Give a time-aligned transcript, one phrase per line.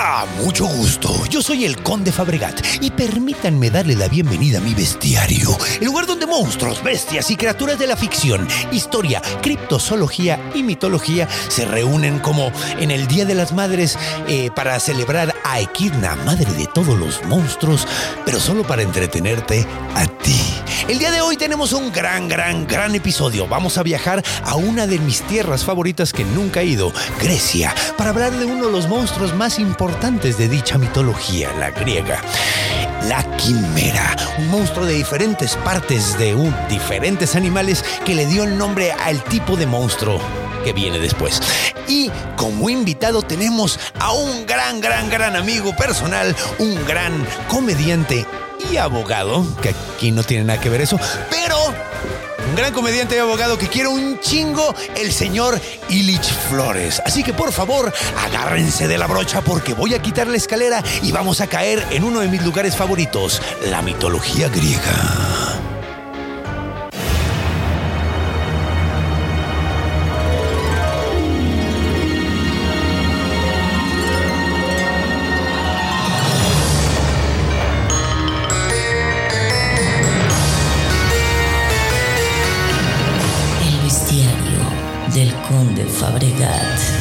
[0.00, 1.26] Hola, mucho gusto.
[1.26, 6.06] Yo soy el Conde Fabregat y permítanme darle la bienvenida a mi bestiario, el lugar
[6.06, 12.50] donde monstruos, bestias y criaturas de la ficción, historia, criptozoología y mitología se reúnen como
[12.78, 17.22] en el Día de las Madres eh, para celebrar a Equidna, madre de todos los
[17.26, 17.86] monstruos,
[18.24, 20.40] pero solo para entretenerte a ti.
[20.88, 23.46] El día de hoy tenemos un gran, gran, gran episodio.
[23.46, 28.10] Vamos a viajar a una de mis tierras favoritas que nunca he ido, Grecia, para
[28.10, 32.22] hablar de uno de los monstruos más importantes de dicha mitología, la griega.
[33.08, 36.34] La quimera, un monstruo de diferentes partes de
[36.68, 40.20] diferentes animales que le dio el nombre al tipo de monstruo
[40.64, 41.40] que viene después.
[41.88, 48.26] Y como invitado tenemos a un gran, gran, gran amigo personal, un gran comediante
[48.70, 50.98] y abogado, que aquí no tiene nada que ver eso,
[51.30, 51.56] pero
[52.50, 57.00] un gran comediante y abogado que quiere un chingo, el señor Illich Flores.
[57.06, 57.92] Así que por favor,
[58.26, 62.02] agárrense de la brocha porque voy a quitar la escalera y vamos a caer en
[62.02, 63.40] uno de mis lugares favoritos,
[63.70, 65.69] la mitología griega.
[86.00, 86.99] Conde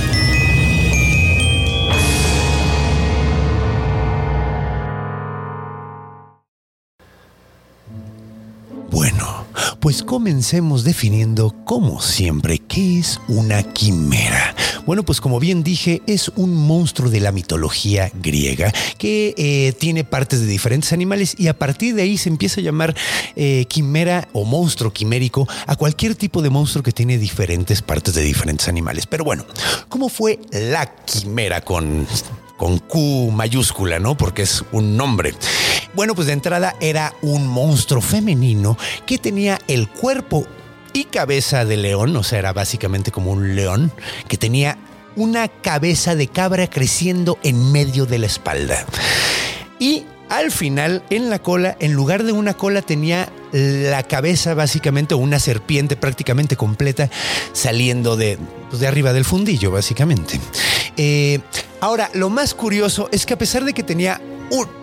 [9.80, 14.56] pues comencemos definiendo, como siempre, qué es una quimera.
[14.86, 20.04] Bueno, pues como bien dije, es un monstruo de la mitología griega que eh, tiene
[20.04, 22.96] partes de diferentes animales y a partir de ahí se empieza a llamar
[23.36, 28.22] eh, quimera o monstruo quimérico a cualquier tipo de monstruo que tiene diferentes partes de
[28.22, 29.08] diferentes animales.
[29.08, 29.46] Pero bueno,
[29.88, 32.06] ¿cómo fue la quimera con
[32.60, 34.18] con Q mayúscula, ¿no?
[34.18, 35.34] Porque es un nombre.
[35.94, 40.46] Bueno, pues de entrada era un monstruo femenino que tenía el cuerpo
[40.92, 43.94] y cabeza de león, o sea, era básicamente como un león,
[44.28, 44.78] que tenía
[45.16, 48.86] una cabeza de cabra creciendo en medio de la espalda.
[49.80, 55.16] Y al final, en la cola, en lugar de una cola, tenía la cabeza básicamente,
[55.16, 57.10] o una serpiente prácticamente completa,
[57.54, 58.38] saliendo de,
[58.70, 60.40] pues, de arriba del fundillo, básicamente.
[60.98, 61.40] Eh,
[61.82, 64.22] ahora, lo más curioso es que a pesar de que tenía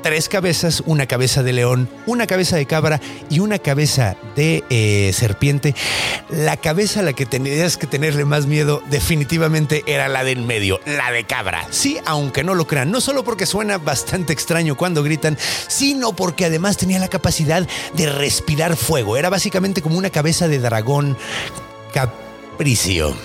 [0.06, 5.10] tres cabezas, una cabeza de león, una cabeza de cabra y una cabeza de eh,
[5.12, 5.74] serpiente,
[6.30, 10.80] la cabeza a la que tenías que tenerle más miedo definitivamente era la del medio,
[10.86, 11.66] la de cabra.
[11.70, 16.44] Sí, aunque no lo crean, no solo porque suena bastante extraño cuando gritan, sino porque
[16.44, 19.16] además tenía la capacidad de respirar fuego.
[19.16, 21.16] Era básicamente como una cabeza de dragón
[21.92, 23.16] capricio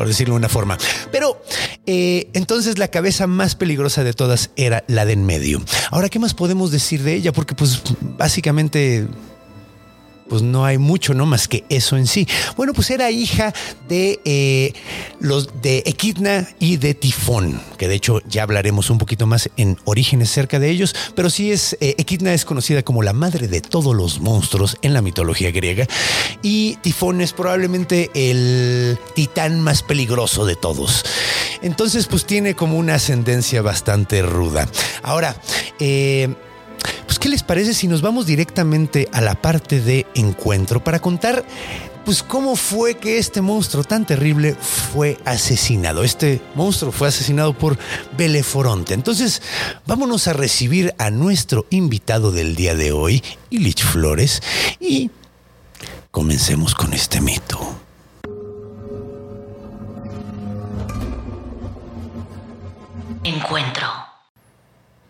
[0.00, 0.78] por decirlo de una forma.
[1.12, 1.42] Pero
[1.84, 5.60] eh, entonces la cabeza más peligrosa de todas era la de en medio.
[5.90, 7.34] Ahora, ¿qué más podemos decir de ella?
[7.34, 7.82] Porque pues
[8.16, 9.06] básicamente
[10.30, 12.26] pues no hay mucho, no más que eso en sí.
[12.56, 13.52] Bueno, pues era hija
[13.88, 14.72] de eh,
[15.18, 19.76] los de Equidna y de Tifón, que de hecho ya hablaremos un poquito más en
[19.84, 23.60] orígenes cerca de ellos, pero sí es eh, Equidna es conocida como la madre de
[23.60, 25.88] todos los monstruos en la mitología griega
[26.42, 31.04] y Tifón es probablemente el titán más peligroso de todos.
[31.60, 34.68] Entonces, pues tiene como una ascendencia bastante ruda.
[35.02, 35.34] Ahora,
[35.80, 36.32] eh,
[37.06, 41.44] pues, ¿qué les parece si nos vamos directamente a la parte de encuentro para contar,
[42.04, 46.02] pues, cómo fue que este monstruo tan terrible fue asesinado?
[46.04, 47.78] Este monstruo fue asesinado por
[48.16, 48.94] Beleforonte.
[48.94, 49.42] Entonces,
[49.86, 54.42] vámonos a recibir a nuestro invitado del día de hoy, Illich Flores,
[54.78, 55.10] y
[56.10, 57.58] comencemos con este mito.
[63.22, 63.99] Encuentro.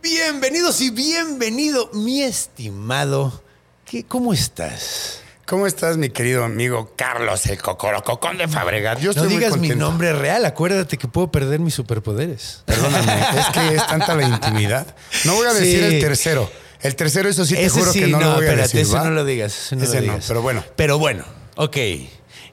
[0.02, 3.42] Bienvenidos y bienvenido, mi estimado.
[3.84, 5.20] ¿Qué, ¿Cómo estás?
[5.46, 8.98] ¿Cómo estás, mi querido amigo Carlos, el Cocorococón de Fabregat?
[9.00, 12.62] Yo No estoy muy digas mi nombre real, acuérdate que puedo perder mis superpoderes.
[12.66, 14.94] Perdóname, es que es tanta la intimidad.
[15.24, 15.94] No voy a decir Sí.
[15.96, 16.50] el tercero.
[16.80, 18.80] El tercero, eso sí te Ese juro sí, que no, lo voy a decir.
[18.80, 19.52] ese no lo digas.
[19.66, 20.24] ese no Ese lo no, digas.
[20.28, 20.64] pero bueno.
[20.76, 21.24] Pero bueno,
[21.56, 21.76] ok.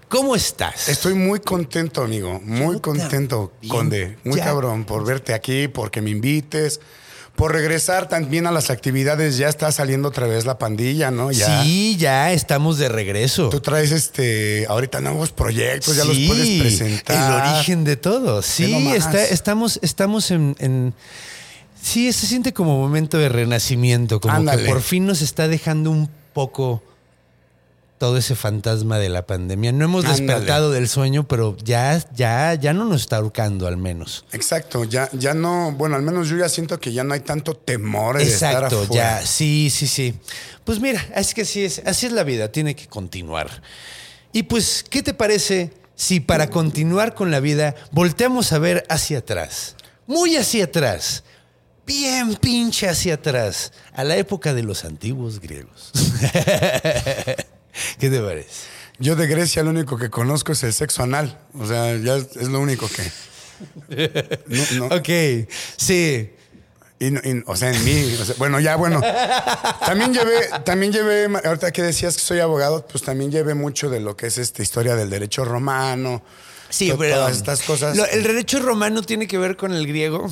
[0.10, 0.90] ¿Cómo estás?
[0.90, 2.42] Estoy muy contento, amigo.
[2.44, 4.18] Muy contento, bien, Conde.
[4.24, 4.46] Muy ya.
[4.46, 6.80] cabrón por verte aquí, porque me invites,
[7.38, 9.38] por regresar también a las actividades.
[9.38, 11.32] Ya está saliendo otra vez la pandilla, ¿no?
[11.32, 11.62] Ya.
[11.64, 13.50] Sí, ya estamos de regreso.
[13.50, 17.46] Tú traes este ahorita nuevos proyectos, ya los puedes presentar.
[17.46, 18.42] El origen de todo.
[18.42, 20.94] Sí, está, estamos, estamos en, en-
[21.80, 24.64] Sí, se siente como momento de renacimiento, como Ándale.
[24.64, 26.82] que por fin nos está dejando un poco
[27.98, 29.72] todo ese fantasma de la pandemia.
[29.72, 30.22] No hemos Ándale.
[30.26, 34.26] despertado del sueño, pero ya, ya, ya no nos está ahorcando al menos.
[34.32, 37.56] Exacto, ya, ya no, bueno, al menos yo ya siento que ya no hay tanto
[37.56, 39.20] temor de estar Exacto, afuera.
[39.22, 40.14] ya, sí, sí, sí.
[40.64, 43.62] Pues mira, es que así es, así es la vida, tiene que continuar.
[44.34, 49.20] Y pues, ¿qué te parece si para continuar con la vida volteamos a ver hacia
[49.20, 49.76] atrás?
[50.06, 51.24] Muy hacia atrás.
[51.86, 55.92] Bien pinche hacia atrás, a la época de los antiguos griegos.
[58.00, 58.50] ¿Qué te parece?
[59.00, 61.40] Yo de Grecia lo único que conozco es el sexo anal.
[61.54, 63.04] O sea, ya es, lo único que.
[64.48, 64.96] No, no.
[64.96, 65.10] Ok,
[65.78, 66.32] sí.
[67.00, 68.16] Y no- y- o sea, en mí.
[68.22, 69.02] o sea, bueno, ya, bueno.
[69.86, 74.00] También llevé, también llevé, ahorita que decías que soy abogado, pues también llevé mucho de
[74.00, 76.22] lo que es esta historia del derecho romano.
[76.70, 77.96] Sí, pero Todas estas cosas.
[77.98, 80.28] lo- el derecho romano tiene que ver con el griego.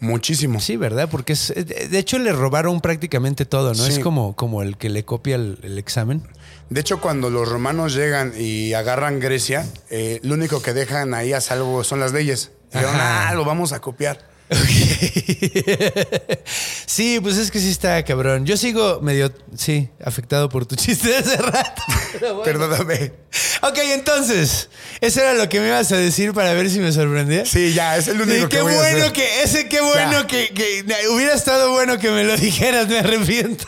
[0.00, 0.60] Muchísimo.
[0.60, 1.08] Sí, ¿verdad?
[1.10, 3.84] Porque es, de hecho le robaron prácticamente todo, ¿no?
[3.86, 3.92] Sí.
[3.92, 6.22] Es como, como el que le copia el, el examen.
[6.72, 11.32] De hecho, cuando los romanos llegan y agarran Grecia, eh, lo único que dejan ahí
[11.34, 12.50] a salvo son las leyes.
[12.72, 14.30] Dijeron, ah, lo vamos a copiar.
[16.86, 18.44] sí, pues es que sí está cabrón.
[18.46, 21.82] Yo sigo medio, sí, afectado por tu chiste de hace rato.
[22.20, 22.42] Bueno.
[22.42, 23.12] Perdóname.
[23.62, 24.68] Ok, entonces,
[25.00, 27.44] eso era lo que me ibas a decir para ver si me sorprendía.
[27.46, 29.12] Sí, ya, es el único Sí, que qué voy a bueno hacer.
[29.12, 33.66] que, ese qué bueno que, que hubiera estado bueno que me lo dijeras, me arrepiento.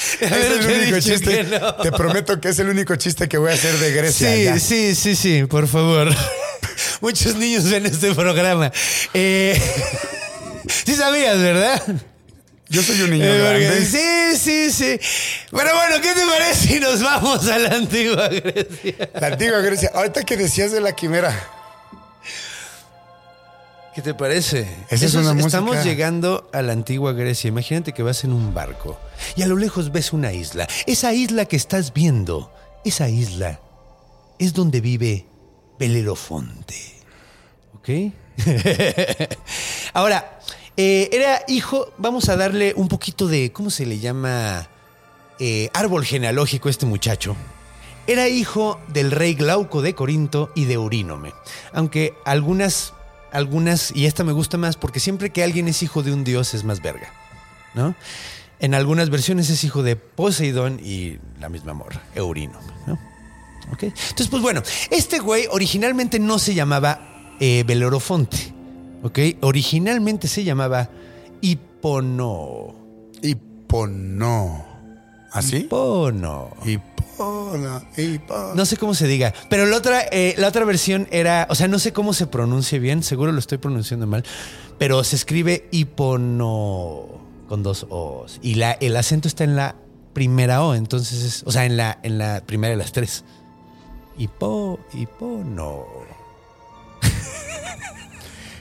[0.20, 1.44] Es el único chiste.
[1.44, 1.74] no.
[1.76, 4.34] Te prometo que es el único chiste que voy a hacer de Grecia.
[4.34, 4.58] Sí, ya.
[4.58, 6.08] sí, sí, sí, por favor.
[7.00, 8.72] Muchos niños ven este programa.
[9.14, 9.60] Eh,
[10.84, 11.82] sí sabías, ¿verdad?
[12.68, 13.84] Yo soy un niño Eh, grande.
[13.84, 15.00] sí, sí, sí.
[15.50, 19.10] Pero bueno, ¿qué te parece si nos vamos a la antigua Grecia?
[19.20, 19.90] La antigua Grecia.
[19.92, 21.34] Ahorita que decías de la quimera.
[23.94, 24.60] ¿Qué te parece?
[24.88, 25.82] Esa es Eso una Estamos música.
[25.84, 27.48] llegando a la antigua Grecia.
[27.48, 28.98] Imagínate que vas en un barco
[29.36, 30.68] y a lo lejos ves una isla.
[30.86, 32.52] Esa isla que estás viendo,
[32.84, 33.60] esa isla
[34.38, 35.26] es donde vive
[35.78, 36.76] Belerofonte.
[37.74, 37.88] ¿Ok?
[39.92, 40.38] Ahora,
[40.76, 44.68] eh, era hijo, vamos a darle un poquito de, ¿cómo se le llama?
[45.40, 47.34] Eh, árbol genealógico a este muchacho.
[48.06, 51.32] Era hijo del rey Glauco de Corinto y de Eurínome.
[51.72, 52.92] Aunque algunas,
[53.32, 56.54] algunas, y esta me gusta más porque siempre que alguien es hijo de un dios
[56.54, 57.12] es más verga,
[57.74, 57.94] ¿no?
[58.58, 62.98] En algunas versiones es hijo de Poseidón y la misma morra, Eurínome, ¿no?
[63.72, 63.84] ¿Ok?
[63.84, 67.00] Entonces, pues bueno, este güey originalmente no se llamaba
[67.40, 68.52] eh, Belorofonte,
[69.02, 69.18] ¿ok?
[69.42, 70.90] Originalmente se llamaba
[71.40, 72.74] Hipono.
[73.22, 74.66] Hipono.
[75.32, 75.58] ¿Así?
[75.58, 76.50] Hipono.
[76.64, 76.89] Hipono.
[78.54, 81.68] No sé cómo se diga, pero la otra, eh, la otra versión era, o sea,
[81.68, 84.24] no sé cómo se pronuncia bien, seguro lo estoy pronunciando mal,
[84.78, 87.06] pero se escribe hipono
[87.48, 89.76] con dos O's y la, el acento está en la
[90.12, 93.24] primera O, entonces, es, o sea, en la, en la primera de las tres.
[94.18, 95.86] Hipo, hipono.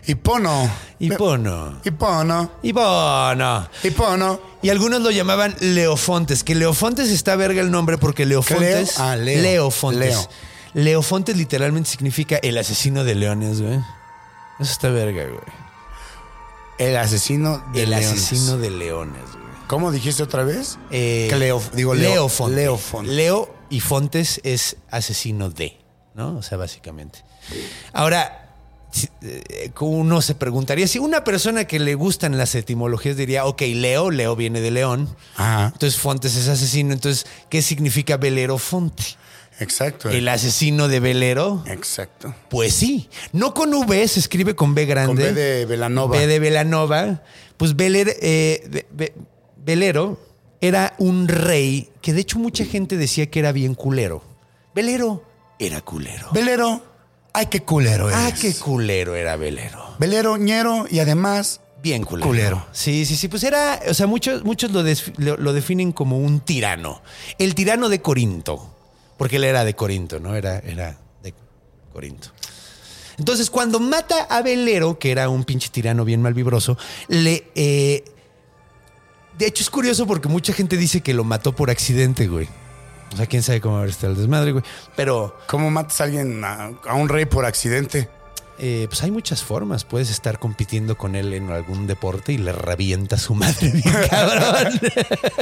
[0.09, 0.69] Hipono.
[0.99, 1.79] Hipono.
[1.83, 2.51] Hipono.
[2.63, 3.69] Hipono.
[3.83, 4.39] Hipono.
[4.61, 8.97] Y algunos lo llamaban Leofontes, que Leofontes está verga el nombre porque Leofontes.
[8.97, 9.05] Leo?
[9.05, 9.41] Ah, Leo.
[9.41, 9.99] Leofontes.
[10.15, 10.29] Leo.
[10.73, 13.75] Leofontes literalmente significa el asesino de leones, güey.
[14.59, 15.39] Eso está verga, güey.
[16.77, 18.07] El asesino de el leones.
[18.11, 19.45] asesino de leones, güey.
[19.67, 20.79] ¿Cómo dijiste otra vez?
[20.89, 22.55] Eh, Cleo- digo, Leo- Leofonte.
[22.55, 23.11] Leofonte.
[23.11, 25.77] Leo y Fontes es asesino de,
[26.15, 26.37] ¿no?
[26.37, 27.23] O sea, básicamente.
[27.93, 28.48] Ahora,
[29.79, 34.35] uno se preguntaría, si una persona que le gustan las etimologías diría, ok, Leo, Leo
[34.35, 35.71] viene de león, Ajá.
[35.73, 39.03] entonces Fontes es asesino, entonces, ¿qué significa Velero Fonte?
[39.59, 40.09] Exacto.
[40.09, 41.63] ¿El asesino de Velero?
[41.67, 42.33] Exacto.
[42.49, 43.09] Pues sí.
[43.33, 45.07] No con V, se escribe con B grande.
[45.07, 46.17] Con B de Velanova.
[46.17, 47.23] B de Velanova.
[47.57, 49.13] Pues Veler- eh, Ve- Ve-
[49.57, 50.17] Velero
[50.61, 54.23] era un rey que de hecho mucha gente decía que era bien culero.
[54.73, 55.25] Velero
[55.59, 56.29] era culero.
[56.31, 56.81] Velero.
[57.33, 58.19] Ay, qué culero eres.
[58.21, 59.95] Ah, qué culero era Velero.
[59.99, 61.61] Velero, ñero y además.
[61.81, 62.27] Bien culero.
[62.27, 62.65] Culero.
[62.73, 63.27] Sí, sí, sí.
[63.29, 67.01] Pues era, o sea, muchos, muchos lo, des- lo- lo definen como un tirano.
[67.37, 68.73] El tirano de Corinto.
[69.17, 70.35] Porque él era de Corinto, ¿no?
[70.35, 71.33] Era, era de
[71.93, 72.29] Corinto.
[73.17, 76.77] Entonces, cuando mata a Velero, que era un pinche tirano bien malvibroso,
[77.09, 77.49] le.
[77.55, 78.03] eh,
[79.37, 82.47] de hecho, es curioso porque mucha gente dice que lo mató por accidente, güey.
[83.13, 84.63] O sea, quién sabe cómo haber estado el desmadre, güey.
[84.95, 88.09] Pero ¿Cómo matas a alguien, a, a un rey por accidente?
[88.59, 89.83] Eh, pues hay muchas formas.
[89.85, 94.79] Puedes estar compitiendo con él en algún deporte y le revienta su madre bien cabrón.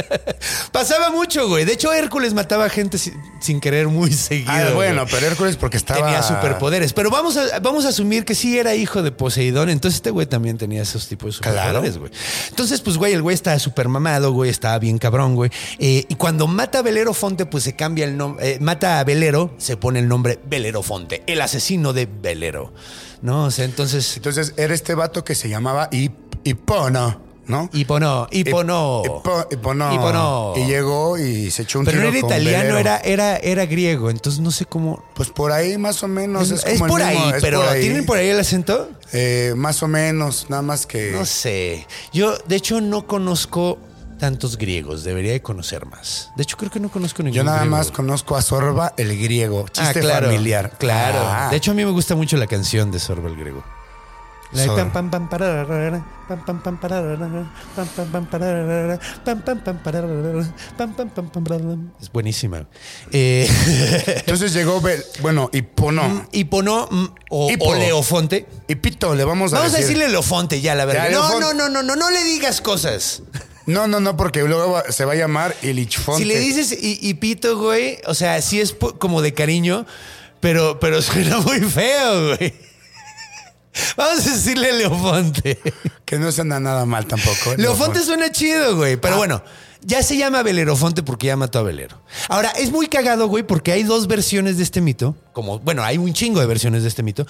[0.72, 1.66] Pasaba mucho, güey.
[1.66, 4.52] De hecho, Hércules mataba gente sin, sin querer muy seguido.
[4.52, 5.14] Ah, bueno, güey.
[5.14, 6.02] pero Hércules porque estaba...
[6.02, 6.94] Tenía superpoderes.
[6.94, 9.70] Pero vamos a, vamos a asumir que sí era hijo de Poseidón.
[9.70, 12.12] Entonces este güey también tenía esos tipos de superpoderes, güey.
[12.50, 14.50] Entonces, pues, güey, el güey estaba súper mamado, güey.
[14.50, 15.52] Estaba bien cabrón, güey.
[15.80, 18.54] Eh, y cuando mata a Velero Fonte, pues se cambia el nombre.
[18.54, 21.24] eh, mata a Velero, se pone el nombre Velero Fonte.
[21.28, 22.74] El asesino de Velero.
[23.22, 23.46] ¿No?
[23.46, 24.16] O sea, entonces...
[24.18, 27.70] Entonces era este vato que se llamaba Hip- Hipono, ¿no?
[27.74, 29.04] Hipono, Hipono.
[29.04, 29.94] Hipo- Hipono.
[29.94, 30.54] Hipono.
[30.56, 32.78] Y llegó y se echó un Pero no era con italiano, Velero.
[32.80, 34.10] era, era, era griego.
[34.10, 35.04] Entonces no sé cómo...
[35.16, 36.52] Pues por ahí más o menos.
[36.52, 37.82] Es, es como por el mismo, ahí, es pero por ahí.
[37.82, 38.90] ¿tienen por ahí el acento?
[39.14, 41.12] Eh, más o menos, nada más que...
[41.12, 41.88] No sé.
[42.14, 43.78] Yo, de hecho, no conozco
[44.18, 45.04] tantos griegos.
[45.04, 46.32] Debería de conocer más.
[46.36, 47.76] De hecho, creo que no conozco ningún Yo nada griego.
[47.78, 49.66] más conozco a Sorba el griego.
[49.72, 50.72] Chiste Ah, claro, familiar.
[50.78, 51.20] Claro.
[51.22, 51.48] Ah.
[51.50, 53.64] De hecho, a mí me gusta mucho la canción de Sorba el griego.
[54.54, 54.94] La de Sorba.
[54.94, 57.18] pam, pam, pam, pararara, pam, pam, pam, pararara,
[57.76, 61.78] pam, pam, pam, pararara, pam, pam, pam, pararara, pam, pam, pam, pam, pararara.
[62.02, 62.66] Es buenísima.
[63.12, 63.46] Eh,
[64.20, 64.82] Entonces llegó,
[65.22, 66.26] bueno, Hipono.
[66.32, 68.48] Hipono mm, o, o Leofonte.
[68.70, 69.96] Hipito, le vamos a Vamos a decir.
[69.98, 71.10] decirle Leofonte ya, la verdad.
[71.10, 71.46] Ya, No, Leofonte.
[71.54, 73.24] no, no, no, no, no le digas cosas.
[73.68, 76.24] No, no, no, porque luego va- se va a llamar Ilichfonte.
[76.24, 79.86] Si le dices y, y pito, güey, o sea, sí es po- como de cariño,
[80.40, 82.54] pero, pero suena muy feo, güey.
[83.96, 85.60] Vamos a decirle Leofonte.
[86.06, 87.52] Que no suena nada mal tampoco.
[87.54, 87.58] ¿eh?
[87.58, 88.98] Leofonte suena chido, güey.
[88.98, 89.18] Pero Ah.
[89.18, 89.44] bueno,
[89.82, 92.02] ya se llama Belerofonte porque ya mató a Velero.
[92.30, 95.16] Ahora, es muy cagado, güey, porque hay dos versiones de este mito.
[95.34, 97.28] Como, bueno, hay un chingo de versiones de este mito.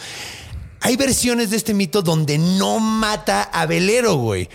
[0.79, 4.47] Hay versiones de este mito donde no mata a Velero, güey.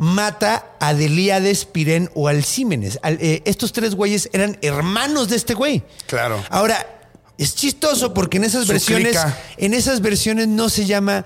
[0.00, 2.98] Mata a Delíades, Pirén o Alcímenes.
[3.02, 5.82] Al- eh, estos tres güeyes eran hermanos de este güey.
[6.06, 6.42] Claro.
[6.50, 6.86] Ahora,
[7.36, 9.36] es chistoso porque en esas Su versiones, clica.
[9.56, 11.24] en esas versiones no se llama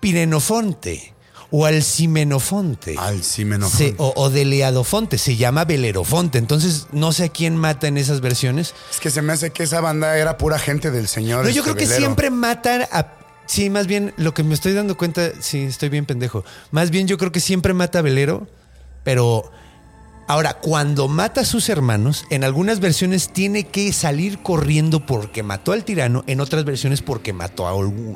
[0.00, 1.12] Pirenofonte
[1.50, 2.94] o Alcimenofonte.
[2.98, 3.88] Alcimenofonte.
[3.90, 6.38] Se- o, o Deleadofonte, se llama Belerofonte.
[6.38, 8.74] Entonces, no sé a quién mata en esas versiones.
[8.90, 11.44] Es que se me hace que esa banda era pura gente del señor.
[11.44, 12.00] No, yo este, creo que velero.
[12.00, 13.06] siempre matan a.
[13.46, 16.44] Sí, más bien lo que me estoy dando cuenta, sí, estoy bien pendejo.
[16.70, 18.46] Más bien yo creo que siempre mata a Velero,
[19.02, 19.50] pero
[20.26, 25.72] ahora, cuando mata a sus hermanos, en algunas versiones tiene que salir corriendo porque mató
[25.72, 27.68] al tirano, en otras versiones porque mató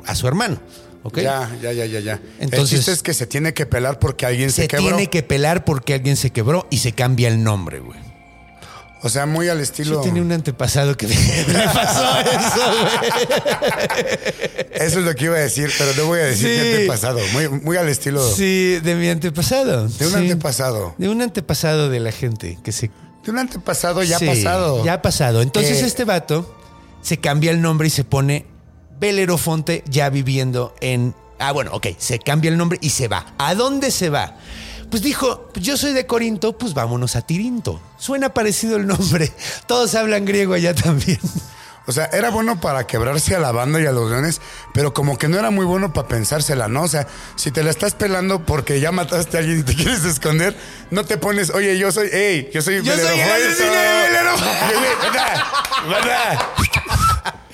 [0.05, 0.59] a, su hermano.
[1.03, 1.19] ¿Ok?
[1.19, 2.21] Ya, ya, ya, ya, ya.
[2.39, 4.87] Entonces- el chiste es que se tiene que pelar porque alguien se, Se quebró.
[4.87, 8.08] tiene que pelar porque alguien se quebró y se cambia el nombre, güey.
[9.01, 9.95] O sea, muy al estilo.
[9.95, 11.13] Yo tenía un antepasado que me
[11.73, 14.09] pasó eso, güey.
[14.73, 16.55] Eso es lo que iba a decir, pero no voy a decir Sí.
[16.61, 17.19] qué antepasado.
[17.33, 19.87] Muy, muy al estilo Sí, de mi antepasado.
[19.87, 20.17] de un sí.
[20.17, 20.95] antepasado.
[20.97, 22.91] De un antepasado de la gente que se.
[23.23, 24.83] De un antepasado ya Sí, pasado.
[24.83, 25.41] Ya pasado.
[25.41, 26.55] Entonces Eh, este vato
[27.01, 28.45] se cambia el nombre y se pone
[28.99, 31.15] Belerofonte ya viviendo en.
[31.39, 31.87] Ah, bueno, ok.
[31.97, 33.33] Se cambia el nombre y se va.
[33.37, 34.35] ¿A dónde se va?
[34.89, 37.79] Pues dijo, yo soy de Corinto, pues vámonos a Tirinto.
[37.97, 39.31] Suena parecido el nombre.
[39.67, 41.19] Todos hablan griego allá también.
[41.85, 44.41] O sea, era bueno para quebrarse a la banda y a los leones,
[44.75, 46.83] pero como que no era muy bueno para pensársela, ¿no?
[46.83, 50.05] O sea, si te la estás pelando porque ya mataste a alguien y te quieres
[50.05, 50.55] esconder,
[50.91, 53.43] no te pones, oye, yo soy, hey, yo soy Yo soy el Belerofonte".
[53.47, 54.75] asesino de Belerofonte.
[55.07, 55.43] ¿Verdad?
[55.89, 56.39] ¿Verdad?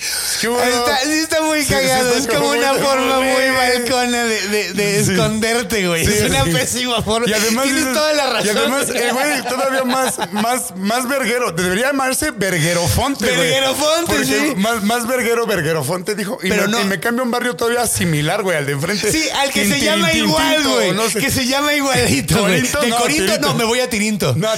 [0.09, 2.13] Está, sí está muy Sí, sí, cagado.
[2.15, 5.11] está es como una forma muy balcona de, de- de Sí.
[5.11, 6.03] esconderte, güey.
[6.05, 7.27] Es una pésima forma.
[7.27, 8.45] Y además Tienes toda la razón.
[8.45, 11.51] Y además, el güey todavía más, más, más verguero.
[11.51, 13.37] Debería llamarse Verguerofonte, güey.
[13.49, 14.53] Verguerofonte, sí.
[14.57, 16.37] Más, más verguero, Verguerofonte dijo.
[16.43, 16.81] Y, Pero me, no.
[16.81, 19.11] y me cambia un barrio todavía similar, güey, al de enfrente.
[19.11, 20.91] Sí, al que se llama igual, güey.
[20.91, 21.19] no sé.
[21.19, 22.55] Que se llama igualito, güey.
[22.61, 22.81] ¿Corinto?
[22.81, 23.47] De No, Corinto, Tirinto.
[23.47, 24.33] no, me voy a Tirinto.
[24.35, 24.47] No.
[24.49, 24.57] A-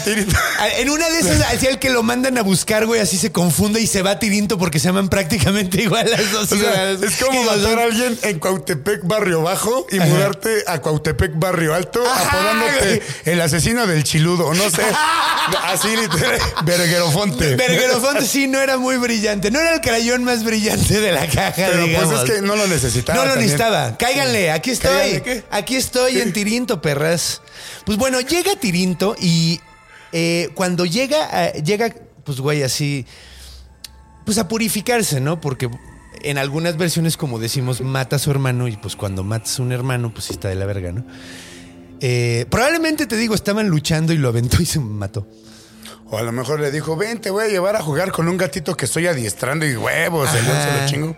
[0.77, 3.79] En una de esas, así al que lo mandan a buscar, güey, así se confunde
[3.79, 5.36] y se va a Tirinto porque se llaman prácticamente
[5.81, 7.01] igual las dos O sea, ciudades.
[7.01, 10.07] es como matar a alguien en Cuautepec Barrio Bajo y Ajá.
[10.07, 13.01] mudarte a Cuautepec Barrio Alto, Ajá, apodándote güey.
[13.25, 14.81] el asesino del chiludo, no sé.
[15.63, 17.55] Así literal, Verguerofonte.
[17.55, 19.49] Verguerofonte sí no era muy brillante.
[19.51, 22.13] No era el crayón más brillante de la caja, Pero digamos.
[22.13, 23.17] pues es que no lo necesitaba.
[23.19, 23.51] No lo también.
[23.51, 23.97] necesitaba.
[23.97, 25.23] Cáiganle, aquí estoy.
[25.51, 27.41] Aquí estoy en Tirinto, perras.
[27.85, 29.61] Pues bueno, llega Tirinto y
[30.11, 31.93] eh, cuando llega, a- llega,
[32.25, 33.05] pues güey, así,
[34.27, 35.39] pues a purificarse, ¿no?
[35.39, 35.69] Porque
[36.21, 39.71] en algunas versiones, como decimos, mata a su hermano y pues cuando matas a un
[39.71, 41.05] hermano, pues está de la verga, ¿no?
[42.01, 45.25] Eh, probablemente te digo, estaban luchando y lo aventó y se mató.
[46.09, 48.35] O a lo mejor le dijo, ven, te voy a llevar a jugar con un
[48.35, 50.29] gatito que estoy adiestrando y huevos.
[50.35, 51.17] El león se lo chingo.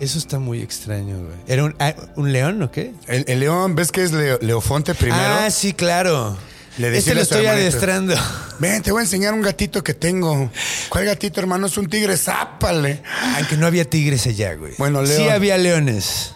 [0.00, 1.36] Eso está muy extraño, güey.
[1.46, 2.92] ¿Era un, ah, un león o qué?
[3.08, 5.22] El, el león, ¿ves que es Leo- Leofonte primero?
[5.22, 6.36] Ah, sí, claro.
[6.78, 8.14] Le Este lo estoy hermanito, adestrando.
[8.58, 10.50] Ven, te voy a enseñar un gatito que tengo.
[10.88, 11.66] ¿Cuál gatito, hermano?
[11.66, 13.02] Es un tigre, zápale.
[13.36, 14.74] Aunque no había tigres allá, güey.
[14.78, 16.34] Bueno, Sí había leones.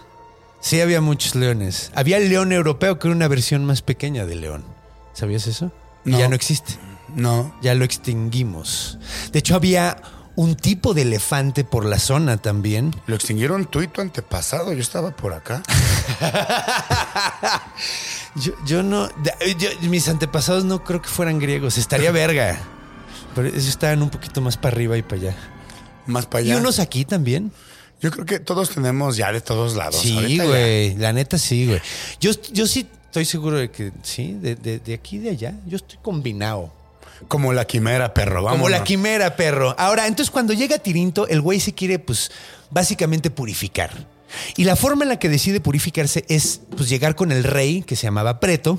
[0.60, 1.90] Sí había muchos leones.
[1.94, 4.64] Había el león europeo, que era una versión más pequeña del león.
[5.14, 5.72] ¿Sabías eso?
[6.04, 6.18] Y No.
[6.18, 6.74] ya no existe.
[7.14, 7.54] No.
[7.62, 8.98] Ya lo extinguimos.
[9.32, 9.96] De hecho, había
[10.34, 12.94] un tipo de elefante por la zona también.
[13.06, 14.72] Lo extinguieron tú y tu antepasado.
[14.74, 15.62] Yo estaba por acá.
[18.36, 19.08] Yo, yo no.
[19.58, 21.78] yo- mis antepasados no creo que fueran griegos.
[21.78, 22.58] Estaría verga.
[23.34, 25.36] Pero ellos estaban un poquito más para arriba y para allá.
[26.06, 26.60] Más para Y allá.
[26.60, 27.50] unos aquí también.
[28.00, 29.96] Yo creo que todos tenemos ya de todos lados.
[30.00, 30.94] Sí, güey.
[30.96, 31.80] La neta sí, güey.
[32.20, 35.54] Yo, yo sí estoy seguro de que sí, de, de- de aquí y de allá.
[35.66, 36.72] Yo estoy combinado.
[37.28, 38.42] Como la quimera, perro.
[38.42, 38.58] Vamos.
[38.58, 39.74] Como la quimera, perro.
[39.78, 42.30] Ahora, entonces cuando llega Tirinto, el güey se quiere, pues,
[42.70, 43.90] básicamente purificar.
[44.56, 47.96] Y la forma en la que decide purificarse es, pues, llegar con el rey, que
[47.96, 48.78] se llamaba Preto.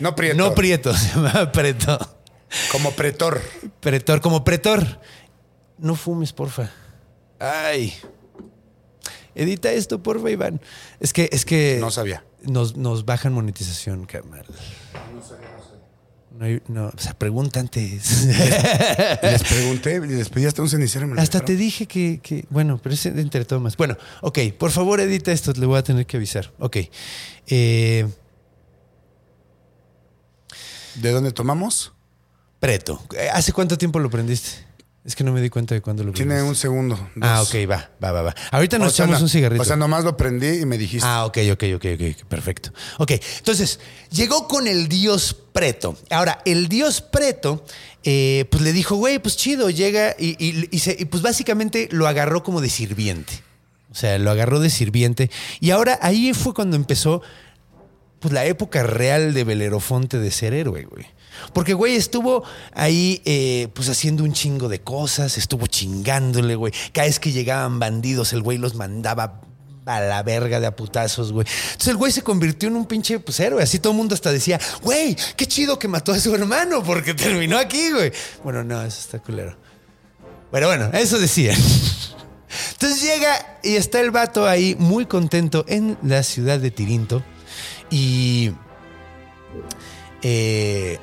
[0.00, 0.36] No Prieto.
[0.36, 1.98] No Prieto, se llamaba Preto.
[2.70, 3.40] Como pretor.
[3.80, 5.00] Pretor, como pretor.
[5.78, 6.70] No fumes, porfa.
[7.40, 7.94] Ay.
[9.34, 10.60] Edita esto, porfa, Iván.
[11.00, 11.78] Es que, es que.
[11.80, 12.24] No sabía.
[12.42, 14.46] Nos, nos bajan monetización, carnal.
[15.14, 15.22] No,
[16.40, 18.26] hay- no, o sea, pregunta antes.
[19.22, 21.06] Les pregunté, les pedí hasta un cenicero.
[21.06, 23.76] me Hasta te dije que, que- bueno, pero es entre tomas.
[23.76, 26.52] Bueno, ok, por favor edita esto, le voy a tener que avisar.
[26.58, 26.76] Ok.
[27.46, 28.06] Eh,
[30.96, 31.92] ¿De dónde tomamos?
[32.60, 32.98] preto.
[33.34, 34.64] ¿Hace cuánto tiempo lo prendiste?
[35.04, 36.12] Es que no me di cuenta de cuándo lo.
[36.12, 37.10] Tiene un segundo.
[37.20, 38.34] Ah, ok, va, va, va, va.
[38.52, 39.60] Ahorita nos O sea, echamos no- un cigarrito.
[39.60, 41.06] O sea, nomás lo prendí y me dijiste.
[41.06, 42.70] Ah, ok, ok, ok, ok, perfecto.
[42.98, 43.80] Ok, entonces,
[44.10, 45.96] llegó con el dios Preto.
[46.10, 47.64] Ahora, el dios Preto,
[48.02, 51.86] eh, pues le dijo, güey, pues chido, llega y, y- y se- y, pues básicamente
[51.92, 53.42] lo agarró como de sirviente.
[53.90, 55.30] O sea, lo agarró de sirviente.
[55.60, 57.20] Y ahora ahí fue cuando empezó
[58.20, 61.04] pues la época real de Belerofonte de ser héroe, güey.
[61.52, 66.72] Porque, güey, estuvo ahí, eh, pues haciendo un chingo de cosas, estuvo chingándole, güey.
[66.92, 69.40] Cada vez que llegaban bandidos, el güey los mandaba
[69.86, 71.46] a la verga de a putazos, güey.
[71.46, 73.62] Entonces el güey se convirtió en un pinche pues, héroe.
[73.62, 77.14] Así todo el mundo hasta decía, güey, qué chido que mató a su hermano porque
[77.14, 78.12] terminó aquí, güey.
[78.42, 79.56] Bueno, no, eso está culero.
[80.50, 81.54] Pero bueno, eso decía.
[82.72, 87.22] Entonces llega y está el vato ahí muy contento en la ciudad de Tirinto.
[87.90, 88.52] Y.
[90.22, 90.98] eh,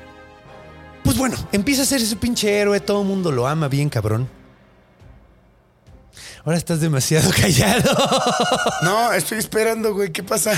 [1.04, 4.28] pues bueno, empieza a ser ese pinche héroe, todo el mundo lo ama bien, cabrón.
[6.44, 7.96] Ahora estás demasiado callado.
[8.82, 10.10] No, estoy esperando, güey.
[10.10, 10.52] ¿Qué pasa?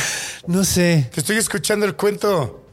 [0.46, 1.10] No sé.
[1.12, 2.64] Te estoy escuchando el cuento.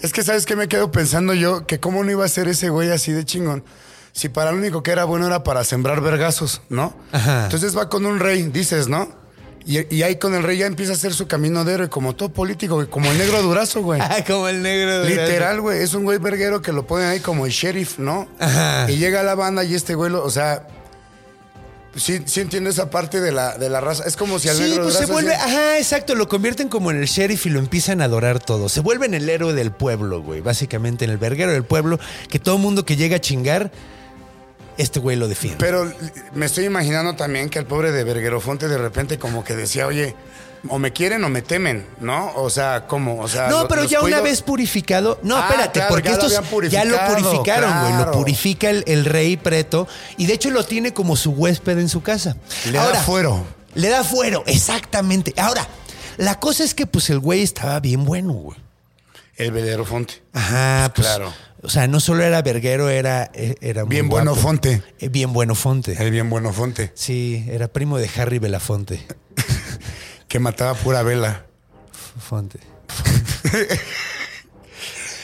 [0.00, 1.66] Es que, ¿sabes qué me quedo pensando yo?
[1.66, 3.64] Que cómo no iba a ser ese güey así de chingón.
[4.12, 6.94] Si para lo único que era bueno era para sembrar vergazos, ¿no?
[7.10, 7.44] Ajá.
[7.44, 9.23] Entonces va con un rey, dices, ¿no?
[9.66, 12.14] Y, y ahí con el rey ya empieza a hacer su camino de héroe, como
[12.14, 13.98] todo político, güey, como el negro durazo, güey.
[14.02, 15.00] Ah, como el negro.
[15.02, 18.28] de Literal, güey, es un güey verguero que lo ponen ahí como el sheriff, ¿no?
[18.38, 18.90] Ajá.
[18.90, 20.66] Y llega a la banda y este güey, lo- o sea,
[21.96, 24.04] sí, sí entiendo esa parte de la, de la raza.
[24.04, 26.68] Es como si al Sí, negro pues se durazo vuelve, así- ajá, exacto, lo convierten
[26.68, 28.68] como en el sheriff y lo empiezan a adorar todo.
[28.68, 31.98] Se vuelven el héroe del pueblo, güey, básicamente en el verguero del pueblo,
[32.28, 33.70] que todo mundo que llega a chingar,
[34.78, 35.58] este güey lo defiende.
[35.58, 35.92] Pero
[36.34, 40.14] me estoy imaginando también que el pobre de Verguerofonte de repente como que decía, oye,
[40.68, 42.32] o me quieren o me temen, ¿no?
[42.36, 43.20] O sea, ¿cómo?
[43.20, 45.18] O sea, no, pero ya una vez purificado.
[45.22, 48.04] No, Ah, espérate, claro, porque ya lo estos ya lo purificaron, güey.
[48.04, 51.88] Lo purifica el, el rey preto y de hecho lo tiene como su huésped en
[51.88, 52.36] su casa.
[52.66, 53.44] Le da fuero.
[53.74, 55.34] Le da fuero, exactamente.
[55.36, 55.66] Ahora,
[56.16, 58.58] la cosa es que pues el güey estaba bien bueno, güey.
[59.36, 60.22] El Verguerofonte.
[60.32, 61.06] Ajá, pues.
[61.08, 61.32] Claro.
[61.64, 64.24] O sea, no solo era verguero, era, eh, era muy Bien guapo.
[64.26, 64.82] bueno Fonte.
[65.00, 65.96] Eh, Bien bueno Fonte.
[65.98, 66.92] El bien bueno Fonte.
[66.94, 69.00] Sí, era primo de Harry Belafonte.
[70.28, 71.46] Que mataba pura vela.
[72.18, 72.58] Fonte.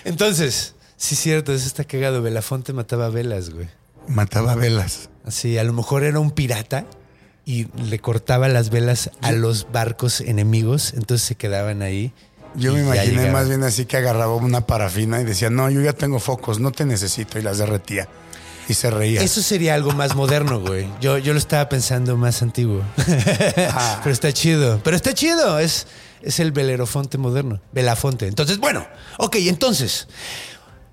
[0.04, 2.22] Entonces, sí es cierto, eso está cagado.
[2.22, 3.68] Belafonte mataba velas, güey.
[4.08, 5.10] Mataba velas.
[5.24, 6.86] Así, a lo mejor era un pirata
[7.44, 12.12] y le cortaba las velas a los barcos enemigos, entonces se quedaban ahí.
[12.54, 15.92] Yo me imaginé más bien así que agarraba una parafina y decía, no, yo ya
[15.92, 17.38] tengo focos, no te necesito.
[17.38, 18.08] Y las derretía.
[18.68, 19.20] Y se reía.
[19.22, 20.88] Eso sería algo más moderno, güey.
[21.00, 22.82] Yo, yo lo estaba pensando más antiguo.
[23.72, 24.00] Ah.
[24.02, 24.80] Pero está chido.
[24.84, 25.58] Pero está chido.
[25.58, 25.86] Es,
[26.22, 27.60] es el Belerofonte moderno.
[27.72, 28.26] Belafonte.
[28.26, 28.86] Entonces, bueno.
[29.18, 30.06] Ok, entonces.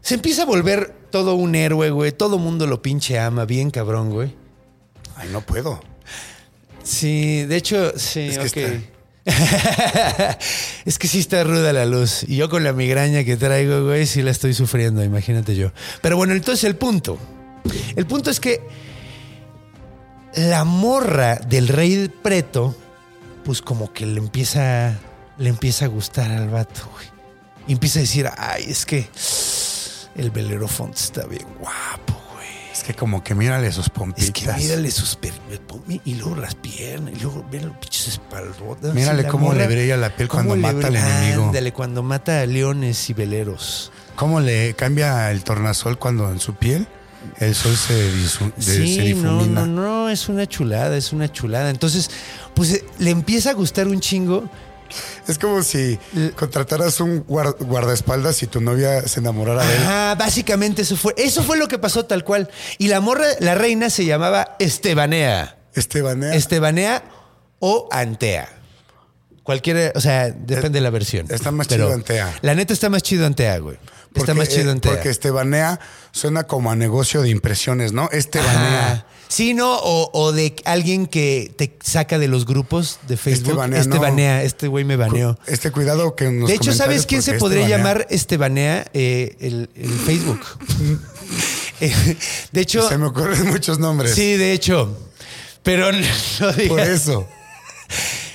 [0.02, 2.12] Se empieza a volver todo un héroe, güey.
[2.12, 3.46] Todo mundo lo pinche ama.
[3.46, 4.36] Bien cabrón, güey.
[5.16, 5.80] Ay, no puedo.
[6.84, 8.97] Sí, de hecho, sí, Es que ok.
[10.86, 12.24] es que sí está ruda la luz.
[12.28, 15.72] Y yo con la migraña que traigo, güey, sí la estoy sufriendo, imagínate yo.
[16.02, 17.18] Pero bueno, entonces el punto.
[17.96, 18.62] El punto es que
[20.36, 22.76] la morra del rey preto,
[23.44, 24.98] pues como que le empieza,
[25.38, 27.08] le empieza a gustar al vato, güey.
[27.68, 29.10] Y empieza a decir, ay, es que
[30.16, 32.27] el Belerofonte está bien guapo.
[32.78, 34.26] Es que como que mírale sus pompitas.
[34.26, 35.34] Es que mírale sus per-
[36.06, 38.94] y luego las piernas, y luego ve los pinches espaldotas.
[38.94, 41.46] Mírale la cómo le brilla la piel cuando mata al brilla- enemigo.
[41.48, 43.92] Ándale, cuando mata a leones y veleros.
[44.16, 46.88] ¿Cómo le cambia el tornasol cuando en su piel
[47.40, 49.66] el sol se, disu- de- se Sí, no, difumina?
[49.66, 51.70] no, no, es una chulada, es una chulada.
[51.72, 52.12] Entonces,
[52.54, 54.48] pues eh, le empieza a gustar un chingo.
[55.28, 56.00] Es como si
[56.36, 59.84] contrataras un guar- guardaespaldas y tu novia se enamorara de él.
[59.84, 62.50] Ajá, básicamente eso fue, eso fue lo que pasó tal cual.
[62.78, 65.58] Y la morra, la reina se llamaba Estebanea.
[65.74, 66.34] Estebanea.
[66.36, 67.04] Estebanea
[67.60, 68.50] o Antea.
[69.44, 71.26] Cualquiera, o sea, depende de la versión.
[71.30, 72.36] está más Pero chido Antea.
[72.42, 73.78] La neta está más chido Antea, güey.
[74.14, 74.92] Está más chido eh, Antea.
[74.94, 75.80] Porque Estebanea
[76.12, 78.10] suena como a negocio de impresiones, ¿no?
[78.12, 78.88] Estebanea.
[78.92, 79.06] Ajá.
[79.30, 83.50] Sí, no, o, o de alguien que te saca de los grupos de Facebook.
[83.50, 84.02] Estebanea, Este no.
[84.02, 85.38] banea, este güey me baneó.
[85.48, 88.86] Este cuidado que en los De hecho, ¿sabes quién se porque podría Estebanea- llamar Estebanea?
[88.94, 90.40] Eh, el, el Facebook.
[91.80, 91.94] Eh,
[92.54, 94.16] de hecho, Se me ocurren muchos nombres.
[94.16, 94.98] sí, de hecho.
[95.62, 95.98] Pero no
[96.54, 96.68] digas.
[96.70, 97.28] Por eso.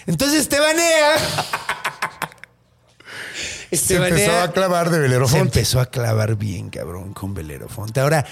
[0.06, 1.16] Entonces, Estebanea.
[3.72, 5.38] Se empezó a clavar de Se Belerofonte.
[5.60, 8.00] empezó a clavar bien, cabrón, con Belerofonte.
[8.00, 8.24] Ahora,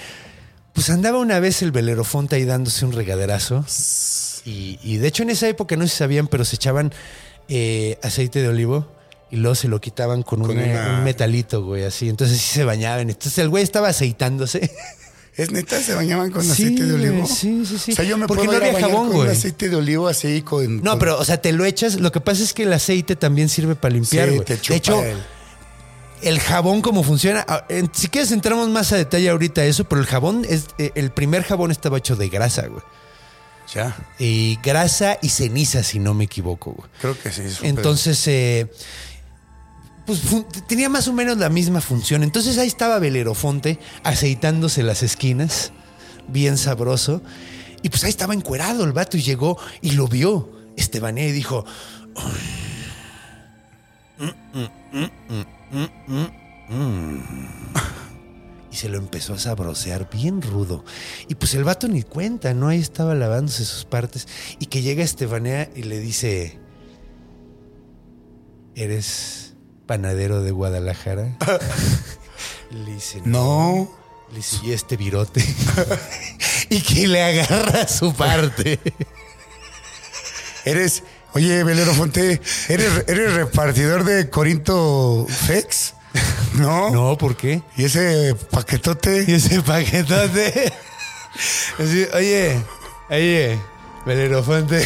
[0.72, 3.64] pues andaba una vez el Belerofonte ahí dándose un regaderazo.
[4.44, 6.92] Y, y de hecho, en esa época no se sabían, pero se echaban
[7.48, 8.86] eh, aceite de olivo
[9.30, 12.08] y luego se lo quitaban con, Con una- una- un metalito, güey, así.
[12.08, 13.10] Entonces sí se bañaban.
[13.10, 14.70] Entonces el güey estaba aceitándose.
[15.36, 15.80] ¿Es neta?
[15.80, 17.26] ¿Se bañaban con Sí, aceite de olivo?
[17.26, 17.92] sí, sí, sí.
[17.92, 19.30] O sea, yo me Porque puedo no ir había jabón, con güey.
[19.30, 20.82] aceite de olivo así con...
[20.82, 22.00] No, pero, o sea, te lo echas.
[22.00, 24.44] Lo que pasa es que el aceite también sirve para limpiar, Sí, güey.
[24.46, 25.02] te de hecho,
[26.22, 27.44] el jabón cómo funciona.
[27.48, 30.92] ah, Si quieres entramos más a detalle ahorita a eso, pero el jabón es eh,
[30.94, 32.82] el primer jabón estaba hecho de grasa, güey.
[33.72, 36.90] Ya, Y grasa y ceniza, si no me equivoco, güey.
[37.00, 37.42] creo que sí.
[37.62, 38.68] Entonces, eh,
[40.06, 40.20] pues
[40.66, 42.24] tenía más o menos la misma función.
[42.24, 45.70] Entonces ahí estaba Belerofonte aceitándose las esquinas,
[46.26, 47.22] bien sabroso.
[47.82, 51.64] Y pues ahí estaba encuerado el vato y llegó y lo vio Estebanía y dijo,
[58.70, 60.84] y se lo empezó a sabrosear bien rudo.
[61.28, 62.68] Y pues el vato ni cuenta, ¿no?
[62.68, 64.28] Ahí estaba lavándose sus partes.
[64.58, 66.58] Y que llega Estebanea y le dice,
[68.74, 69.54] ¿eres
[69.86, 71.36] panadero de Guadalajara?
[72.70, 73.90] le dice, No.
[74.30, 75.44] Le dice, ¿y este virote?
[76.70, 78.78] y que le agarra su parte.
[80.64, 81.02] Eres...
[81.32, 85.94] Oye, Belerofonte, ¿eres, ¿eres repartidor de Corinto Fex?
[86.54, 86.90] No.
[86.90, 87.62] no, ¿por qué?
[87.76, 89.24] ¿Y ese paquetote?
[89.28, 90.72] Y ese paquetote.
[91.78, 92.60] Así, oye,
[93.10, 93.58] oye,
[94.04, 94.84] Belerofonte.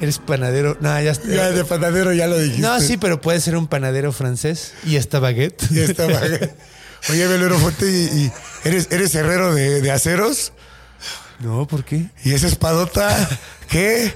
[0.00, 0.76] ¿Eres panadero?
[0.80, 1.28] No, ya está.
[1.28, 2.62] Ya de panadero ya lo dijiste.
[2.62, 4.72] No, sí, pero puede ser un panadero francés.
[4.84, 5.62] ¿Y esta baguette?
[5.70, 6.20] Y estaba-
[7.08, 8.32] Oye, Belerofonte, ¿y, y
[8.64, 10.52] eres, eres herrero de, de aceros?
[11.40, 12.06] No, ¿por qué?
[12.24, 13.28] ¿Y esa espadota?
[13.68, 14.14] ¿Qué?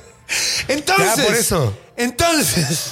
[0.69, 1.17] Entonces.
[1.17, 1.79] Ya, por eso.
[1.97, 2.91] Entonces.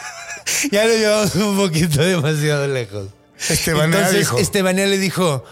[0.70, 3.08] ya lo llevamos un poquito demasiado lejos.
[3.48, 4.70] Estebanea Entonces, dijo.
[4.72, 5.44] Le dijo: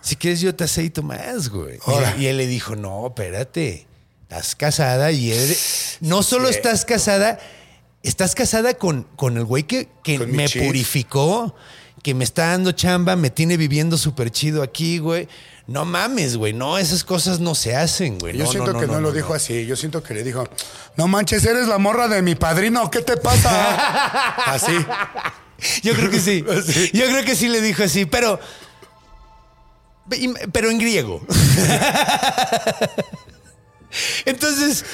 [0.00, 1.78] Si quieres, yo te aceito más, güey.
[2.18, 3.86] Y, y él le dijo: No, espérate.
[4.28, 5.56] Estás casada y él.
[6.00, 7.38] No solo estás casada,
[8.02, 11.54] estás casada con, con el güey que, que me purificó,
[12.02, 15.28] que me está dando chamba, me tiene viviendo súper chido aquí, güey.
[15.66, 16.52] No mames, güey.
[16.52, 18.36] No, esas cosas no se hacen, güey.
[18.36, 19.66] Yo No, siento que no, lo dijo así.
[19.66, 20.48] Yo siento que le dijo,
[20.96, 22.88] no manches, eres la morra de mi padrino.
[22.90, 24.28] ¿Qué te pasa?
[24.46, 24.76] así.
[25.82, 26.44] Yo creo que sí.
[26.66, 26.90] Sí.
[26.92, 28.38] Yo creo que sí le dijo así, pero.
[30.52, 31.20] Pero en griego.
[34.24, 34.84] Entonces,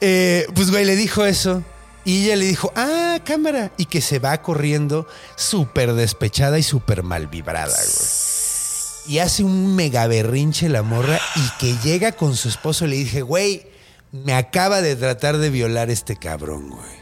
[0.00, 1.62] eh, pues güey, le dijo eso.
[2.04, 3.70] Y ella le dijo, ah, cámara.
[3.76, 8.45] Y que se va corriendo súper despechada y súper mal vibrada, güey.
[9.08, 12.96] Y hace un mega berrinche la morra y que llega con su esposo y le
[12.96, 13.66] dije, güey,
[14.12, 16.96] me acaba de tratar de violar este cabrón, güey.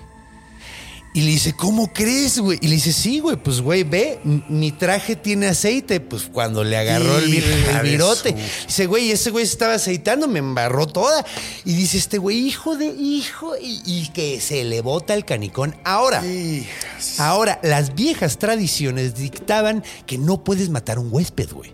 [1.17, 2.59] Y le dice, ¿cómo crees, güey?
[2.61, 6.01] Y le dice, sí, güey, pues, güey, ve, mi traje tiene aceite.
[6.01, 8.35] Pues cuando le agarró el, vir- el virote.
[8.67, 11.25] Dice, güey, ese güey se estaba aceitando, me embarró toda.
[11.65, 15.77] Y dice, este güey, hijo de hijo, y, y que se le bota el canicón.
[15.85, 17.21] Ahora, Hijas.
[17.21, 21.73] ahora, las viejas tradiciones dictaban que no puedes matar a un huésped, güey.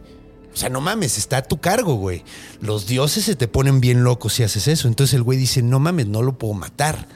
[0.53, 2.25] O sea, no mames, está a tu cargo, güey.
[2.61, 4.89] Los dioses se te ponen bien locos si haces eso.
[4.89, 7.07] Entonces el güey dice, no mames, no lo puedo matar.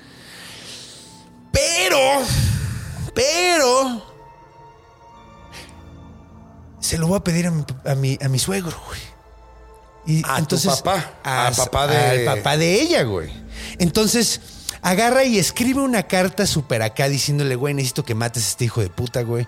[1.53, 1.99] Pero,
[3.15, 4.05] pero,
[6.81, 9.01] se lo voy a pedir a mi, a mi, a mi suegro, güey.
[10.07, 13.31] Y A tu papá, a- al papá de- Al papá de ella, güey.
[13.79, 14.41] Entonces,
[14.83, 18.81] agarra y escribe una carta súper acá diciéndole, güey, necesito que mates a este hijo
[18.83, 19.47] de puta, güey.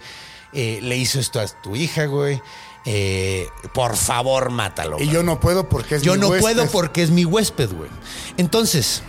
[0.54, 2.40] Eh, le hizo esto a tu hija, güey.
[2.86, 4.98] Eh, por favor, mátalo.
[5.00, 6.40] Y yo no puedo porque es Yo mi no huésped.
[6.42, 7.90] puedo porque es mi huésped, güey.
[8.36, 9.02] Entonces,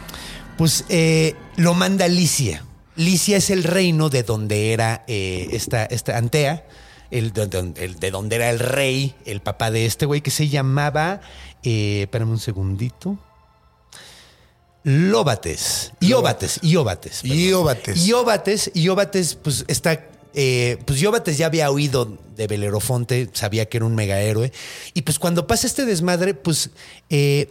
[0.57, 2.63] pues eh, lo manda Licia.
[2.95, 6.65] Licia es el reino de donde era eh, esta, esta Antea,
[7.11, 10.31] el, de, de- el- de donde era el rey, el papá de este güey, que
[10.31, 11.21] se llamaba.
[11.61, 13.17] Espérame un segundito.
[14.83, 15.91] Lóbates.
[15.99, 16.59] Ióbates.
[16.63, 17.23] Ióbates.
[17.23, 17.97] Ióbates.
[18.07, 18.71] Ióbates.
[18.73, 20.01] Ióbates, pues está.
[20.39, 24.51] Eh, pues Ióbates ya había oído de Belerofonte, sabía que era un mega héroe.
[24.93, 26.69] Y pues cuando pasa este desmadre, pues
[27.09, 27.49] eh,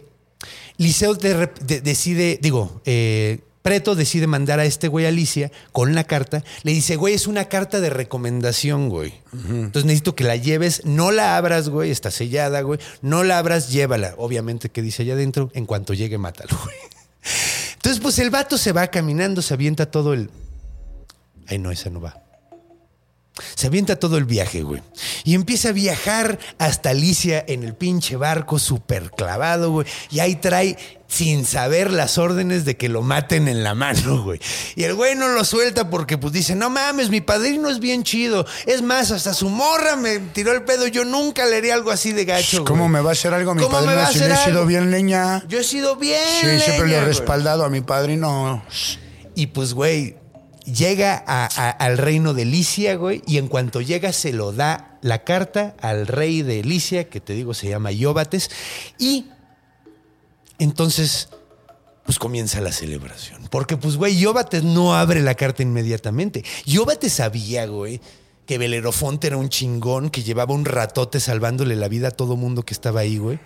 [0.77, 5.51] Liceo de rep- de- decide, digo, eh, Preto decide mandar a este güey a Alicia
[5.73, 6.41] con la carta.
[6.63, 9.15] Le dice, güey, es una carta de recomendación, güey.
[9.33, 12.79] Entonces necesito que la lleves, no la abras, güey, está sellada, güey.
[13.01, 14.13] No la abras, llévala.
[14.17, 15.51] Obviamente, que dice allá adentro?
[15.53, 16.77] En cuanto llegue, mátalo, güey.
[17.73, 20.29] Entonces, pues el vato se va caminando, se avienta todo el.
[21.47, 22.23] Ay, no, esa no va.
[23.55, 24.81] Se avienta todo el viaje, güey.
[25.23, 29.87] Y empieza a viajar hasta Alicia en el pinche barco súper clavado, güey.
[30.11, 34.39] Y ahí trae, sin saber, las órdenes de que lo maten en la mano, güey.
[34.75, 38.03] Y el güey no lo suelta porque, pues, dice, no mames, mi padrino es bien
[38.03, 38.45] chido.
[38.65, 40.87] Es más, hasta su morra me tiró el pedo.
[40.87, 42.65] Yo nunca le haría algo así de gacho, güey.
[42.67, 44.35] ¿Cómo me va a hacer algo mi ¿Cómo me padrino va a si hacer le
[44.35, 44.65] he sido algo?
[44.67, 45.43] bien leña?
[45.47, 47.07] Yo he sido bien Sí, siempre le he güey.
[47.07, 48.63] respaldado a mi padrino.
[49.35, 50.15] Y pues, güey,
[50.67, 55.75] llega al reino de Licia, güey, y en cuanto llega se lo da la carta
[55.81, 58.51] al rey de Licia, que te digo se llama Ióbates,
[58.99, 59.27] y
[60.59, 61.29] entonces,
[62.05, 63.47] pues comienza la celebración.
[63.49, 66.43] Porque, pues, güey, Ióbates no abre la carta inmediatamente.
[66.65, 68.01] Ióbates sabía, güey,
[68.45, 72.63] que Belerofonte era un chingón que llevaba un ratote salvándole la vida a todo mundo
[72.63, 73.39] que estaba ahí, güey.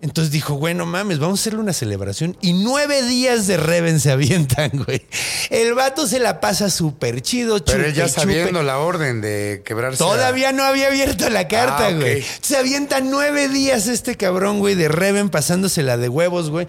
[0.00, 2.36] Entonces dijo, güey, no mames, vamos a hacerle una celebración.
[2.40, 5.04] Y nueve días de Reven se avientan, güey.
[5.50, 8.20] El vato se la pasa súper chido, Pero chupe él ya y chupe.
[8.20, 9.96] sabiendo la orden de quebrarse.
[10.02, 11.96] a- Todavía no había abierto la carta, Ah, ok.
[12.00, 12.24] güey.
[12.40, 16.68] Se avienta nueve días este cabrón, güey, de Reven pasándosela de huevos, güey.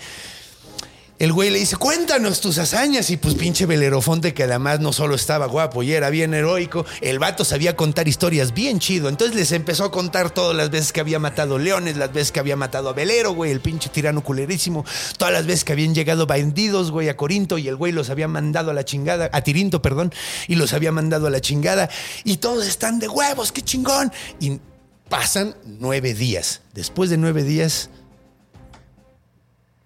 [1.19, 3.09] El güey le dice, cuéntanos tus hazañas.
[3.09, 7.19] Y pues pinche Belerofonte, que además no solo estaba guapo y era bien heroico, el
[7.19, 9.09] vato sabía contar historias bien chido.
[9.09, 12.39] Entonces les empezó a contar todas las veces que había matado leones, las veces que
[12.39, 14.85] había matado a Belero, güey, el pinche tirano culerísimo.
[15.17, 18.29] Todas las veces que habían llegado bandidos, güey, a Corinto y el güey los había
[18.29, 20.13] mandado a la chingada, a Tirinto, perdón,
[20.47, 21.89] y los había mandado a la chingada.
[22.23, 24.13] Y todos están de huevos, qué chingón.
[24.39, 24.61] Y
[25.09, 26.61] pasan nueve días.
[26.73, 27.89] Después de nueve días,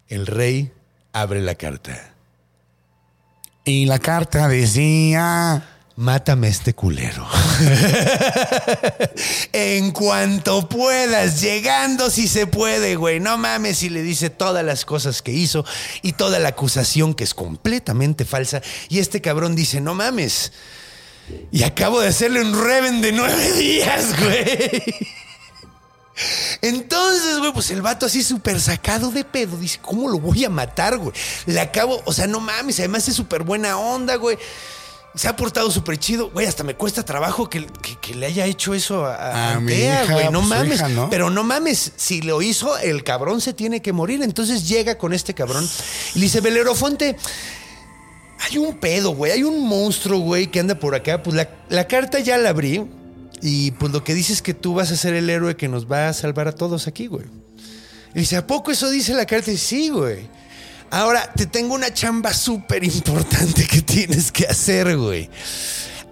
[0.10, 0.72] el rey
[1.14, 2.14] abre la carta.
[3.64, 5.70] Y la carta decía.
[5.96, 7.28] Mátame a este culero.
[9.54, 13.20] en cuanto puedas, llegando si se puede, güey.
[13.20, 15.64] No mames y le dice todas las cosas que hizo
[16.02, 18.64] y toda la acusación que es completamente falsa.
[18.90, 20.52] Y este cabrón dice, no mames.
[21.52, 24.84] Y acabo de hacerle un reven de nueve días, güey.
[26.62, 29.58] Entonces, güey, pues el vato así súper sacado de pedo.
[29.58, 31.14] Dice, ¿cómo lo voy a matar, güey?
[31.46, 34.38] Le acabo, o sea, no mames, además es súper buena onda, güey.
[35.16, 36.32] Se ha portado súper chido.
[36.32, 39.60] Güey, hasta me cuesta trabajo que, que- que le haya hecho eso a, a A
[39.60, 40.26] mi Antea, hija, güey.
[40.32, 40.76] No pues, mames.
[40.76, 41.10] hija, ¿no?
[41.10, 44.24] Pero no mames, si lo hizo, el cabrón se tiene que morir.
[44.24, 45.70] Entonces llega con este cabrón
[46.16, 47.16] y le dice, Belerofonte,
[48.40, 49.32] hay un pedo, güey.
[49.34, 51.22] Hay un monstruo, güey, que anda por acá.
[51.22, 52.84] Pues la, la carta ya la abrí.
[53.46, 55.92] Y pues lo que dice es que tú vas a ser el héroe que nos
[55.92, 57.26] va a salvar a todos aquí, güey.
[58.16, 59.52] Y dice, ¿a poco eso dice la carta?
[59.52, 60.30] Y dice, sí, güey.
[60.90, 65.30] Ahora te tengo una chamba súper importante que tienes que hacer, güey.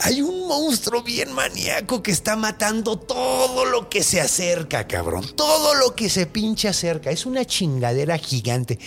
[0.01, 5.25] Hay un monstruo bien maníaco que está matando todo lo que se acerca, cabrón.
[5.37, 7.11] Todo lo que se pinche acerca.
[7.11, 8.77] Es una chingadera gigante.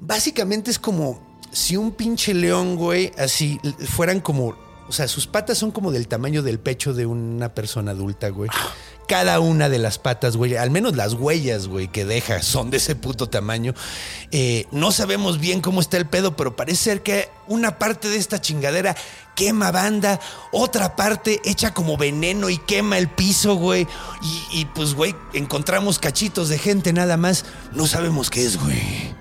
[0.00, 4.67] Básicamente es como si un pinche león, güey, así fueran como.
[4.88, 8.48] O sea, sus patas son como del tamaño del pecho de una persona adulta, güey.
[9.06, 12.78] Cada una de las patas, güey, al menos las huellas, güey, que deja son de
[12.78, 13.74] ese puto tamaño.
[14.30, 18.16] Eh, no sabemos bien cómo está el pedo, pero parece ser que una parte de
[18.16, 18.96] esta chingadera
[19.34, 20.20] quema banda,
[20.52, 23.86] otra parte echa como veneno y quema el piso, güey.
[24.52, 27.44] Y, pues, güey, encontramos cachitos de gente nada más.
[27.72, 29.14] No sabemos qué es, güey.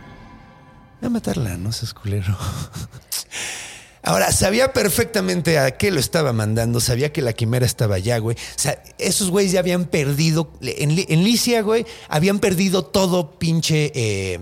[1.02, 2.38] A matarla, no seas culero.
[4.08, 8.38] Ahora, sabía perfectamente a qué lo estaba mandando, sabía que la quimera estaba allá, güey.
[8.38, 13.38] O sea, esos güeyes ya habían perdido, en, Li- en Licia, güey, habían perdido todo
[13.38, 14.40] pinche eh,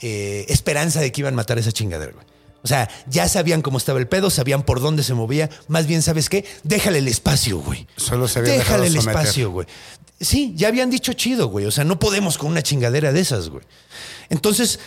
[0.00, 2.26] eh, esperanza de que iban a matar a esa chingadera, güey.
[2.64, 5.48] O sea, ya sabían cómo estaba el pedo, sabían por dónde se movía.
[5.68, 6.44] Más bien, ¿sabes qué?
[6.64, 7.86] Déjale el espacio, güey.
[7.96, 9.68] Solo se había Déjale el espacio, güey.
[10.20, 11.66] Sí, ya habían dicho chido, güey.
[11.66, 13.62] O sea, no podemos con una chingadera de esas, güey.
[14.28, 14.80] Entonces,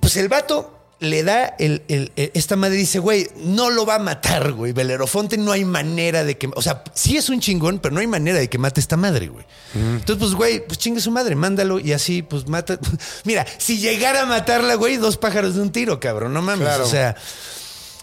[0.00, 3.94] pues el vato le da el, el- el- esta madre dice, güey, no lo va
[3.96, 4.72] a matar, güey.
[4.72, 8.08] Belerofonte no hay manera de que, o sea, sí es un chingón, pero no hay
[8.08, 9.44] manera de que mate esta madre, güey.
[9.74, 12.78] Entonces, pues, güey, pues chingue su madre, mándalo y así, pues mata.
[13.24, 16.66] Mira, si llegara a matarla, güey, dos pájaros de un tiro, cabrón, no mames.
[16.66, 16.84] Claro.
[16.84, 17.14] O sea,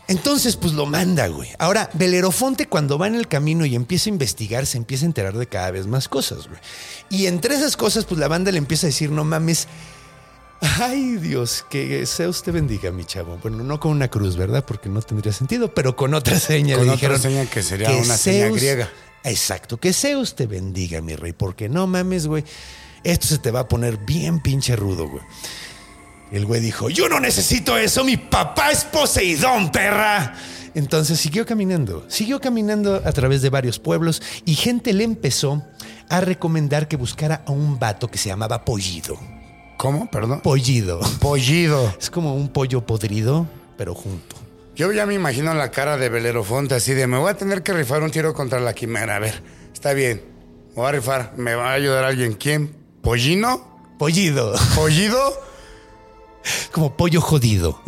[0.08, 1.50] entonces, pues lo manda, güey.
[1.58, 5.34] Ahora, Belerofonte, cuando va en el camino y empieza a investigar, se empieza a enterar
[5.36, 6.60] de cada vez más cosas, güey.
[7.10, 9.68] Y entre esas cosas, pues la banda le empieza a decir, no mames.
[10.62, 13.38] Ay, Dios, que sea usted bendiga, mi chavo.
[13.42, 14.64] Bueno, no con una cruz, ¿verdad?
[14.66, 16.76] Porque no tendría sentido, pero con otra seña.
[16.78, 18.90] Con le otra dijeron, seña que sería una seña Zeus- griega.
[19.24, 22.44] Exacto, que Zeus te bendiga, mi rey, porque no mames, güey.
[23.04, 25.24] Esto se te va a poner bien pinche rudo, güey.
[26.32, 30.36] El güey dijo, yo no necesito eso, mi papá es Poseidón, perra.
[30.74, 35.64] Entonces siguió caminando, siguió caminando a través de varios pueblos y gente le empezó
[36.10, 39.18] a recomendar que buscara a un vato que se llamaba Pollido.
[39.78, 40.10] ¿Cómo?
[40.10, 40.42] Perdón.
[40.42, 41.00] Pollido.
[41.20, 41.94] Pollido.
[42.00, 44.36] Es como un pollo podrido, pero junto.
[44.76, 47.72] Yo ya me imagino la cara de Belerofonte así de me voy a tener que
[47.74, 49.16] rifar un tiro contra la quimera.
[49.16, 49.42] A ver,
[49.74, 50.22] está bien.
[50.70, 51.34] Me voy a rifar.
[51.38, 52.34] ¿Me va a ayudar alguien?
[52.34, 52.76] ¿Quién?
[53.02, 53.96] ¿Pollino?
[53.98, 54.54] Pollido.
[54.76, 55.46] ¿Pollido?
[56.72, 57.82] Como pollo jodido.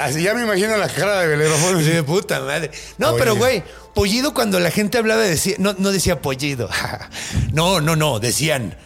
[0.00, 1.84] Así ya me imagino la cara de Belerofonte.
[1.84, 2.70] Sí, de puta madre.
[2.98, 3.62] No, pero güey,
[3.94, 6.68] pollido cuando la gente hablaba decía, no, no decía pollido.
[7.52, 8.76] No, no, no, decían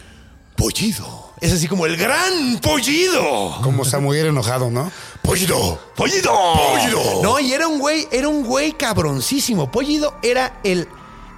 [0.55, 1.30] pollido.
[1.41, 3.59] Es así como el gran pollido.
[3.63, 4.91] Como Samuel enojado, ¿no?
[5.23, 7.21] Pollido, pollido, pollido.
[7.23, 9.71] No, y era un güey, era un güey cabroncísimo.
[9.71, 10.87] Pollido era el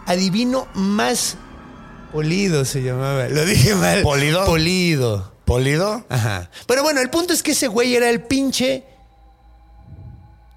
[0.05, 1.37] adivino más
[2.11, 3.29] polido, se llamaba.
[3.29, 4.03] Lo dije mal.
[4.03, 4.45] ¿Polido?
[4.45, 5.31] Polido.
[5.45, 6.05] ¿Polido?
[6.09, 6.49] Ajá.
[6.67, 8.83] Pero bueno, el punto es que ese güey era el pinche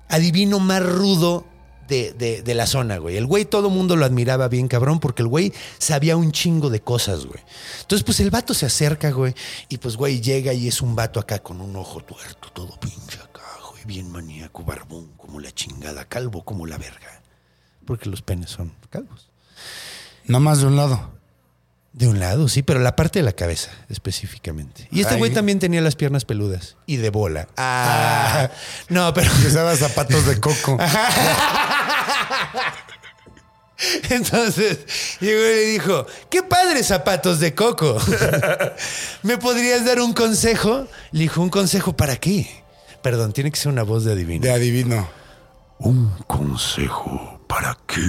[0.08, 1.46] adivino más rudo
[1.88, 3.16] de, de- de la zona, güey.
[3.16, 6.80] El güey todo mundo lo admiraba bien, cabrón, porque el güey sabía un chingo de
[6.80, 7.40] cosas, güey.
[7.80, 9.34] Entonces, pues el vato se acerca, güey,
[9.68, 13.18] y pues, güey, llega y es un vato acá con un ojo tuerto, todo pinche
[13.18, 17.22] acá, güey, bien maníaco, barbón, como la chingada, calvo como la verga.
[17.84, 19.28] Porque los penes son calvos.
[20.26, 21.14] No más de un lado.
[21.92, 24.86] De un lado, sí, pero la parte de la cabeza específicamente.
[24.90, 27.48] Y este güey también tenía las piernas peludas y de bola.
[27.56, 28.50] Ah,
[28.90, 30.76] no, pero usaba zapatos de coco.
[34.10, 34.78] entonces
[35.20, 37.98] llegó y le dijo, qué padres zapatos de coco.
[39.22, 40.86] ¿Me podrías dar un consejo?
[41.12, 42.64] Le dijo, ¿un consejo para qué?
[43.02, 44.42] Perdón, tiene que ser una voz de adivino.
[44.42, 45.08] De adivino.
[45.78, 48.00] ¿Un consejo para qué?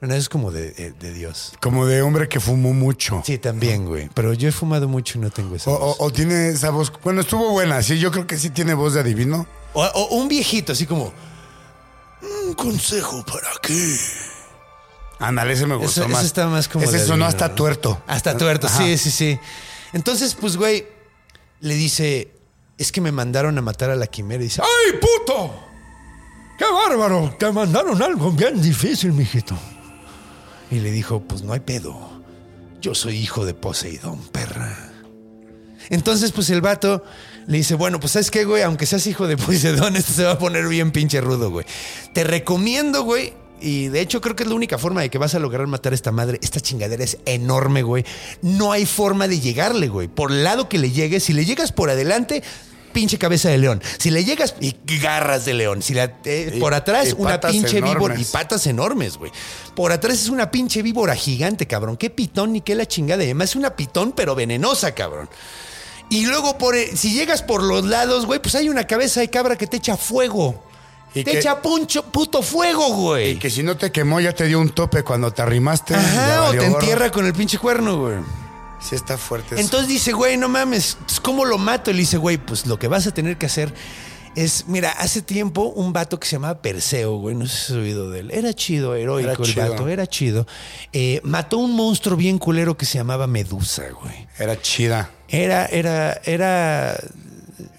[0.00, 1.52] Bueno, es como de, de- de Dios.
[1.60, 3.22] Como de hombre que fumó mucho.
[3.26, 4.08] Sí, también, güey.
[4.14, 5.96] Pero yo he fumado mucho y no tengo esa O, voz.
[5.98, 6.90] o- o tiene esa voz.
[7.02, 7.82] Bueno, estuvo buena.
[7.82, 9.46] Sí, yo creo que sí tiene voz de adivino.
[9.74, 11.12] O, o un viejito, así como.
[12.22, 13.96] Un consejo para qué.
[15.18, 16.20] Ándale, ese me gustó Eso, más.
[16.20, 16.84] eso está más como.
[16.84, 17.54] Ese sonó hasta ¿no?
[17.54, 18.02] tuerto.
[18.06, 18.78] Hasta tuerto, Ajá.
[18.78, 19.38] sí, sí, sí.
[19.92, 20.86] Entonces, pues, güey,
[21.60, 22.32] le dice:
[22.78, 24.42] Es que me mandaron a matar a la quimera.
[24.42, 25.54] Y dice: ¡Ay, puto!
[26.58, 27.34] ¡Qué bárbaro!
[27.38, 29.56] Te mandaron algo bien difícil, mijito.
[30.70, 32.22] Y le dijo: Pues no hay pedo.
[32.80, 34.90] Yo soy hijo de Poseidón, perra.
[35.90, 37.04] Entonces, pues el vato
[37.46, 40.32] le dice, bueno, pues sabes qué, güey, aunque seas hijo de Poseidón, esto se va
[40.32, 41.66] a poner bien pinche rudo, güey.
[42.12, 43.32] Te recomiendo, güey.
[43.62, 45.92] Y de hecho creo que es la única forma de que vas a lograr matar
[45.92, 46.38] a esta madre.
[46.42, 48.06] Esta chingadera es enorme, güey.
[48.40, 50.08] No hay forma de llegarle, güey.
[50.08, 52.42] Por el lado que le llegues, si le llegas por adelante,
[52.94, 53.82] pinche cabeza de león.
[53.98, 55.82] Si le llegas y garras de león.
[55.82, 58.18] Si la, eh, Y- por atrás, una pinche víbora.
[58.18, 59.30] Y patas enormes, güey.
[59.76, 61.98] Por atrás es una pinche víbora gigante, cabrón.
[61.98, 63.22] Qué pitón ni qué la chingada.
[63.24, 65.28] Además es una pitón, pero venenosa, cabrón.
[66.10, 69.30] Y luego, por, eh, si llegas por los lados, güey, pues hay una cabeza de
[69.30, 70.62] cabra que te echa fuego.
[71.14, 73.30] Y te que- echa puncho, puto fuego, güey.
[73.30, 75.94] Y que si no te quemó, ya te dio un tope cuando te arrimaste.
[75.94, 76.80] Ajá, o te gorro.
[76.80, 78.16] entierra con el pinche cuerno, güey.
[78.80, 79.54] Sí, está fuerte.
[79.54, 79.62] eso.
[79.64, 81.90] Entonces dice, güey, no mames, ¿cómo lo mato?
[81.90, 83.74] Y le dice, güey, pues lo que vas a tener que hacer
[84.44, 87.78] es, mira, hace tiempo un vato que se llamaba Perseo, güey, no sé si has
[87.78, 88.30] oído de él.
[88.30, 89.70] Era chido, heroico Era el chido.
[89.70, 90.46] vato, era chido.
[90.92, 94.26] Eh, mató un monstruo bien culero que se llamaba Medusa, güey.
[94.38, 95.10] Era chida.
[95.28, 96.98] Era, era, era.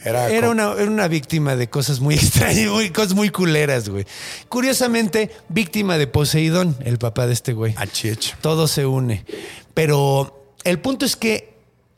[0.03, 4.05] Era una, era una víctima de cosas muy extrañas, muy, cosas muy culeras, güey.
[4.49, 7.73] Curiosamente, víctima de Poseidón, el papá de este güey.
[7.77, 8.35] Achich.
[8.41, 9.25] Todo se une.
[9.73, 11.50] Pero el punto es que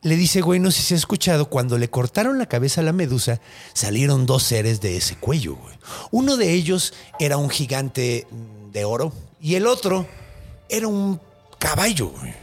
[0.04, 2.84] le dice, güey, no sé si se ha escuchado, cuando le cortaron la cabeza a
[2.84, 3.40] la medusa,
[3.72, 5.74] salieron dos seres de ese cuello, güey.
[6.10, 8.26] Uno de ellos era un gigante
[8.70, 10.06] de oro y el otro
[10.68, 11.18] era un
[11.58, 12.34] caballo, güey.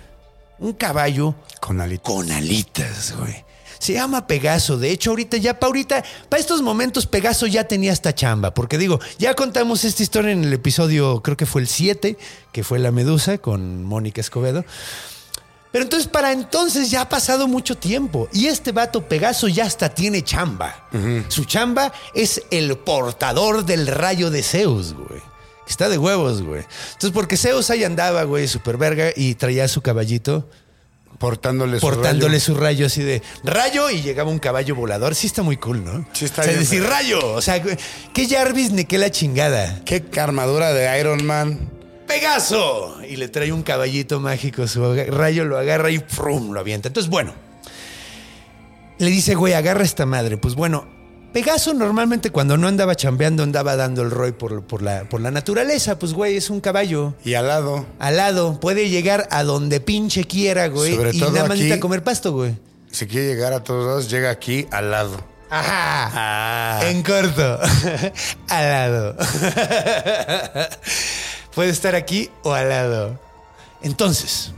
[0.58, 2.04] Un caballo Con alitas.
[2.04, 3.46] con alitas, güey.
[3.78, 4.78] Se llama Pegaso.
[4.78, 8.54] De hecho, ahorita ya, pa' ahorita, para estos momentos, Pegaso ya tenía esta chamba.
[8.54, 12.18] Porque digo, ya contamos esta historia en el episodio, creo que fue el 7,
[12.52, 14.66] que fue La Medusa con Mónica Escobedo.
[15.72, 19.90] Pero entonces para entonces ya ha pasado mucho tiempo y este vato Pegaso ya hasta
[19.90, 20.88] tiene chamba.
[21.30, 25.22] Su chamba es el portador del rayo de Zeus, güey.
[25.68, 26.64] Está de huevos, güey.
[26.94, 30.50] Entonces porque Zeus ahí andaba, güey, super verga y traía su caballito
[31.22, 32.40] Portándole su portándole rayo.
[32.40, 35.14] su rayo así de rayo y llegaba un caballo volador.
[35.14, 36.04] Sí está muy cool, ¿no?
[36.14, 37.34] Sí está o sea, bien, decir rayo.
[37.36, 39.82] O sea, ¿qué Jarvis ni qué la chingada?
[39.86, 41.70] Qué armadura de Iron Man.
[42.12, 42.98] ¡Pegaso!
[43.08, 46.52] Y le trae un caballito mágico, su rayo lo agarra y ¡frum!
[46.52, 46.90] lo avienta.
[46.90, 47.34] Entonces, bueno,
[48.98, 50.36] le dice, güey, agarra esta madre.
[50.36, 50.86] Pues bueno,
[51.32, 55.32] Pegaso normalmente cuando no andaba chambeando andaba dando el roy por, por la, por la
[55.32, 55.98] naturaleza.
[55.98, 57.14] Pues, güey, es un caballo.
[57.24, 60.94] Y al lado, Alado, puede llegar a donde pinche quiera, güey.
[60.94, 62.58] Sobre y todo nada más necesita comer pasto, güey.
[62.92, 65.32] si quiere llegar a todos lados, llega aquí al lado.
[65.50, 66.12] Ajá.
[66.14, 66.80] Ah.
[66.90, 67.60] En corto.
[68.50, 69.16] al lado.
[71.54, 73.20] Puede estar aquí o al lado.
[73.82, 74.54] Entonces,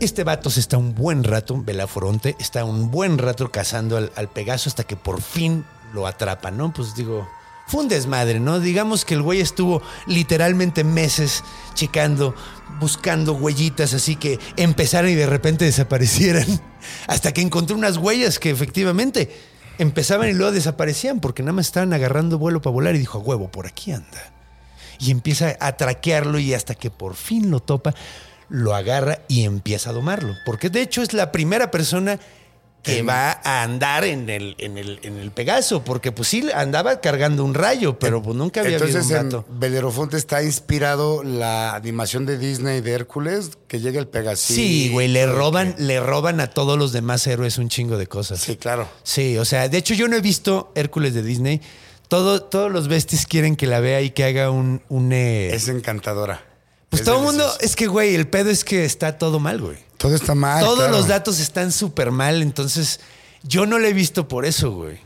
[0.00, 4.68] este vato se está un buen rato, Belaforonte, está un buen rato cazando al, Pegaso
[4.68, 6.74] hasta que por fin lo atrapa, ¿no?
[6.74, 7.26] Pues digo,
[7.66, 8.60] fue un desmadre, ¿no?
[8.60, 11.42] Digamos que el güey estuvo literalmente meses
[11.72, 12.34] checando,
[12.78, 16.46] buscando huellitas así que empezaran y de repente desaparecieran.
[17.06, 19.34] Hasta que encontró unas huellas que efectivamente
[19.78, 23.22] empezaban y luego desaparecían porque nada más estaban agarrando vuelo para volar y dijo, "A
[23.22, 24.36] huevo, por aquí anda
[24.98, 27.94] y empieza a traquearlo y hasta que por fin lo topa,
[28.48, 30.34] lo agarra y empieza a domarlo.
[30.44, 32.18] Porque de hecho es la primera persona
[32.86, 37.00] que va a andar en el, en, el, en el Pegaso, porque pues sí andaba
[37.00, 39.44] cargando un rayo, pero pues nunca había Entonces un en gato.
[39.48, 44.54] Belerofonte está inspirado la animación de Disney de Hércules, que llega el Pegasí.
[44.54, 48.40] Sí, güey, le roban, le roban a todos los demás héroes un chingo de cosas.
[48.40, 48.88] Sí, claro.
[49.02, 51.60] Sí, o sea, de hecho yo no he visto Hércules de Disney.
[52.08, 54.82] Todo, todos los besties quieren que la vea y que haga un...
[54.88, 56.44] un eh, Es encantadora.
[56.88, 57.50] pues Es todo el mundo...
[57.60, 59.78] Es que, güey, el pedo es que está todo mal, güey.
[59.98, 60.62] Todo está mal.
[60.62, 60.92] Todos claro.
[60.92, 63.00] los datos están súper mal, entonces
[63.42, 64.98] yo no lo he visto por eso, güey.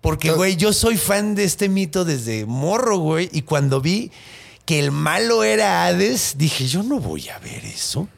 [0.00, 4.10] Porque, Todo- güey, yo soy fan de este mito desde morro, güey, y cuando vi
[4.64, 8.08] que el malo era Hades, dije, yo no voy a ver eso.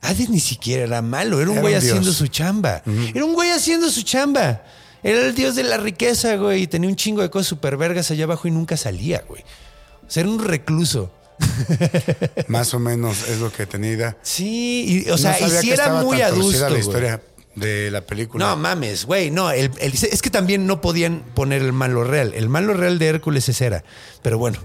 [0.00, 1.92] Hades ni siquiera era malo, era un Era güey un dios.
[1.92, 2.82] haciendo su chamba.
[3.14, 4.62] Era un güey haciendo su chamba.
[5.04, 8.10] Era el dios de la riqueza, güey, y tenía un chingo de cosas super vergas
[8.10, 9.42] allá abajo y nunca salía, güey.
[10.06, 11.12] O sea, era un recluso.
[12.48, 14.16] Más o menos es lo que tenía idea.
[14.22, 16.60] Sí, y, o sea, No y que era muy adusto.
[16.60, 16.80] la güey.
[16.80, 17.20] historia
[17.54, 18.46] de la película.
[18.48, 19.50] No mames, güey, no.
[19.50, 22.32] el- el- es que también no podían poner el malo real.
[22.34, 23.84] El malo real de Hércules es Hera.
[24.22, 24.58] Pero bueno,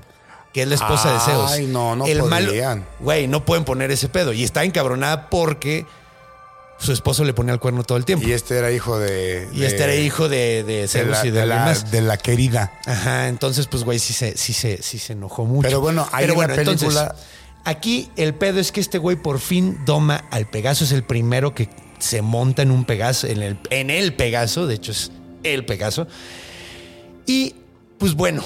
[0.53, 1.51] que es la esposa de Zeus.
[1.51, 2.85] Ay, no, no el malo, podían.
[2.99, 4.33] Güey, no pueden poner ese pedo.
[4.33, 5.85] Y está encabronada porque
[6.79, 8.25] su esposo le ponía el cuerno todo el tiempo.
[8.27, 9.45] Y Y, este era hijo de.
[9.47, 11.91] de- este era hijo de, de de Zeus la, y de, la- más.
[11.91, 12.71] de la querida.
[12.85, 15.67] Ajá, entonces, pues, güey, sí se, sí, se, sí se enojó mucho.
[15.67, 17.15] Pero bueno, ahí en la entonces, película-
[17.65, 20.83] aquí el pedo es que este güey por fin doma al Pegaso.
[20.85, 21.69] Es el primero que
[21.99, 24.65] se monta en un Pegaso, en el, en el Pegaso.
[24.65, 25.11] De hecho, es
[25.43, 26.07] el Pegaso.
[27.25, 27.55] Y,
[27.97, 28.43] pues bueno,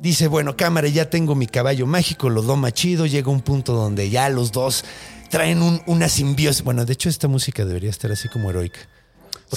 [0.00, 3.06] dice, bueno, cámara, ya tengo mi caballo mágico, lo doma chido.
[3.06, 4.84] Llega un punto donde ya los dos
[5.30, 6.62] traen un- una simbiosis.
[6.62, 8.80] Bueno, de hecho, esta música debería estar así como heroica.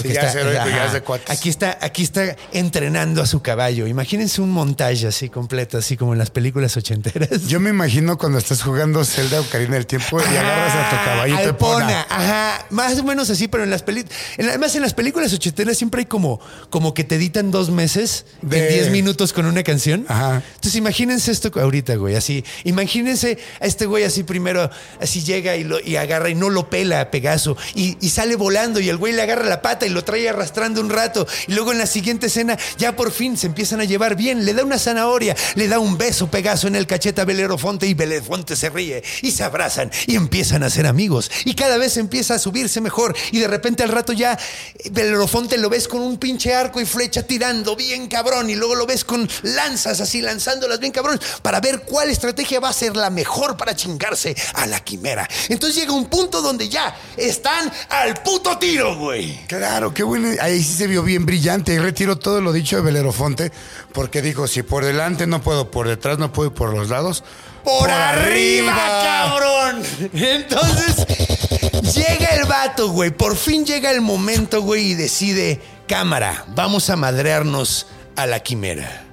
[0.00, 1.30] Sí, ya es heroico, ya es de cuates.
[1.30, 3.86] Aquí está, aquí está entrenando a su caballo.
[3.86, 7.46] Imagínense un montaje así completo, así como en las películas ochenteras.
[7.48, 11.38] Yo me imagino cuando estás jugando Zelda Ocarina del Tiempo y agarras a tu caballito
[11.38, 11.84] Al Epona.
[11.86, 15.76] Pona, ajá, más o menos así, pero en las películas, además en las películas ochenteras
[15.76, 16.40] siempre hay como,
[16.70, 20.06] como que te editan dos meses De- en 10 minutos con una canción.
[20.08, 20.42] Ajá.
[20.54, 24.70] Entonces imagínense esto ahorita, güey, así, imagínense a este güey así primero,
[25.00, 28.36] así llega y, lo, y agarra y no lo pela a Pegaso y, y sale
[28.36, 31.52] volando y el güey le agarra la pata y lo trae arrastrando un rato y
[31.52, 34.64] luego en la siguiente escena ya por fin se empiezan a llevar bien, le da
[34.64, 38.70] una zanahoria, le da un beso Pegaso en el cachete a Belerofonte y Belerofonte se
[38.70, 42.80] ríe y se abrazan y empiezan a ser amigos y cada vez empieza a subirse
[42.80, 44.32] mejor y de repente al rato ya
[44.78, 48.74] eh, Belerofonte lo ves con un pinche arco y flecha tirando bien cabrón y luego
[48.74, 52.96] lo ves con lanzas así lanzándolas bien cabrón para ver cuál estrategia va a ser
[52.96, 55.28] la mejor para chingarse a la quimera.
[55.48, 59.46] Entonces llega un punto donde ya están al puto tiro, güey.
[59.46, 60.28] Claro, qué bueno.
[60.40, 61.74] Ahí sí se vio bien brillante.
[61.74, 63.52] Y retiro todo lo dicho de Belerofonte,
[63.92, 67.24] porque dijo: si por delante no puedo, por detrás no puedo y por los lados.
[67.64, 69.82] Por, arriba, cabrón.
[70.12, 71.06] Entonces,
[71.94, 73.10] llega el vato, güey.
[73.10, 79.04] Por fin llega el momento, güey, y decide, cámara, vamos a madrearnos a la quimera.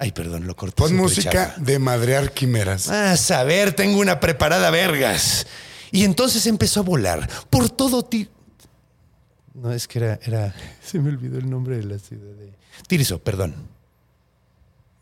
[0.00, 0.76] Ay, perdón, lo corté.
[0.76, 2.88] Pon música de madrear quimeras.
[2.88, 5.46] A saber, tengo una preparada vergas.
[5.90, 8.28] Y entonces empezó a volar por todo ti.
[9.60, 10.54] No, es que era, era.
[10.82, 12.52] Se me olvidó el nombre de la ciudad de.
[12.86, 13.54] Tirso, perdón.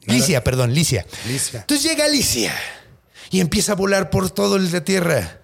[0.06, 1.04] Licia, perdón, Licia.
[1.26, 1.60] Licia.
[1.60, 2.54] Entonces llega Licia
[3.30, 5.40] y empieza a volar por todo la tierra.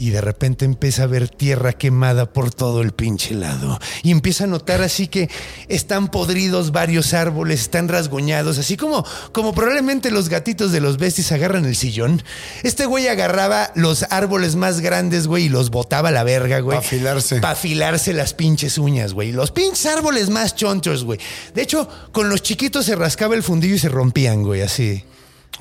[0.00, 3.78] Y de repente empieza a ver tierra quemada por todo el pinche lado.
[4.02, 5.28] Y empieza a notar así que
[5.68, 11.32] están podridos varios árboles, están rasguñados, así como, como probablemente los gatitos de los besties
[11.32, 12.22] agarran el sillón.
[12.62, 16.78] Este güey agarraba los árboles más grandes, güey, y los botaba a la verga, güey.
[16.78, 17.40] Pa' afilarse.
[17.40, 19.32] Pa' afilarse las pinches uñas, güey.
[19.32, 21.20] Los pinches árboles más chonchos, güey.
[21.54, 25.04] De hecho, con los chiquitos se rascaba el fundillo y se rompían, güey, así.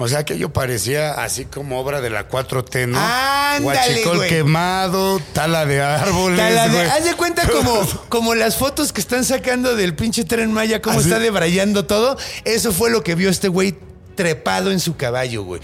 [0.02, 2.97] O sea que yo parecía así como obra de la 4T, ¿no?
[2.97, 4.30] Ándale, Guachicol güey.
[4.30, 6.39] quemado, tala de árboles.
[6.39, 6.88] Tala de- güey.
[6.89, 11.00] haz de cuenta como, como las fotos que están sacando del pinche tren Maya, cómo
[11.00, 11.10] Así.
[11.10, 12.18] está debrayando todo.
[12.45, 13.78] Eso fue lo que vio este güey
[14.16, 15.62] trepado en su caballo, güey.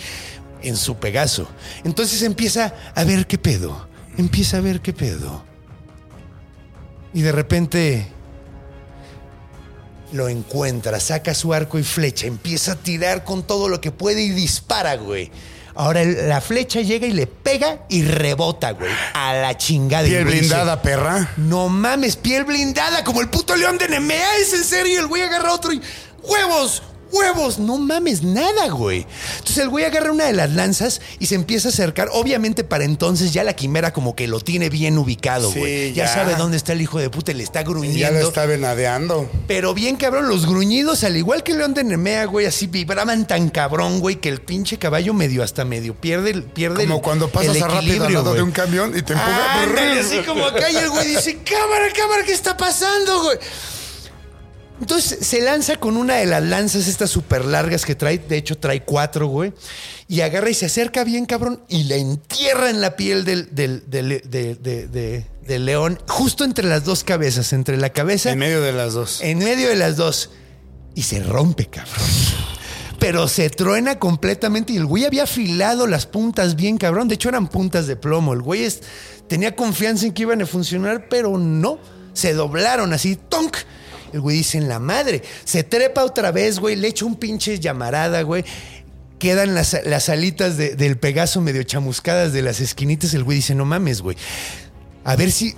[0.61, 1.47] En su Pegaso.
[1.85, 3.87] Entonces empieza a ver qué pedo.
[4.17, 5.45] Empieza a ver qué pedo.
[7.13, 8.07] Y de repente
[10.15, 14.21] lo encuentra, saca su arco y flecha, empieza a tirar con todo lo que puede
[14.21, 15.31] y dispara, güey.
[15.75, 18.91] Ahora la flecha llega y le pega y rebota, güey.
[19.13, 20.07] A la chingada.
[20.07, 21.33] Piel blindada, perra.
[21.35, 25.01] No mames, piel blindada, como el puto león de Nemea, es en serio.
[25.01, 25.81] El güey agarra otro y.
[26.23, 26.81] ¡Huevos!
[27.15, 27.59] ¡Huevos!
[27.59, 29.05] No mames, nada, güey.
[29.37, 32.09] Entonces el güey agarra una de las lanzas y se empieza a acercar.
[32.11, 35.93] Obviamente, para entonces ya la quimera como que lo tiene bien ubicado, Sí, güey.
[35.93, 36.05] ya.
[36.05, 36.13] ya.
[36.13, 38.19] sabe dónde está el hijo de puta y le está Y ya gruñendo.
[38.19, 39.29] lo está venadeando.
[39.47, 43.49] Pero bien cabrón, los gruñidos, al igual que león de Nemea, güey, así vibraban tan
[43.49, 47.29] cabrón, güey, que el pinche caballo medio hasta medio pierde el pierde Como el- cuando
[47.29, 49.63] pasas el a rápido al equilibrio, lado de un camión y te empuja.
[49.63, 53.37] Ándale, así como acá y el güey dice, cámara, cámara, ¿qué está pasando, güey?
[54.79, 58.57] Entonces se lanza con una de las lanzas estas súper largas que trae, de hecho
[58.57, 59.53] trae cuatro, güey,
[60.07, 63.83] y agarra y se acerca bien, cabrón, y la entierra en la piel del, del,
[63.89, 68.39] del- de- de- de- del león, justo entre las dos cabezas, entre la cabeza En
[68.39, 69.21] medio de las dos.
[69.21, 70.31] en medio de las dos.
[70.93, 71.93] Y se rompe, cabrón.
[72.99, 77.07] Pero se truena completamente y el güey había afilado las puntas bien, cabrón.
[77.07, 78.33] De hecho, eran puntas de plomo.
[78.33, 78.81] El güey es-
[79.27, 81.77] tenía confianza en que iban a funcionar, pero no.
[82.13, 83.57] Se doblaron así, tonk.
[84.13, 85.21] El güey dice, en la madre.
[85.43, 86.75] Se trepa otra vez, güey.
[86.75, 88.43] Le echa un pinche llamarada, güey.
[89.19, 93.13] Quedan las, las alitas de- del Pegaso medio chamuscadas de las esquinitas.
[93.13, 94.17] El güey dice, no mames, güey.
[95.03, 95.55] A ver si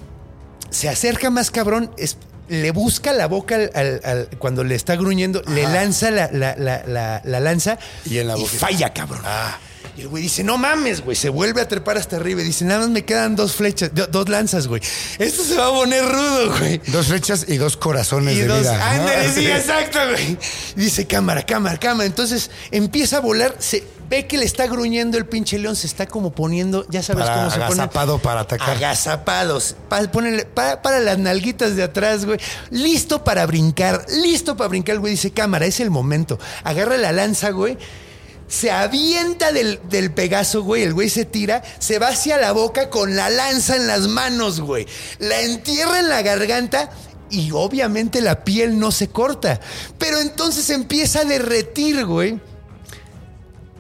[0.70, 2.18] se acerca más cabrón, es-
[2.50, 6.56] le busca la boca al, al- al- cuando le está gruñendo, le lanza la, la-
[6.58, 8.52] la- la- la lanza Y en la boca.
[8.58, 9.22] falla, cabrón.
[9.98, 11.16] Y el güey dice, no mames, güey.
[11.16, 14.06] Se vuelve a trepar hasta arriba y dice, nada más me quedan dos flechas, do-
[14.06, 14.80] dos lanzas, güey.
[15.18, 16.80] Esto se va a poner rudo, güey.
[16.88, 19.48] Dos flechas y dos corazones Y de dos, ándale, sí, Sí.
[19.48, 20.38] exacto, güey.
[20.76, 22.06] Dice, cámara, cámara, cámara.
[22.06, 26.06] Entonces empieza a volar, se ve que le está gruñendo el pinche león, se está
[26.06, 27.66] como poniendo, ya sabes Para- cómo se pone.
[27.82, 28.70] agazapado para atacar.
[28.78, 29.76] Agazapados.
[29.89, 32.39] Pa- ponele- pa- para las nalguitas de atrás, güey.
[32.70, 34.93] Listo para brincar, listo para brincar.
[34.93, 36.38] El güey dice, cámara, es el momento.
[36.64, 37.80] Agarra la lanza, güey.
[38.48, 40.84] Se avienta del, del Pegaso, güey.
[40.84, 44.62] El güey se tira, se va hacia la boca con la lanza en las manos,
[44.62, 44.88] güey.
[45.20, 46.89] La entierra en la garganta
[47.30, 49.60] y obviamente la piel no se corta.
[49.98, 52.39] Pero entonces empieza a derretir, güey.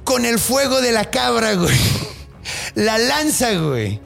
[0.03, 1.75] Con el fuego de la cabra, güey.
[2.75, 3.99] La lanza, güey.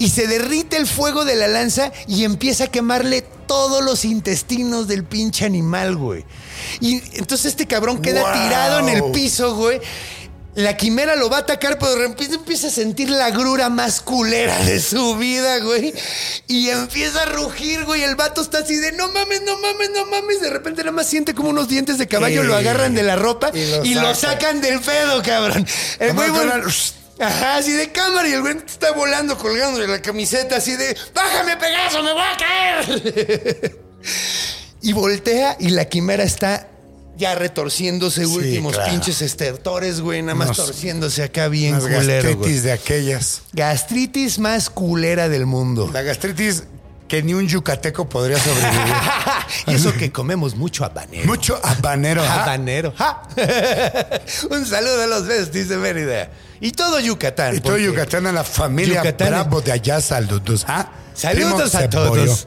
[0.00, 4.88] Y se derrite el fuego de la lanza y empieza a quemarle todos los intestinos
[4.88, 6.24] del pinche animal, güey.
[6.80, 8.32] Y entonces este cabrón queda Wow.
[8.32, 9.80] tirado en el piso, güey.
[10.56, 14.00] La quimera lo va a atacar, pero de repente empieza a sentir la grura más
[14.00, 15.94] culera de su vida, güey.
[16.48, 18.02] Y empieza a rugir, güey.
[18.02, 20.40] El vato está así de no mames, no mames, no mames.
[20.40, 22.48] De repente nada más siente como unos dientes de caballo Sí.
[22.48, 24.60] lo agarran de la ropa Y lo y lo sacan.
[24.60, 25.64] del pedo, cabrón.
[26.00, 26.30] El güey,
[27.20, 30.96] Ajá, así de cámara y el güey está volando colgando de la camiseta así de
[31.14, 33.78] ¡Bájame, Pegaso, me voy a caer!
[34.82, 36.68] y voltea y la quimera está
[37.16, 38.90] ya retorciéndose últimos claro.
[38.90, 42.60] pinches estertores, güey, nada más torciéndose acá bien culero, gastritis güey.
[42.60, 43.42] de aquellas.
[43.52, 45.90] Gastritis más culera del mundo.
[45.92, 46.64] La gastritis
[47.10, 48.94] que ni un yucateco podría sobrevivir.
[49.66, 51.26] y eso que comemos mucho habanero.
[51.26, 52.22] Mucho habanero.
[52.22, 52.94] habanero.
[52.96, 53.22] Ja.
[54.50, 56.30] Un saludo a los besties de Mérida.
[56.60, 57.56] Y todo Yucatán.
[57.56, 60.64] Y todo Yucatán a la familia Yucatán- Bravo de allá, saludos.
[60.68, 60.88] ¿ah?
[61.12, 62.46] Saludos Primo a todos.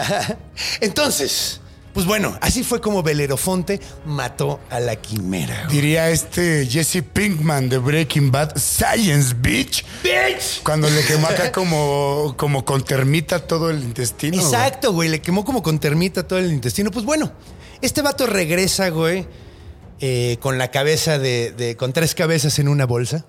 [0.80, 1.60] Entonces,
[2.00, 5.64] pues bueno, así fue como Belerofonte mató a la quimera.
[5.64, 5.76] güey.
[5.76, 9.84] Diría este Jesse Pinkman de Breaking Bad, Science Beach.
[10.02, 10.62] ¡Bitch!
[10.62, 14.36] Cuando le quemó acá como, como con termita todo el intestino.
[14.38, 14.46] güey.
[14.46, 15.08] Exacto, güey.
[15.10, 16.90] Le quemó como con termita todo el intestino.
[16.90, 17.32] Pues bueno,
[17.82, 19.26] este vato regresa, güey,
[20.00, 23.26] eh, con la cabeza de, de- con tres cabezas en una bolsa.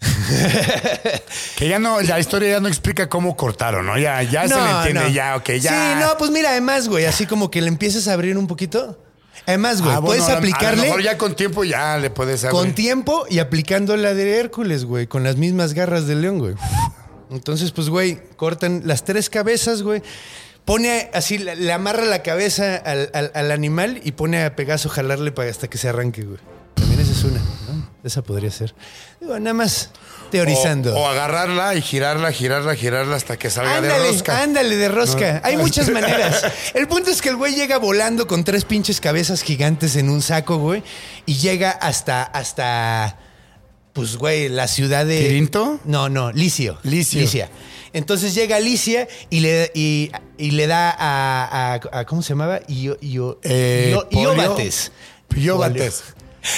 [1.56, 3.98] Que ya no, la historia ya no explica cómo cortaron, ¿no?
[3.98, 5.08] Ya, ya se le entiende, no.
[5.08, 5.70] ya, ok, ya.
[5.70, 8.98] Sí, no, pues mira, además, güey, así como que le empiezas a abrir un poquito.
[9.46, 12.10] Además, güey, Ah, bueno, puedes a- A lo aplicarle mejor ya con tiempo ya le
[12.10, 12.58] puedes abrir.
[12.58, 16.54] con tiempo y aplicando la de Hércules, güey, con las mismas garras del león, güey.
[17.30, 20.02] Entonces, pues, güey, cortan las tres cabezas, güey.
[20.64, 25.32] Pone así, le amarra la cabeza al, al- al animal y pone a Pegaso jalarle
[25.32, 26.38] para hasta que se arranque, güey.
[26.74, 27.40] También esa es una.
[28.02, 28.74] Esa podría ser.
[29.20, 29.90] Digo, nada más
[30.30, 30.94] teorizando.
[30.96, 34.42] O, o agarrarla y girarla, girarla, girarla hasta que salga de rosca.
[34.42, 35.32] ándale, de rosca.
[35.34, 35.40] No.
[35.44, 36.44] Hay muchas maneras.
[36.74, 40.22] El punto es que el güey llega volando con tres pinches cabezas gigantes en un
[40.22, 40.82] saco, güey.
[41.26, 43.18] Y llega hasta, hasta,
[43.92, 45.18] pues, güey, la ciudad de...
[45.18, 45.80] ¿Quirinto?
[45.84, 46.78] No, no, Licio.
[46.84, 47.20] Licio.
[47.20, 47.50] Licia.
[47.92, 52.30] Entonces llega a Licia y le, y, y le da a, a- a- ¿Cómo se
[52.30, 52.60] llamaba?
[52.68, 54.56] Io, Io- Eh, polio.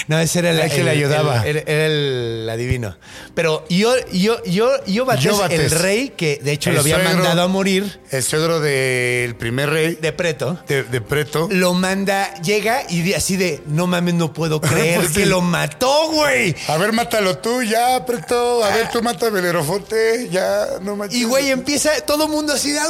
[0.08, 1.42] No, ese era el, El que el- le ayudaba.
[1.46, 2.96] el- Era, era el adivino.
[3.34, 5.58] Pero yo, yo, yo, Iobates, Iobates.
[5.60, 7.14] el rey, que de hecho El lo había suegro.
[7.14, 11.48] mandado a morir El suegro del primer rey de Preto, de, de Preto.
[11.50, 15.28] lo manda, llega y así de, no mames, no puedo creer Pues que sí.
[15.28, 16.54] lo mató, güey.
[16.68, 18.62] A ver, mátalo tú, ya, Preto.
[18.64, 21.18] A ver, tú mata a Belerofonte, ya, no manches.
[21.18, 22.86] Y güey, empieza todo el mundo así de "Ah,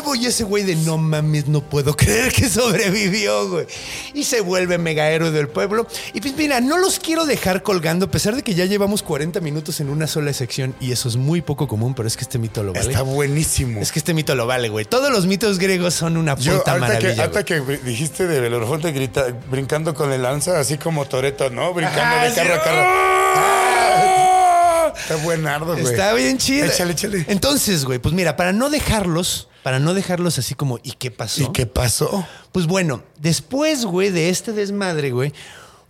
[0.00, 0.14] huevo.
[0.14, 3.66] Y ese güey de no mames, no puedo creer que sobrevivió, güey.
[4.14, 5.86] Y se vuelve mega héroe del pueblo.
[6.12, 9.40] Y pues mira, no los quiero dejar colgando, a pesar de que ya llevamos 40
[9.40, 10.74] minutos en una sola sección.
[10.80, 12.86] Y eso es muy poco común, pero es que este mito lo vale.
[12.88, 13.80] Está buenísimo.
[13.80, 14.84] Es que este mito lo vale, güey.
[14.84, 17.22] Todos los mitos griegos son una Yo, puta ahorita que, maravilla.
[17.24, 17.78] ahorita güey.
[17.80, 21.72] que dijiste de Belerofonte grita, brincando con el lanza, así como Toreto, ¿no?
[21.74, 22.36] Brincando Ah, de sí.
[22.36, 22.82] carro a carro.
[22.84, 24.92] ¡Ah!
[24.98, 25.84] Está buenardo, güey.
[25.84, 26.66] Está bien chido.
[26.66, 27.24] Échale, échale.
[27.28, 31.42] Entonces, güey, pues mira, para no dejarlos, para no dejarlos así como, ¿y qué pasó?
[31.42, 32.26] ¿Y qué pasó?
[32.52, 35.32] Pues bueno, después, güey, de este desmadre, güey,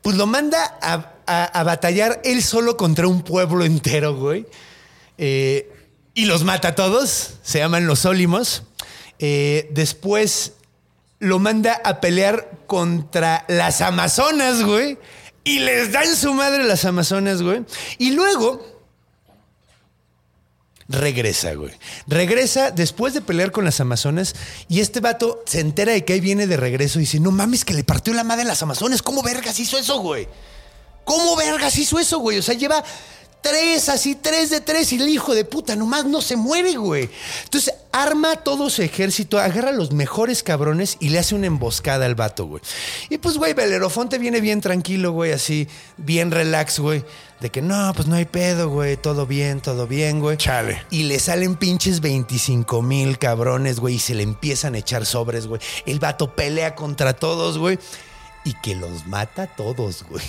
[0.07, 1.14] pues lo manda a,
[1.52, 4.46] a- batallar él solo contra un pueblo entero, güey.
[5.18, 5.68] Eh,
[6.14, 7.38] y los mata a todos.
[7.42, 8.62] Se llaman los Ólimos.
[9.18, 10.52] Eh, después
[11.18, 14.96] lo manda a pelear contra las Amazonas, güey.
[15.42, 17.64] Y les dan su madre las Amazonas, güey.
[17.98, 18.76] Y luego
[20.89, 21.72] regresa, güey.
[22.07, 24.34] Regresa después de pelear con las Amazonas
[24.68, 27.64] y este vato se entera de que ahí viene de regreso y dice, no mames
[27.64, 29.03] que le partió la madre a las Amazonas.
[29.03, 30.28] ¿Cómo vergas hizo eso, güey?
[31.05, 32.39] ¿Cómo vergas hizo eso, güey?
[32.39, 32.82] O sea, lleva
[33.47, 37.09] tres, así, tres de tres y el hijo de puta nomás no se muere, güey.
[37.44, 42.07] Entonces arma todo su ejército, agarra a los mejores cabrones y le hace una emboscada
[42.07, 42.61] al vato, güey.
[43.09, 47.05] Y pues, güey, Belerofonte viene bien tranquilo, güey, así, bien relax, güey.
[47.40, 50.36] De que no, pues no hay pedo, güey, todo bien, todo bien, güey.
[50.38, 50.82] Chale.
[50.90, 55.47] Y le salen pinches 25 mil cabrones, güey, y se le empiezan a echar sobres,
[55.47, 55.61] güey.
[55.84, 57.78] El vato pelea contra todos, güey.
[58.47, 60.24] Y que los mata a todos, güey.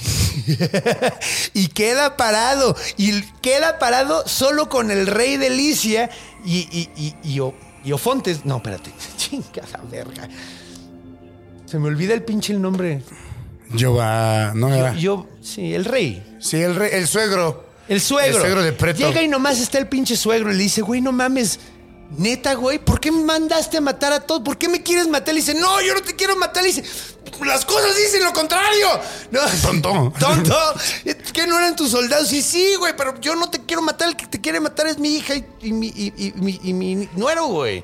[1.54, 2.76] y queda parado.
[2.98, 6.10] Y queda parado solo con el rey de Licia
[6.44, 7.54] y, y, y, y, O-
[7.86, 8.44] y Ofontes.
[8.44, 8.92] No, espérate.
[9.18, 10.28] Chingada verga.
[11.68, 13.04] Se me olvida el pinche el nombre.
[13.74, 16.38] Yo va, no Yo, yo- sí, el rey.
[16.40, 17.68] Sí, el, rey- el suegro.
[17.88, 18.36] El suegro.
[18.36, 19.00] El suegro de Preto.
[19.08, 21.60] Llega y nomás está el pinche suegro y le dice, güey, no mames.
[22.18, 24.42] Neta, güey, ¿por qué me mandaste a matar a todos?
[24.42, 25.34] ¿Por qué me quieres matar?
[25.34, 26.64] Le dice, no, yo no te quiero matar.
[26.64, 26.84] Le dice,
[27.46, 28.88] las cosas dicen lo contrario.
[29.32, 30.14] No, Tonto.
[30.20, 30.58] Tonto.
[31.34, 32.32] ¿Que no eran tus soldados?
[32.32, 34.08] Y sí, güey, pero yo no te quiero matar.
[34.10, 36.74] El que te quiere matar es mi hija y, y mi, y- y- mi- y
[36.74, 37.84] mi nuero, güey.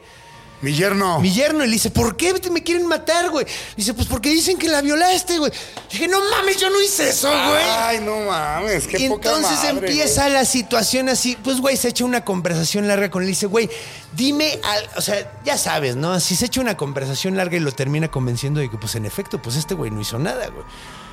[0.63, 1.19] Mi yerno.
[1.19, 3.45] Mi yerno y le dice, ¿por qué me quieren matar, güey?
[3.75, 5.51] Dice, pues porque dicen que la violaste, güey.
[5.91, 7.63] Dije, no mames, yo no hice eso, güey.
[7.69, 11.37] Ay, no mames, qué Y poca entonces madre, empieza la situación así.
[11.43, 13.27] Pues, güey, se echa una conversación larga con él.
[13.27, 13.69] Dice, güey,
[14.15, 16.17] dime, al- o sea, ya sabes, ¿no?
[16.21, 19.41] Si se echa una conversación larga y lo termina convenciendo de que, pues, en efecto,
[19.41, 20.65] pues este güey no hizo nada, güey.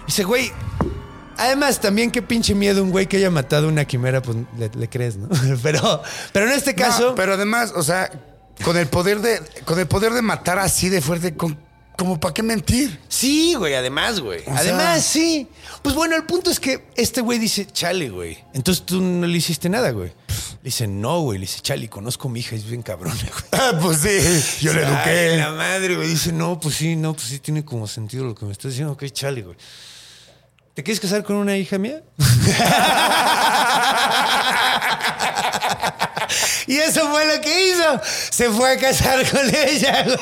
[0.07, 0.53] Dice, güey,
[1.36, 4.88] además, también qué pinche miedo un güey que haya matado una quimera, pues le, le
[4.88, 5.28] crees, ¿no?
[5.62, 6.72] Pero, pero en este.
[6.72, 7.14] No, caso.
[7.16, 8.11] pero además, o sea,
[8.64, 11.58] con el poder de, con el poder de matar así de fuerte, con,
[11.96, 12.98] como para qué mentir.
[13.08, 14.40] Sí, güey, además, güey.
[14.46, 15.48] O Además, sea- sí.
[15.82, 18.38] Pues bueno, el punto es que este güey dice, chale, güey.
[18.54, 20.12] Entonces tú no le hiciste nada, güey.
[20.62, 21.38] Le dice, no, güey.
[21.38, 23.30] Le dice, chale, conozco a mi hija, es bien cabrona, güey.
[23.62, 25.36] Ah, pues sí, yo le eduqué.
[25.38, 26.08] la madre, güey.
[26.08, 28.92] Dice, no, pues sí, no, pues sí tiene como sentido lo que me estás diciendo.
[28.92, 29.56] Ok, chale, güey.
[30.74, 32.02] ¿Te quieres casar con una hija mía?
[36.66, 38.00] y eso fue lo que hizo.
[38.30, 40.18] Se fue a casar con ella, güey.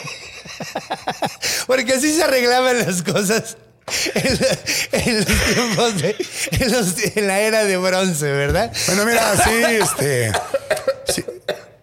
[1.67, 3.57] Porque así se arreglaban las cosas.
[4.15, 6.17] En, la- los tiempos de.
[7.17, 8.71] En, la era de bronce, ¿verdad?
[8.87, 10.33] Bueno, mira, sí, este.
[11.09, 11.25] Sí,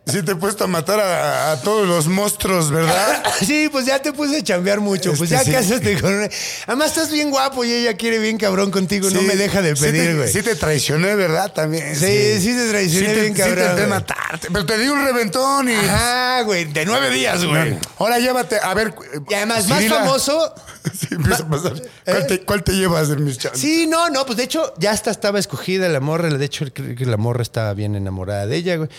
[0.05, 3.23] sí te he puesto a matar a, a todos los monstruos, ¿verdad?
[3.45, 5.13] Sí, pues ya te puse a chambear mucho.
[5.13, 5.69] Pues Este, ya sí.
[5.69, 6.29] cásaste con una.
[6.67, 9.09] Además, estás bien guapo y ella quiere bien cabrón contigo.
[9.09, 10.31] no Sí, me deja de sí te- pedir, güey.
[10.31, 11.51] Sí, te traicioné, ¿verdad?
[11.51, 11.95] También.
[11.95, 13.89] Sí, sí te traicioné Sí te- bien sí cabrón, intenté güey.
[13.89, 14.47] matarte.
[14.51, 15.73] Pero te di un reventón y.
[15.73, 16.65] Ajá, güey.
[16.65, 17.77] De nueve días, güey.
[17.97, 18.93] Ahora llévate, a ver.
[19.29, 20.53] Y además, más Cirila, famoso,
[20.97, 21.73] Sí, empieza a pasar.
[22.05, 23.59] ¿Cuál te, cuál te llevas de mis chavos?
[23.59, 26.29] Sí, no, no, pues de hecho ya hasta estaba escogida la morra.
[26.29, 28.89] De hecho, creo que la morra estaba bien enamorada de ella, güey.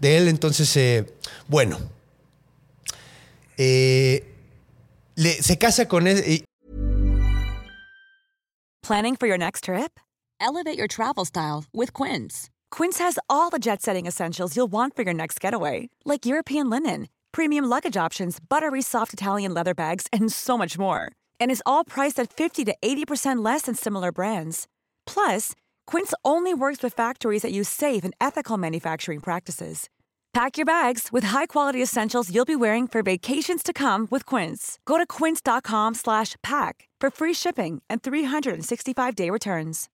[0.00, 1.06] De él, entonces, eh,
[1.48, 1.78] bueno.
[3.58, 4.22] Eh,
[5.16, 6.44] le- se casa con él.
[8.82, 9.98] Planning for your next trip?
[10.40, 12.50] Elevate your travel style with Quince.
[12.70, 16.68] Quince has all the jet setting essentials you'll want for your next getaway, like European
[16.70, 21.10] linen, premium luggage options, buttery soft Italian leather bags, and so much more.
[21.40, 24.66] And is all priced at 50 to 80% less than similar brands.
[25.06, 25.52] Plus,
[25.86, 29.88] Quince only works with factories that use safe and ethical manufacturing practices.
[30.36, 34.78] Pack your bags with high-quality essentials you'll be wearing for vacations to come with Quince.
[34.84, 39.88] Go to quince.com slash pack for free shipping and 365-day returns.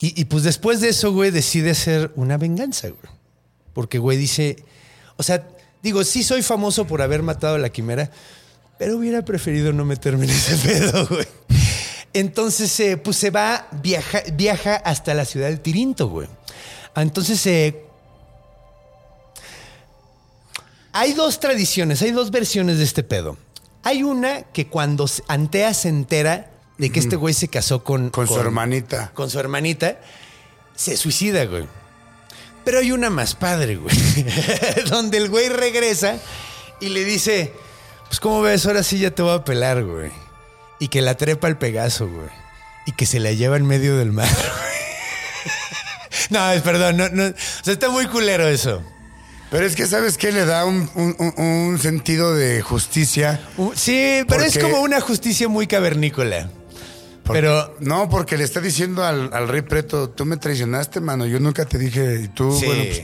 [0.00, 3.12] Y, y pues después de eso, güey, decide hacer una venganza, güey.
[3.72, 4.62] Porque, güey, dice.
[5.16, 5.44] O sea,
[5.82, 8.08] digo, sí soy famoso por haber matado a la quimera,
[8.78, 11.26] pero hubiera preferido no meterme en ese pedo, güey.
[12.16, 16.26] Entonces, eh, pues se va, viaja, viaja hasta la ciudad de Tirinto, güey.
[16.94, 17.84] Entonces, eh,
[20.92, 23.36] hay dos tradiciones, hay dos versiones de este pedo.
[23.82, 28.26] Hay una que cuando Antea se entera de que este güey se casó con, Con
[28.26, 29.10] su hermanita.
[29.12, 30.00] con su hermanita,
[30.74, 31.66] se suicida, güey.
[32.64, 33.94] Pero hay una más padre, güey.
[34.88, 36.16] Donde el güey regresa
[36.80, 37.52] y le dice,
[38.08, 38.64] pues ¿cómo ves?
[38.64, 40.10] Ahora sí ya te voy a pelar, güey.
[40.78, 42.28] Y que la trepa al Pegaso, güey.
[42.86, 44.28] Y que se la lleva en medio del mar.
[46.30, 47.24] No, es- perdón, no, no.
[47.26, 48.82] O sea, está muy culero eso.
[49.50, 50.32] Pero es que, ¿sabes qué?
[50.32, 53.40] Le da un, un- un- sentido de justicia.
[53.56, 56.50] Uh, Sí, pero es como una justicia muy cavernícola.
[57.22, 61.26] Porque- Pero No, porque le está diciendo al, al rey preto, tú me traicionaste, mano.
[61.26, 62.22] Yo nunca te dije.
[62.24, 62.66] Y tú, Sí.
[62.66, 63.02] bueno, pues,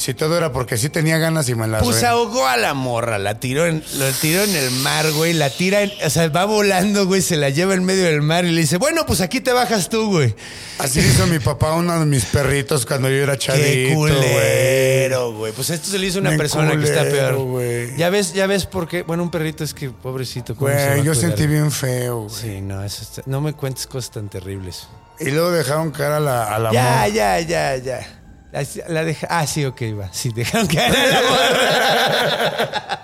[0.00, 3.18] si todo era porque sí tenía ganas y me la Pues ahogó a la morra,
[3.18, 6.46] la tiró en, lo tiró en el mar, güey, la tira, en- o sea, va
[6.46, 9.40] volando, güey, se la lleva en medio del mar y le dice, bueno, pues aquí
[9.40, 10.34] te bajas tú, güey.
[10.78, 15.52] Así hizo mi papá uno de mis perritos cuando yo era chavito, Qué culero, güey.
[15.52, 17.34] Pues esto se le hizo a una Bien persona que está peor.
[17.36, 17.96] güey.
[17.96, 19.02] Ya ves, ya ves por qué.
[19.02, 20.56] Bueno, un perrito es que pobrecito.
[20.56, 22.34] ¿cómo se va Güey, a yo sentí bien feo, güey.
[22.40, 24.88] Sí, no, eso está- no me cuentes cosas tan terribles.
[25.18, 27.08] Y luego dejaron caer a la, a la Ya, morra.
[27.08, 28.19] ya, ya, ya.
[28.52, 30.12] La, la deja, ah, sí, ok, va.
[30.12, 30.92] Sí, dejaron caer.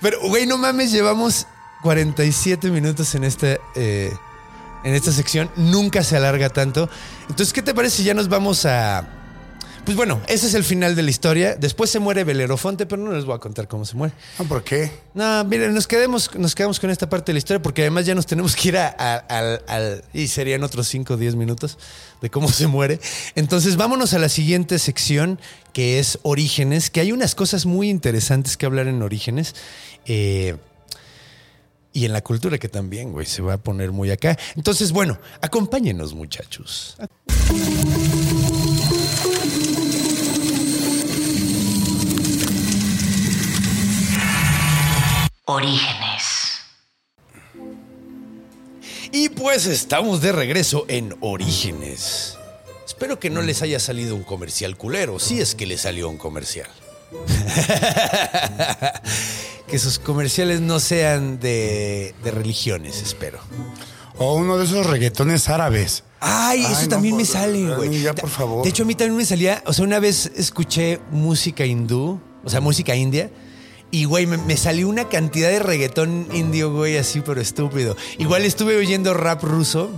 [0.00, 1.46] Pero, güey, no mames, llevamos
[1.82, 4.12] 47 minutos en esta, eh,
[4.84, 5.50] en esta sección.
[5.56, 6.88] Nunca se alarga tanto.
[7.28, 9.06] Entonces, ¿qué te parece si ya nos vamos a.
[9.84, 11.56] Pues bueno, ese es el final de la historia.
[11.56, 14.12] Después se muere Belerofonte, pero no les voy a contar cómo se muere.
[14.46, 14.90] ¿por qué?
[15.14, 18.14] No, miren, nos quedemos, nos quedamos con esta parte de la historia porque además ya
[18.14, 21.78] nos tenemos que ir a- a- al, al- y serían otros 5 o 10 minutos
[22.20, 23.00] de cómo se muere.
[23.34, 25.40] Entonces vámonos a la siguiente sección
[25.72, 29.54] que es Orígenes, que hay unas cosas muy interesantes que hablar en Orígenes.
[30.06, 30.56] eh,
[31.90, 34.38] y en la cultura que también, güey, se va a poner muy acá.
[34.54, 36.96] Entonces, bueno, acompáñenos, muchachos.
[45.50, 46.58] Orígenes.
[49.12, 52.36] Y pues estamos de regreso en Orígenes.
[52.86, 56.18] Espero que no les haya salido un comercial culero, si es que les salió un
[56.18, 56.68] comercial.
[59.66, 63.38] que sus comerciales no sean de, de religiones, espero.
[64.18, 66.04] O uno de esos reggaetones árabes.
[66.20, 68.02] Ay, Ay, eso no, también me por- sale, güey.
[68.02, 68.64] ya, por favor.
[68.64, 72.50] De hecho, a mí también me salía, o sea, una vez escuché música hindú, o
[72.50, 73.30] sea, música india,
[73.90, 77.96] y güey, me, salió una cantidad de reggaetón indio, güey, así, pero estúpido.
[78.18, 79.90] Igual estuve oyendo rap ruso,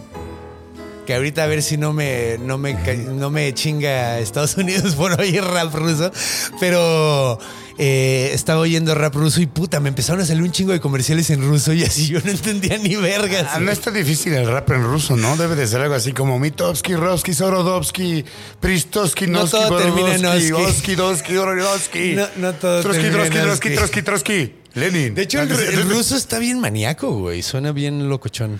[1.06, 2.74] que ahorita a ver si no me, no me,
[3.08, 6.12] no me chinga Estados Unidos por oír rap ruso,
[6.60, 7.38] pero
[7.78, 11.30] eh, estaba oyendo rap ruso y puta, me empezaron a salir un chingo de comerciales
[11.30, 13.46] en ruso y así yo no entendía ni vergas.
[13.52, 15.36] Ah, no está difícil el rap en ruso, ¿no?
[15.36, 18.24] Debe de ser algo así como Mitovsky, Rovsky, Sorodovsky,
[18.60, 20.24] Pristosky, No Nosky, todo termina en.
[20.54, 22.12] Oski, Dosky, Ororovsky.
[22.14, 23.70] No- no todo Trotsky, Trotsky, Nosky.
[23.74, 24.54] Trotsky, Trotsky.
[24.74, 25.14] Lenin.
[25.14, 27.42] De hecho, el, el ruso está bien maníaco, güey.
[27.42, 28.58] Suena bien locochón.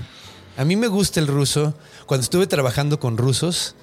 [0.57, 1.75] A mí me gusta el ruso.
[2.11, 3.77] Cuando estuve trabajando con rusos,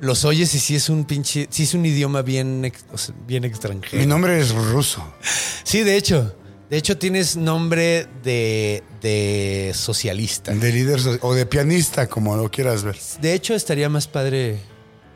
[0.00, 3.14] los oyes y sí es un pinche, sí es un idioma bien, ex- o sea,
[3.28, 3.96] bien extranjero.
[4.00, 5.00] Mi nombre es ruso.
[5.62, 6.34] Sí, de hecho.
[6.68, 10.50] De hecho, tienes nombre de, de socialista.
[10.52, 12.96] De líder so- o de pianista, como lo quieras ver.
[13.20, 14.58] De hecho, estaría más padre.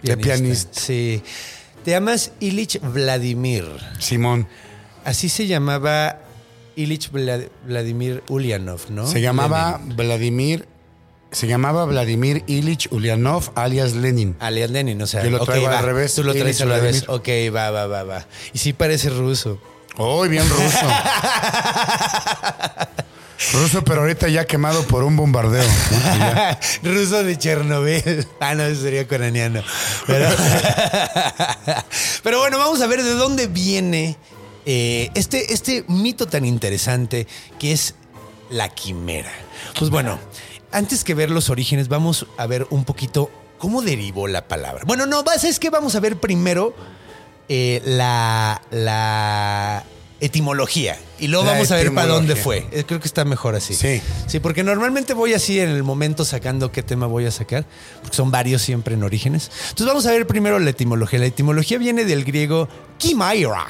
[0.02, 0.80] De pianista.
[0.80, 1.24] Sí.
[1.84, 3.64] Te llamas Ilich Vladimir.
[3.98, 4.46] Simón.
[5.04, 6.20] Así se llamaba
[6.76, 9.08] Ilich Vla- Vladimir Ulyanov, ¿no?
[9.08, 9.96] Se llamaba Lenin.
[9.96, 10.68] Vladimir.
[11.34, 14.36] Se llamaba Vladimir Ilich Ulyanov, alias Lenin.
[14.38, 17.06] Alias Lenin, o sea, Yo lo traigo al revés, Tú lo traes Ilich al revés.
[17.06, 17.48] Vladimir.
[17.50, 18.26] Ok, va, va, va, va.
[18.52, 19.58] Y sí parece ruso.
[19.96, 20.78] ¡Oh, bien ruso!
[23.52, 25.62] Ruso, pero ahorita ya quemado por un bombardeo.
[26.82, 28.26] Ruso de Chernobyl.
[28.40, 29.62] Ah, no, eso sería ucraniano.
[30.06, 30.28] Pero,
[32.22, 34.16] pero bueno, vamos a ver de dónde viene
[34.66, 37.26] eh, este, este mito tan interesante
[37.58, 37.94] que es
[38.50, 39.32] la quimera.
[39.78, 40.18] Pues bueno,
[40.74, 44.82] antes que ver los orígenes, vamos a ver un poquito cómo derivó la palabra.
[44.86, 46.74] Bueno, no, es que vamos a ver primero
[47.48, 49.84] eh, la, la
[50.20, 52.66] etimología y luego La vamos a ver para dónde fue.
[52.72, 53.74] Eh, Creo que está mejor así.
[53.74, 54.02] Sí.
[54.26, 57.64] Sí, porque normalmente voy así en el momento sacando qué tema voy a sacar,
[58.02, 59.50] porque son varios siempre en orígenes.
[59.70, 61.20] Entonces vamos a ver primero la etimología.
[61.20, 62.68] La etimología viene del griego
[62.98, 63.66] kimaira.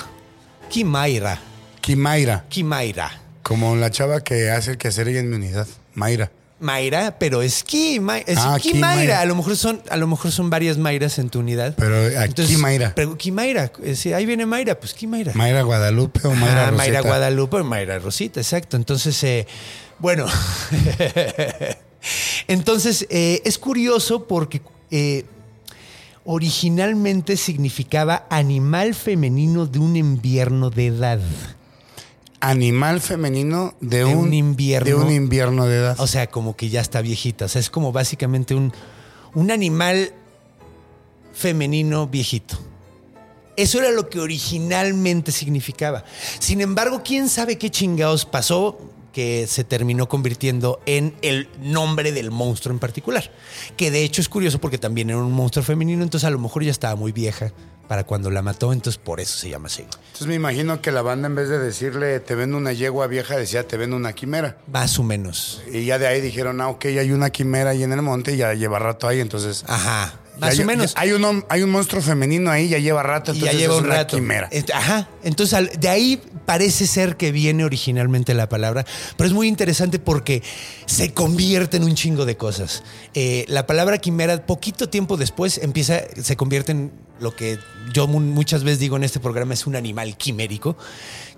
[0.71, 1.39] Kimaira.
[1.83, 2.47] Kimaira.
[2.49, 3.21] Kimaira.
[3.43, 5.69] Como la chava que hace el quehacer ella en mi unidad.
[5.93, 6.31] Mayra.
[6.65, 8.25] Maira, pero es Kimaira.
[8.27, 8.59] Es Ah.
[8.61, 9.21] Kimaira.
[9.21, 11.77] A lo mejor son, a lo mejor son varias Mairas en tu unidad.
[11.77, 12.93] Pero aquí Mayra.
[12.97, 13.71] pero Kimaira.
[13.85, 15.31] eh, sí, ahí viene Mayra, pues Kimaira.
[15.35, 16.77] Mayra Guadalupe o Mayra Mayra, Roseta.
[16.83, 18.77] Mayra Guadalupe o Mayra Rosita, exacto.
[18.77, 19.47] Entonces, eh,
[20.01, 20.27] bueno,
[22.49, 25.25] entonces eh, es curioso porque eh,
[26.25, 31.21] originalmente significaba animal femenino de un invierno de edad.
[32.45, 34.87] Animal femenino de, De un, un invierno.
[34.87, 35.97] De un invierno de edad.
[35.99, 37.47] O sea, como que ya está viejita.
[37.47, 38.73] O sea, es como básicamente un,
[39.35, 40.13] un animal
[41.33, 42.59] femenino viejito.
[43.57, 46.05] Eso era lo que originalmente significaba.
[46.39, 48.79] Sin embargo, quién sabe qué chingados pasó
[49.13, 53.31] que se terminó convirtiendo en el nombre del monstruo en particular.
[53.77, 56.65] Que de hecho es curioso porque también era un monstruo femenino, entonces a lo mejor
[56.65, 57.53] ya estaba muy vieja
[57.89, 59.83] para cuando la mató, entonces por eso se llama así.
[59.83, 63.37] Entonces me imagino que la banda en vez de decirle te vendo una yegua vieja
[63.37, 64.57] decía te vendo una quimera.
[64.73, 65.63] Más o menos.
[65.71, 68.37] Y ya de ahí dijeron, ah, ok, hay una quimera ahí en el monte y
[68.39, 69.65] ya lleva rato ahí, entonces...
[69.67, 70.21] Ajá.
[70.39, 70.93] Más o menos.
[70.97, 73.87] hay, un, hay un monstruo femenino ahí, ya lleva rato, entonces ya lleva es un
[73.87, 74.17] una rato.
[74.17, 74.51] quimera.
[74.51, 75.09] Ent- Ajá.
[75.23, 78.85] Entonces, de ahí parece ser que viene originalmente la palabra,
[79.17, 80.43] pero es muy interesante porque
[80.87, 82.83] se convierte en un chingo de cosas.
[83.15, 87.59] Eh, la palabra quimera, poquito tiempo después, empieza, se convierte en lo que
[87.93, 90.77] yo mu- muchas veces digo en este programa, es un animal quimérico,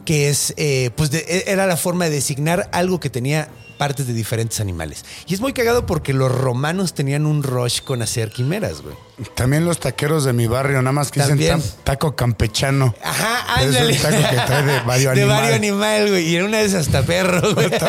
[0.07, 4.15] que es, eh, pues, de- era la forma de designar algo que tenía partes de
[4.15, 5.05] diferentes animales.
[5.27, 8.95] Y es muy cagado porque los romanos tenían un rush con hacer quimeras, güey.
[9.35, 11.63] También los taqueros de mi barrio, nada más que dicen También.
[11.85, 12.95] taco campechano.
[13.05, 13.97] Ajá, Es un ándale.
[13.99, 15.41] taco que trae de vario De animal.
[15.43, 16.27] vario animal, güey.
[16.29, 17.71] Y en una de esas hasta perro, güey.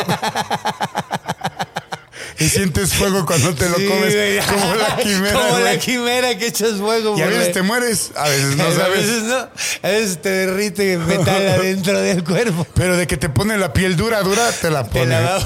[2.40, 4.38] Y sientes fuego cuando te lo Sí, comes, güey.
[4.46, 5.78] como la quimera, Como la güey.
[5.80, 9.06] quimera que echas fuego, Y a veces la- te mueres, a veces no a sabes.
[9.06, 9.36] veces no.
[9.36, 12.66] A veces te derrite metal adentro del cuerpo.
[12.74, 15.20] Pero de que te pone la piel dura, dura, te la Te pone.
[15.20, 15.40] la va-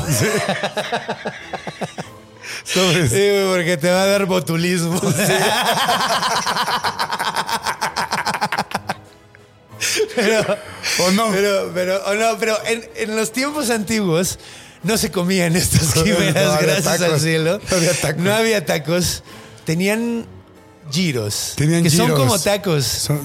[2.64, 3.10] ¿Sabes?
[3.10, 5.00] Sí, güey, porque te va a dar botulismo.
[10.14, 10.56] Pero,
[11.00, 11.30] ¿O no?
[11.32, 14.38] Pero, pero, o no, pero en, en los tiempos antiguos
[14.82, 17.60] no se comían estas quimeras, no gracias al cielo.
[17.70, 18.22] No había tacos.
[18.22, 19.22] No había tacos.
[19.64, 20.26] Tenían
[20.90, 21.54] giros.
[21.56, 22.84] Tenían que son como tacos.
[22.84, 23.20] Son,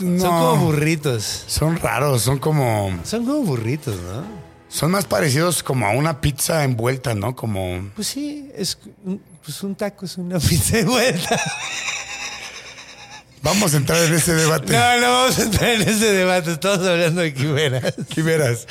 [0.00, 1.44] no, Son como burritos.
[1.46, 2.98] Son raros, son como.
[3.04, 4.42] Son como burritos, ¿no?
[4.68, 7.36] Son más parecidos como a una pizza envuelta, ¿no?
[7.36, 7.90] Como.
[7.94, 11.40] Pues sí, es un, pues un taco, es una pizza de vuelta.
[13.42, 14.72] Vamos a entrar en ese debate.
[14.72, 16.52] No, no vamos a entrar en ese debate.
[16.52, 17.94] Estamos hablando de quimeras.
[18.08, 18.68] Quimeras.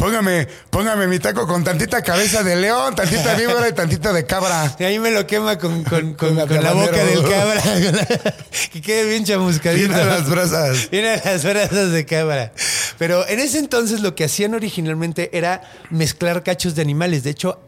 [0.00, 4.74] Póngame, póngame mi taco con tantita cabeza de león, tantita víbora y tantita de cabra.
[4.80, 7.62] Y ahí me lo quema con, con, con, Con la boca del cabra.
[8.72, 9.90] que quede bien chamuscadito.
[9.90, 10.90] Vienen las brasas.
[10.90, 12.52] Vienen las brasas de cabra.
[12.98, 17.22] Pero en ese entonces lo que hacían originalmente era mezclar cachos de animales.
[17.22, 17.60] De hecho,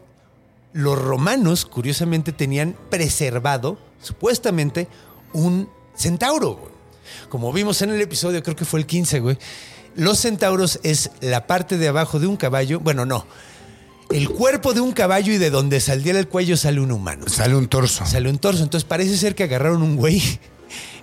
[0.73, 4.89] los romanos, curiosamente, tenían preservado, supuestamente,
[5.33, 6.55] un centauro.
[6.55, 6.71] güey.
[7.29, 9.37] Como vimos en el episodio, creo que fue el 15, güey.
[9.95, 12.79] Los centauros es la parte de abajo de un caballo.
[12.79, 13.25] Bueno, no.
[14.09, 17.27] El cuerpo de un caballo y de donde saldría el cuello sale un humano.
[17.27, 18.05] Sale un torso.
[18.05, 18.63] Sale un torso.
[18.63, 20.21] Entonces parece ser que agarraron un güey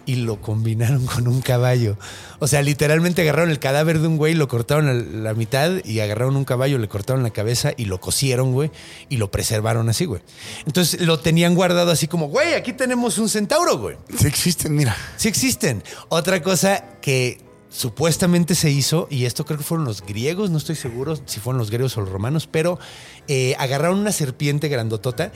[0.07, 1.99] y lo combinaron con un caballo.
[2.39, 6.01] O sea, literalmente agarraron el cadáver de un güey, lo cortaron a la mitad y
[6.01, 8.71] agarraron un caballo, le cortaron la cabeza y lo cosieron, güey,
[9.09, 10.23] y lo preservaron así, güey.
[10.65, 13.97] Entonces lo tenían guardado así como, güey, aquí tenemos un centauro, güey.
[14.17, 14.97] Sí existen, mira.
[15.17, 15.83] Sí existen.
[16.09, 20.77] Otra cosa que supuestamente se hizo, y esto creo que fueron los griegos, no estoy
[20.77, 22.79] seguro si fueron los griegos o los romanos, pero
[23.29, 25.33] eh, agarraron una serpiente grandotota,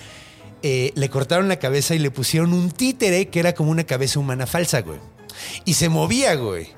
[0.63, 4.19] eh, le cortaron la cabeza y le pusieron un títere que era como una cabeza
[4.19, 4.99] humana falsa, güey.
[5.65, 6.69] Y se movía, güey.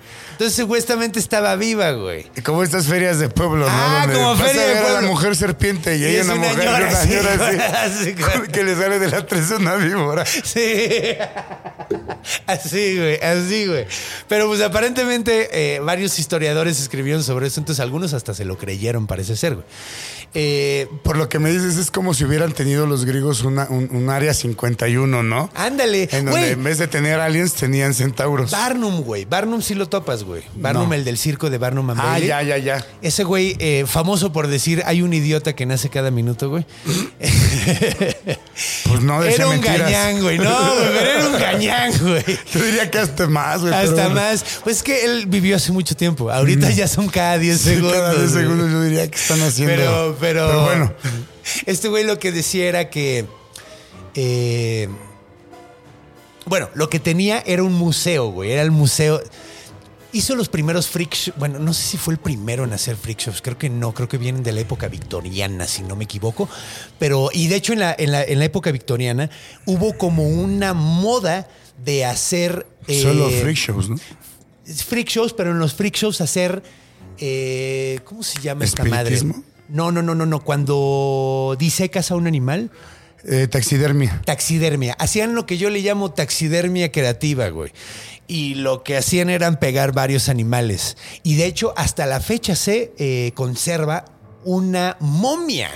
[0.43, 2.26] Entonces supuestamente estaba viva, güey.
[2.36, 3.72] Y como estas ferias de pueblo, ¿no?
[3.72, 5.09] Ah, Donde como feria de a la pueblo.
[5.11, 8.09] mujer serpiente y, Y ella es una una mujer y ñora una señora güey, así,
[8.11, 8.14] así,
[8.53, 10.26] que le sale de la tres una víbora.
[10.26, 11.14] Sí.
[12.49, 13.86] Así, güey, así, güey.
[14.26, 19.07] Pero pues aparentemente eh, varios historiadores escribieron sobre eso, entonces algunos hasta se lo creyeron,
[19.07, 19.66] parece ser, güey.
[20.34, 23.88] Eh, Por lo que me dices, es como si hubieran tenido los griegos una- un,
[23.95, 25.51] un área 51, ¿no?
[25.55, 26.53] ándale, En donde güey.
[26.53, 28.51] en vez de tener aliens tenían centauros.
[28.51, 29.26] Barnum, güey.
[29.26, 30.32] Barnum sí lo topas, güey.
[30.55, 30.95] Barnum, No.
[30.95, 32.28] el del circo de Barnum and Ah, Bailey.
[32.28, 32.87] ya, ya, ya.
[33.03, 36.64] Ese güey, eh, famoso por decir, hay un idiota que nace cada minuto, güey.
[38.89, 39.78] Pues no decía era un mentiras.
[39.80, 40.39] gañán, güey.
[40.39, 42.24] No, güey, pero era un gañán, güey.
[42.53, 43.72] Yo diría que hasta más, güey.
[43.72, 44.45] Hasta más.
[44.62, 46.30] Pues es que él vivió hace mucho tiempo.
[46.30, 47.93] Ahorita ya son cada 10 Sí, segundos.
[47.95, 48.43] Cada 10 güey.
[48.45, 49.74] segundos yo diría que están haciendo.
[49.74, 50.93] Pero, pero, Pero bueno.
[51.66, 53.24] Este güey lo que decía era que.
[54.14, 54.89] eh,
[56.45, 58.51] bueno, lo que tenía era un museo, güey.
[58.53, 59.20] Era el museo.
[60.15, 61.39] Hizo los primeros freak shows.
[61.39, 63.41] Bueno, no sé si fue el primero en hacer freak shows.
[63.43, 63.95] Creo que no.
[63.95, 66.49] Creo que vienen de la época victoriana, si no me equivoco.
[66.99, 69.31] Pero, y de hecho, en la, en la, en la época victoriana
[69.65, 71.49] hubo como una moda
[71.83, 72.67] de hacer.
[72.87, 73.97] eh, Solo freak shows, ¿no?
[74.87, 76.63] freak shows, pero en los freak shows hacer.
[77.19, 79.19] eh, ¿Cómo se llama esta madre?
[79.69, 80.41] No, no, no, no, no.
[80.45, 82.71] Cuando disecas a un animal,
[83.25, 84.20] Eh, taxidermia.
[84.25, 84.95] taxidermia.
[84.95, 87.73] Hacían lo que yo le llamo taxidermia creativa, güey.
[88.27, 90.97] Y lo que hacían eran pegar varios animales.
[91.23, 94.05] Y de hecho, hasta la fecha se eh, conserva
[94.45, 95.70] una momia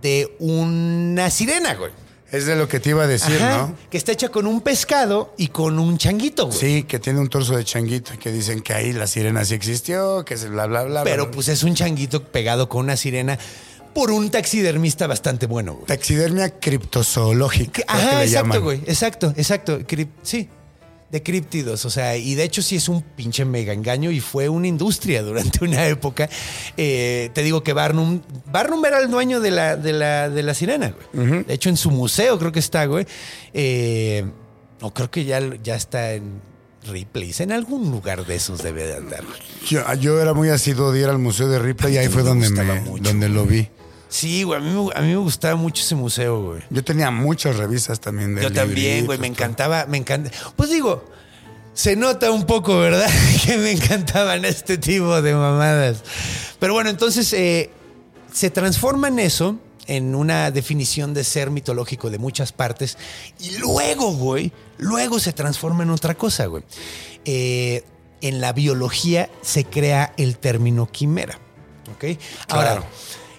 [0.00, 1.92] de una sirena, güey.
[2.32, 3.76] Es de lo que te iba a decir, Ajá, ¿no?
[3.90, 6.58] Que está hecha con un pescado y con un changuito, güey.
[6.58, 9.52] Sí, que tiene un torso de changuito y que dicen que ahí la sirena sí
[9.52, 11.04] existió, que se bla, bla, bla.
[11.04, 11.30] Pero bla.
[11.30, 13.38] pues es un changuito pegado con una sirena
[13.94, 15.86] por un taxidermista bastante bueno, güey.
[15.86, 17.82] Taxidermia criptozoológica.
[17.88, 18.78] Ajá, exacto, güey.
[18.86, 19.80] Exacto, exacto.
[19.80, 20.48] Crip- sí.
[21.10, 21.84] De críptidos.
[21.84, 25.22] O sea, y de hecho sí es un pinche mega engaño y fue una industria
[25.22, 26.28] durante una época.
[26.76, 28.22] Eh, te digo que Barnum.
[28.50, 31.44] Barnum era el dueño de la, de la, de la sirena, güey.
[31.44, 33.06] De hecho, en su museo creo que está, güey.
[33.52, 34.24] Eh,
[34.80, 36.40] o creo que ya, ya está en
[36.90, 37.40] Ripley's.
[37.40, 39.22] En algún lugar de esos debe de andar.
[39.68, 42.28] Yo, yo era muy asiduo de ir al Museo de Ripley y ahí fue me
[42.30, 43.68] donde, me, mucho, donde lo vi.
[44.12, 44.60] Sí, güey.
[44.60, 46.62] A mí, me- a mí me gustaba mucho ese museo, güey.
[46.68, 50.30] Yo tenía muchas revistas también de Yo también, güey, me encantaba, me encanta.
[50.54, 51.02] Pues digo,
[51.72, 53.08] se nota un poco, ¿verdad?
[53.46, 56.02] que me encantaban este tipo de mamadas.
[56.58, 57.70] Pero bueno, entonces eh,
[58.30, 59.56] se transforma en eso,
[59.86, 62.98] en una definición de ser mitológico de muchas partes,
[63.40, 66.62] y luego, güey, luego se transforma en otra cosa, güey.
[67.24, 67.82] Eh,
[68.20, 71.38] en la biología se crea el término quimera,
[71.94, 72.04] ¿ok?
[72.50, 72.84] Ahora, Claro.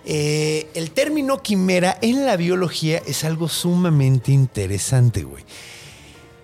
[0.05, 5.43] Eh, el término quimera en la biología es algo sumamente interesante, güey.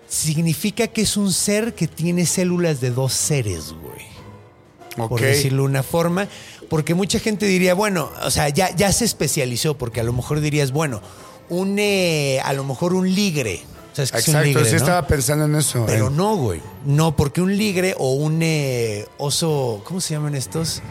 [0.08, 5.08] Significa que es un ser que tiene células de dos seres, güey.
[5.08, 6.28] Por decirlo de una forma.
[6.68, 10.40] Porque mucha gente diría, bueno, o sea, ya, ya se especializó, porque a lo mejor
[10.42, 11.02] dirías, bueno,
[11.50, 13.62] un, eh, a lo mejor un ligre.
[13.94, 14.78] ¿Sabes qué es un Exacto, ligre, sí no?
[14.78, 15.84] estaba pensando en eso.
[15.88, 16.62] Pero en- no, güey.
[16.86, 20.82] No, porque un ligre o un eh, oso, ¿cómo se llaman estos?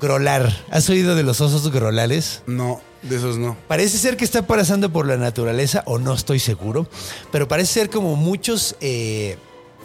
[0.00, 0.50] Grolar.
[0.70, 2.42] ¿Has oído de los osos grolares?
[2.46, 3.56] No, de esos no.
[3.68, 6.88] Parece ser que está pasando por la naturaleza, o no estoy seguro,
[7.30, 9.36] pero parece ser como muchos eh,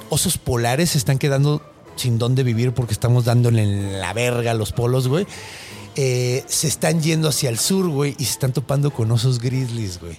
[0.10, 1.62] osos polares se están quedando
[1.96, 5.28] sin dónde vivir porque estamos dándole en la verga a los polos, güey.
[5.96, 10.00] Eh, se están yendo hacia el sur, güey, y se están topando con osos grizzlies,
[10.00, 10.18] güey.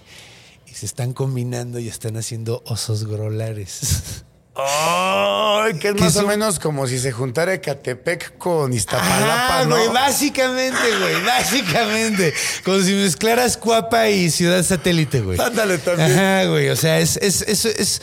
[0.66, 4.24] Y se están combinando y están haciendo osos grolares.
[4.58, 9.76] Ay, que es más o menos como si se juntara Ecatepec con Iztapalapa, Ah, ¿no?
[9.76, 12.32] güey, básicamente, güey, básicamente.
[12.64, 15.38] Como si mezclaras Cuapa y Ciudad Satélite, güey.
[15.40, 16.10] Ándale, también.
[16.12, 18.02] Ajá, güey, o sea, es, es, es, es-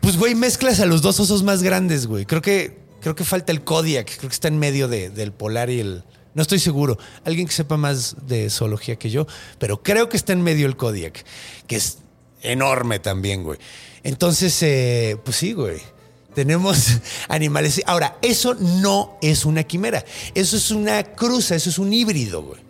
[0.00, 2.26] pues, güey, mezclas a los dos osos más grandes, güey.
[2.26, 5.70] Creo que, creo que falta el Kodiak, creo que está en medio de- del polar
[5.70, 6.04] y el...
[6.34, 6.98] No estoy seguro.
[7.24, 9.26] Alguien que sepa más de zoología que yo,
[9.58, 11.24] pero creo que está en medio el Kodiak,
[11.66, 11.98] que es
[12.40, 13.58] enorme también, güey.
[14.04, 15.80] Entonces, eh, pues sí, güey.
[16.34, 17.82] Tenemos animales.
[17.86, 20.04] Ahora, eso no es una quimera.
[20.34, 22.60] Eso es una cruza, eso es un híbrido, güey.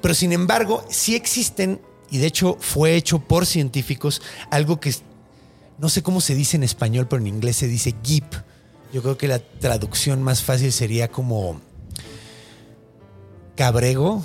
[0.00, 1.80] Pero sin embargo, sí existen,
[2.10, 4.94] y de hecho fue hecho por científicos, algo que
[5.78, 8.34] no sé cómo se dice en español, pero en inglés se dice GIP.
[8.92, 11.60] Yo creo que la traducción más fácil sería como
[13.56, 14.22] cabrego.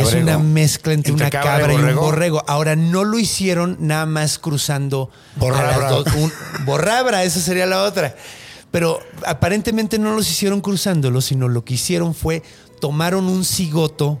[0.00, 2.42] Es una mezcla entre, ¿Entre una cabra y cabra y, un borrego?
[2.46, 5.88] Ahora, no lo hicieron nada más cruzando Borrabra.
[5.90, 6.32] dos- un-
[6.64, 8.14] borrabra, esa sería la otra.
[8.70, 12.42] Pero aparentemente no los hicieron cruzándolo, sino lo que hicieron fue
[12.80, 14.20] tomaron un cigoto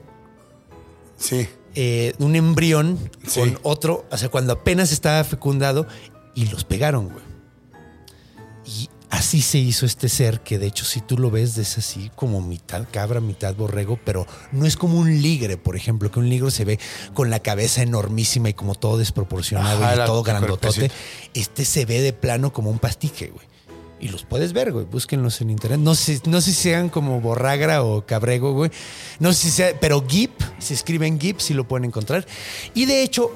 [1.16, 1.48] Sí.
[1.74, 3.40] eh, un embrión Sí.
[3.40, 5.86] con otro, o sea, cuando apenas estaba fecundado
[6.34, 7.24] y los pegaron, güey.
[8.66, 12.10] Y Así se hizo este ser que de hecho si tú lo ves es así
[12.16, 16.30] como mitad cabra, mitad borrego, pero no es como un ligre, por ejemplo, que un
[16.30, 16.80] ligre se ve
[17.12, 20.90] con la cabeza enormísima y como todo desproporcionado Ajá, y todo grandotote.
[21.34, 23.46] Este se ve de plano como un pastique, güey.
[24.00, 24.86] Y los puedes ver, güey.
[24.86, 25.78] Búsquenlos en internet.
[25.78, 28.70] No sé, no sé si sean como Borragra o Cabrego, güey.
[29.18, 32.26] No sé si sea, pero Gip, se escribe en Gip, si lo pueden encontrar.
[32.72, 33.30] Y de hecho,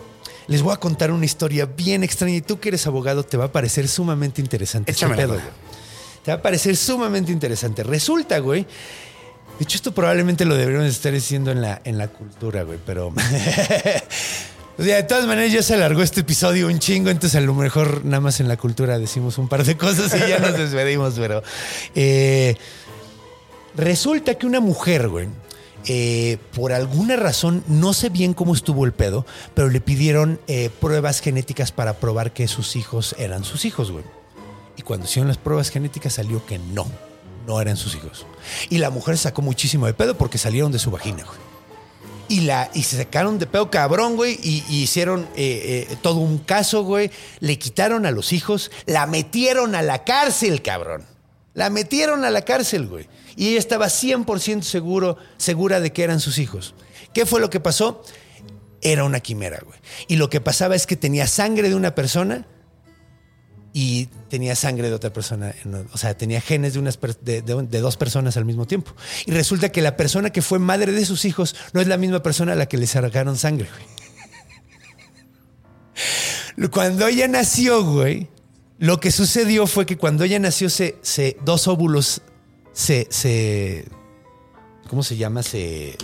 [0.48, 2.36] les voy a contar una historia bien extraña.
[2.36, 4.90] Y tú que eres abogado, te va a parecer sumamente interesante.
[4.90, 5.46] este Échamela, pedo, güey.
[6.24, 7.82] Te va a parecer sumamente interesante.
[7.82, 8.62] Resulta, güey.
[9.58, 13.08] De hecho, esto probablemente lo deberíamos estar diciendo en la, en la cultura, güey, pero.
[14.78, 17.54] o sea, de todas maneras, ya se alargó este episodio un chingo, entonces a lo
[17.54, 21.14] mejor nada más en la cultura decimos un par de cosas y ya nos despedimos,
[21.16, 21.42] pero.
[21.94, 22.56] eh,
[23.76, 25.28] resulta que una mujer, güey.
[25.88, 29.24] Eh, por alguna razón, no sé bien cómo estuvo el pedo,
[29.54, 34.04] pero le pidieron eh, pruebas genéticas para probar que sus hijos eran sus hijos, güey.
[34.76, 36.86] Y cuando hicieron las pruebas genéticas salió que no,
[37.46, 38.26] no eran sus hijos.
[38.68, 41.38] Y la mujer sacó muchísimo de pedo porque salieron de su vagina, güey.
[42.28, 46.82] Y, la, y se sacaron de pedo cabrón, güey, y, hicieron eh, todo un caso,
[46.82, 47.12] güey.
[47.38, 51.04] Le quitaron a los hijos, la metieron a la cárcel, cabrón.
[51.54, 53.08] La metieron a la cárcel, güey.
[53.36, 56.74] Y ella estaba 100% seguro, segura de que eran sus hijos.
[57.12, 58.02] ¿Qué fue lo que pasó?
[58.80, 59.78] Era una quimera, güey.
[60.08, 62.46] Y lo que pasaba es que tenía sangre de una persona
[63.72, 65.54] y tenía sangre de otra persona.
[65.92, 68.92] O sea, tenía genes de, unas de dos personas al mismo tiempo.
[69.26, 72.22] Y resulta que la persona que fue madre de sus hijos no es la misma
[72.22, 73.68] persona a la que le sacaron sangre,
[76.56, 76.70] güey.
[76.70, 78.28] Cuando ella nació, güey,
[78.78, 82.22] lo que sucedió fue que cuando ella nació, se, se- dos óvulos
[82.76, 83.86] se, se.
[84.90, 85.42] ¿Cómo se llama?
[85.42, 85.96] Se,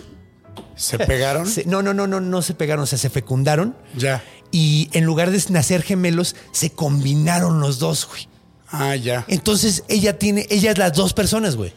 [0.75, 1.47] ¿Se pegaron?
[1.47, 3.77] se- no, no, no, no, no se pegaron, o sea, se fecundaron.
[3.97, 4.25] Ya.
[4.51, 8.27] Y en lugar de nacer gemelos, se combinaron los dos, güey.
[8.69, 9.25] Ah, ya.
[9.29, 11.73] Entonces ella tiene, ella es las dos personas, güey.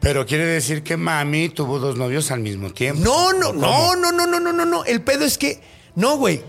[0.00, 3.02] Pero quiere decir que mami tuvo dos novios al mismo tiempo.
[3.04, 4.84] No, no, ¿O no, no, no, no, no, no, no.
[4.86, 5.60] El pedo es que,
[5.94, 6.42] no, güey.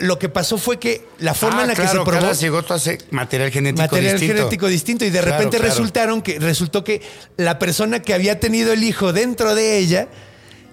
[0.00, 2.34] Lo que pasó fue que la forma Ah, en la claro, que se probó cada
[2.34, 4.36] cigoto hace material genético material distinto.
[4.36, 5.72] genético distinto y de Claro, repente claro.
[5.72, 7.02] resultaron que resultó que
[7.36, 10.08] la persona que había tenido el hijo dentro de ella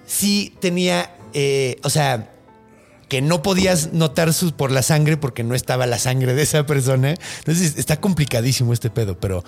[0.06, 2.30] sí tenía, eh, o sea,
[3.08, 6.64] que no podías notar su, por la sangre porque no estaba la sangre de esa
[6.66, 7.14] persona.
[7.38, 9.42] Entonces está complicadísimo este pedo, pero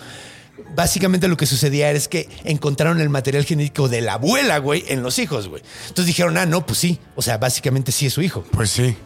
[0.75, 5.03] básicamente lo que sucedía es que encontraron el material genético de la abuela, güey, en
[5.05, 5.63] los hijos, güey.
[5.83, 6.99] Entonces dijeron, ah, no, pues sí.
[7.15, 8.45] O sea, básicamente sí es su hijo.
[8.51, 8.97] Pues sí.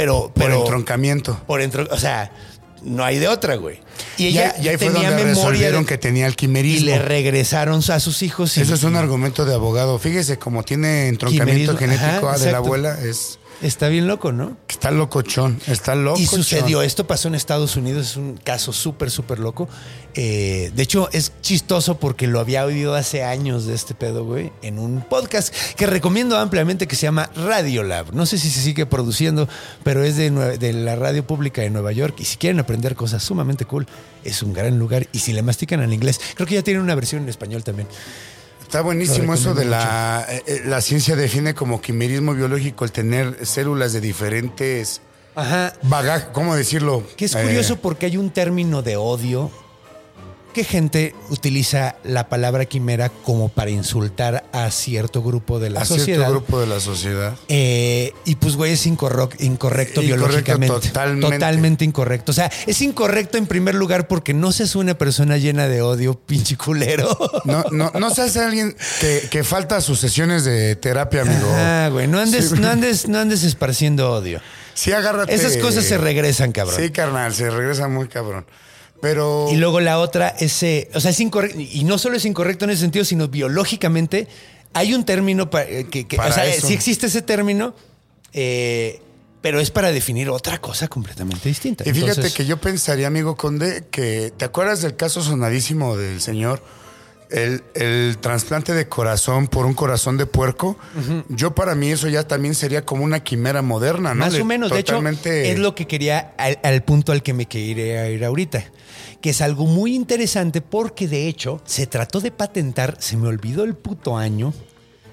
[0.00, 1.38] Pero, Por pero entroncamiento.
[1.46, 2.30] por entro, o sea,
[2.82, 3.80] no hay de otra, güey.
[4.16, 7.82] Y ella y ahí fue tenía donde resolvieron de- que tenía el y le regresaron
[7.86, 8.56] a sus hijos.
[8.56, 9.98] y- Eso es un argumento de abogado.
[9.98, 14.56] Fíjese, como tiene entroncamiento genético ajá, ah, de la abuela, es Está bien loco, ¿no?
[14.80, 15.60] está locochón.
[15.66, 16.18] Está loco.
[16.18, 19.68] Y sucedió, esto pasó en Estados Unidos, es un caso súper, súper loco.
[20.14, 24.52] Eh, de hecho, es chistoso porque lo había oído hace años de este pedo, güey,
[24.62, 28.14] en un podcast que recomiendo ampliamente que se llama Radio Lab.
[28.14, 29.50] No sé si se sigue produciendo,
[29.82, 32.14] pero es de, de la radio pública de Nueva York.
[32.20, 33.86] Y si quieren aprender cosas sumamente cool,
[34.24, 35.08] es un gran lugar.
[35.12, 37.86] Y si le mastican al inglés, creo que ya tienen una versión en español también.
[38.70, 40.24] Está buenísimo eso de la...
[40.28, 45.00] eh, eh, la ciencia define como quimerismo biológico el tener células de diferentes
[45.34, 45.72] Ajá.
[45.82, 47.02] bagajes, ¿cómo decirlo?
[47.16, 49.50] Que es Eh, curioso porque hay un término de odio
[50.52, 55.84] que gente utiliza la palabra quimera como para insultar a cierto grupo de la a
[55.84, 56.04] sociedad.
[56.18, 57.34] cierto grupo de la sociedad.
[57.48, 60.74] Eh, y pues, güey, es incorrecto, Incorrecto biológicamente.
[60.88, 61.36] totalmente.
[61.36, 62.32] Totalmente incorrecto.
[62.32, 66.14] O sea, es incorrecto en primer lugar porque no seas una persona llena de odio,
[66.26, 67.08] pinche culero.
[67.44, 71.48] No, no, no seas alguien que, que falta a sus sesiones de terapia, amigo.
[71.54, 72.54] Ah, güey, no andes, Sí.
[72.58, 74.40] no andes, no andes esparciendo odio.
[74.74, 75.34] Sí, agárrate.
[75.34, 76.76] Esas cosas se regresan, cabrón.
[76.80, 78.46] Sí, carnal, se regresa muy cabrón.
[79.00, 79.48] Pero.
[79.50, 81.58] Y luego la otra es, eh, o sea, es incorrecto.
[81.58, 84.28] Y no solo es incorrecto en ese sentido, sino biológicamente
[84.72, 86.66] hay un término eh, que, que- Para o sea, eso.
[86.66, 87.74] sí existe ese término,
[88.32, 89.00] eh,
[89.40, 91.82] pero es para definir otra cosa completamente distinta.
[91.84, 96.20] Y fíjate Entonces, que yo pensaría, amigo Conde, que ¿te acuerdas del caso sonadísimo del
[96.20, 96.62] señor?
[97.30, 100.76] El, el trasplante de corazón por un corazón de puerco.
[101.28, 104.24] Yo para mí eso ya también sería como una quimera moderna, ¿no?
[104.24, 107.46] Más o menos, de hecho, es lo que quería al, al punto al que me
[107.46, 108.64] quería ir ahorita.
[109.20, 113.64] Que es algo muy interesante porque de hecho se trató de patentar, se me olvidó
[113.64, 114.52] el puto año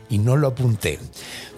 [0.10, 1.00] y no lo apunté.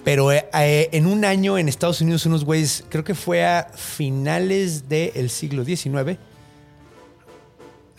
[0.04, 3.70] Pero eh, eh, en un año en Estados Unidos unos güeyes, creo que fue a
[3.74, 6.18] finales del siglo XIX,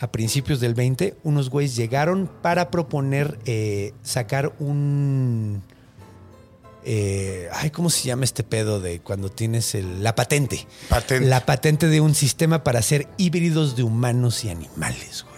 [0.02, 5.62] a principios del 20, unos güeyes llegaron para proponer eh, sacar un...
[6.84, 10.66] eh, ay, ¿cómo se llama este pedo de cuando tienes el- la patente?
[10.88, 11.26] Patente.
[11.28, 15.31] La patente de un sistema para hacer híbridos de humanos y animales, güey.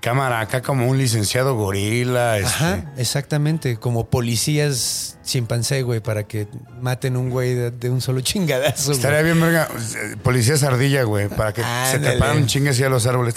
[0.00, 2.38] Cámara, acá como un licenciado gorila.
[2.38, 2.48] este.
[2.48, 3.76] Ajá, exactamente.
[3.78, 6.48] Como policías chimpancé, güey, para que
[6.80, 8.86] maten un güey de, de un solo chingadazo.
[8.86, 8.96] güey.
[8.96, 9.68] Estaría bien, verga.
[9.72, 12.14] eh, Policías ardilla, güey, para que se Ándale.
[12.14, 13.34] te paran chingues y a los árboles.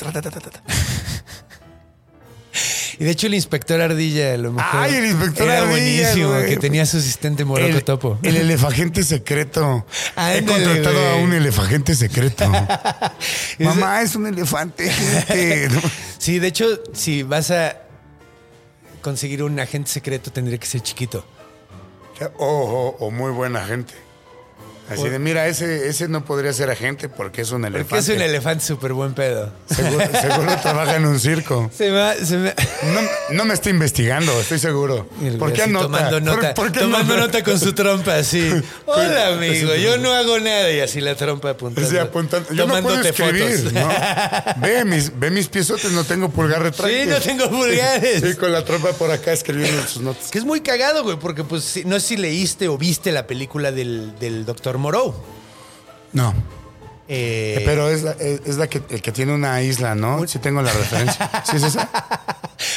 [3.00, 4.70] Y de hecho el inspector Ardilla, a lo mejor.
[4.82, 6.50] Ay, el inspector era Ardilla, buenísimo, güey.
[6.50, 8.20] que tenía su asistente Moroco El, Topo.
[8.24, 9.86] el elefagente secreto.
[10.18, 11.12] He contratado güey.
[11.12, 12.46] a un elefagente secreto.
[13.60, 14.92] Mamá, es un elefante.
[16.18, 17.78] Sí, de hecho, si vas a
[19.02, 21.26] conseguir un agente secreto, tendría que ser chiquito.
[22.38, 23.94] o, o- o muy buena gente.
[24.90, 27.90] Así de, mira, ese, ese no podría ser agente porque es un elefante.
[27.90, 29.52] Porque es un elefante súper buen pedo.
[29.74, 31.72] Seguro, seguro trabaja en un circo.
[31.76, 32.54] Se va, se me...
[32.94, 33.02] No,
[33.32, 35.08] no me está investigando, estoy seguro.
[35.40, 35.86] ¿Por qué anota?
[35.86, 37.28] Tomando ¿Por- nota, por qué tomando anota?
[37.40, 38.50] nota con su trompa, así.
[38.86, 40.70] Hola, amigo, yo no hago nada.
[40.72, 41.90] Y así la trompa apuntando.
[41.90, 42.50] Sí, apuntando.
[42.54, 43.74] Yo no puedo tomándote escribir, fotos.
[43.74, 43.90] ¿no?
[44.62, 47.04] Ve mis, ve mis piezotes, no tengo pulgar retráctil.
[47.04, 48.22] Sí, no tengo pulgares.
[48.22, 50.30] Sí, con la trompa por acá escribiendo en sus notas.
[50.30, 53.72] Que es muy cagado, güey, porque pues no sé si leíste o viste la película
[53.72, 54.80] del, del Dr.
[54.80, 55.14] Moreau.
[56.14, 56.34] No.
[57.08, 60.28] Eh, Pero es la, es, es la que, el que tiene una isla, ¿no?
[60.28, 61.30] Sí tengo la referencia.
[61.50, 61.90] ¿Sí es esa?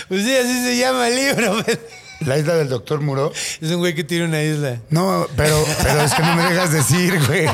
[0.09, 1.57] Pues sí, así se llama el libro.
[2.21, 3.31] ¿La isla del doctor Muro?
[3.61, 4.79] Es un güey que tiene una isla.
[4.91, 7.47] No, pero, pero es que no me dejas decir, güey.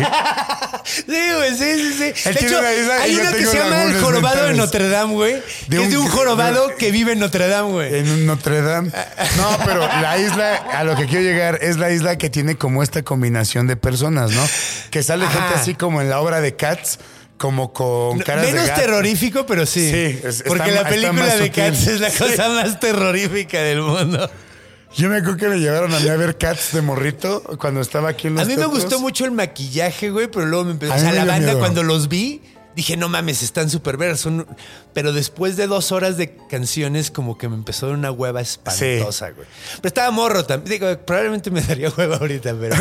[0.84, 2.28] Sí, güey, sí, sí, sí.
[2.28, 4.54] Él De tiene hecho, una isla hay una que se llama El Jorobado de.
[4.54, 5.42] Notre Dame, güey.
[5.68, 7.94] De es de un- jorobado que vive en Notre Dame, güey.
[7.98, 8.90] En Notre Dame.
[9.36, 12.82] No, pero la isla, a lo que quiero llegar, es la isla que tiene como
[12.82, 14.42] esta combinación de personas, ¿no?
[14.90, 15.40] Que sale Ajá.
[15.40, 16.98] gente así como en la obra de Cats,
[17.36, 18.80] como con caras de Menos gato.
[18.80, 19.90] terrorífico, pero sí.
[19.90, 21.50] Sí, es- Porque está- la película de.
[21.50, 22.18] Cats es la Sí.
[22.18, 24.30] cosa más terrorífica del mundo.
[24.96, 28.10] Yo me acuerdo que me llevaron a mí a ver Cats de morrito cuando estaba
[28.10, 30.92] aquí en los A mí me gustó mucho el maquillaje, güey, pero luego me empezó.
[30.92, 31.58] A O sea, la banda miedo.
[31.58, 32.42] cuando los vi,
[32.76, 34.16] dije, no mames, están súper.
[34.18, 34.46] Son...
[34.92, 39.46] Pero después de dos horas de canciones, como que me empezó una hueva espantosa, güey.
[39.76, 40.78] Pero estaba morro también.
[40.78, 42.76] Digo, probablemente me daría hueva ahorita, pero.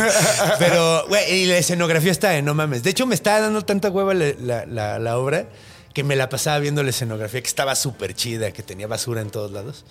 [0.60, 2.84] pero, güey, y la escenografía está de no mames.
[2.84, 5.48] De hecho, me estaba dando tanta hueva la, la- la- la obra
[5.94, 9.30] que me la pasaba viendo la escenografía, que estaba súper chida, que tenía basura en
[9.30, 9.84] todos lados.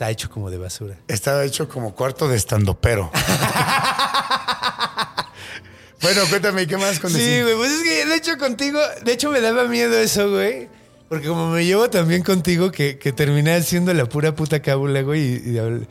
[0.00, 0.96] Está hecho como de basura.
[1.08, 3.12] Estaba hecho como cuarto de estandopero.
[6.00, 9.30] bueno, cuéntame, ¿qué más con Sí, güey, pues es que de hecho contigo, de hecho
[9.30, 10.70] me daba miedo eso, güey.
[11.10, 15.20] Porque como me llevo también contigo, que, que terminé haciendo la pura puta cábula, güey.
[15.20, 15.86] y- y-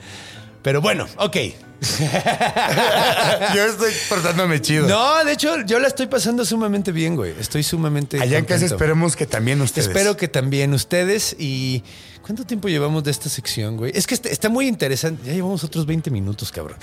[0.64, 1.36] pero bueno, ok.
[3.56, 4.88] Yo estoy portándome chido.
[4.88, 7.36] No, de hecho, yo la estoy pasando sumamente bien, güey.
[7.40, 8.20] Estoy sumamente.
[8.20, 9.88] Allá en casa esperemos que también ustedes.
[9.88, 11.36] Espero que también ustedes.
[11.40, 11.84] ¿Y
[12.30, 13.92] cuánto tiempo llevamos de esta sección, güey?
[13.96, 15.26] Es que este- está muy interesante.
[15.26, 16.78] Ya llevamos otros 20 minutos, cabrón.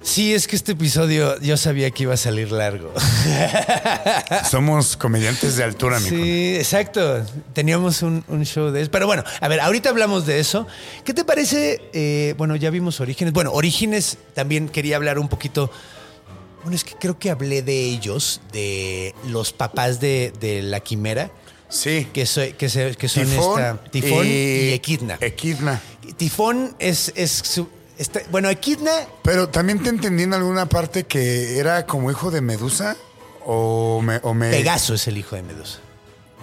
[0.00, 2.90] Sí, es que este episodio yo sabía que iba a salir largo.
[4.50, 7.22] Somos comediantes de altura, mi Sí, exacto.
[7.52, 8.90] Teníamos un, un show de eso.
[8.90, 10.66] Pero bueno, a ver, ahorita hablamos de eso.
[11.04, 11.82] ¿Qué te parece?
[11.92, 13.34] Eh, bueno, ya vimos Orígenes.
[13.34, 15.70] Bueno, Orígenes también quería hablar un poquito.
[16.62, 21.30] Bueno, es que creo que hablé de ellos, de los papás de, de la quimera,
[21.68, 22.08] Sí.
[22.12, 25.18] que, soy, que, se- que son Tifón, esta, Tifón y, Equidna.
[25.20, 25.80] Equidna.
[26.16, 27.68] Tifón es, es su-
[27.98, 28.90] está- bueno, Equidna
[29.22, 32.96] Pero también te entendí en alguna parte que era como hijo de Medusa.
[33.44, 34.20] O me.
[34.22, 35.78] O me Pegaso es el hijo de Medusa.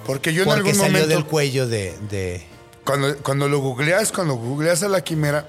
[0.06, 1.16] Porque yo en Porque algún salió momento.
[1.16, 2.46] del cuello de, de-
[2.84, 5.48] Cuando, cuando lo googleas, cuando googleas a la quimera,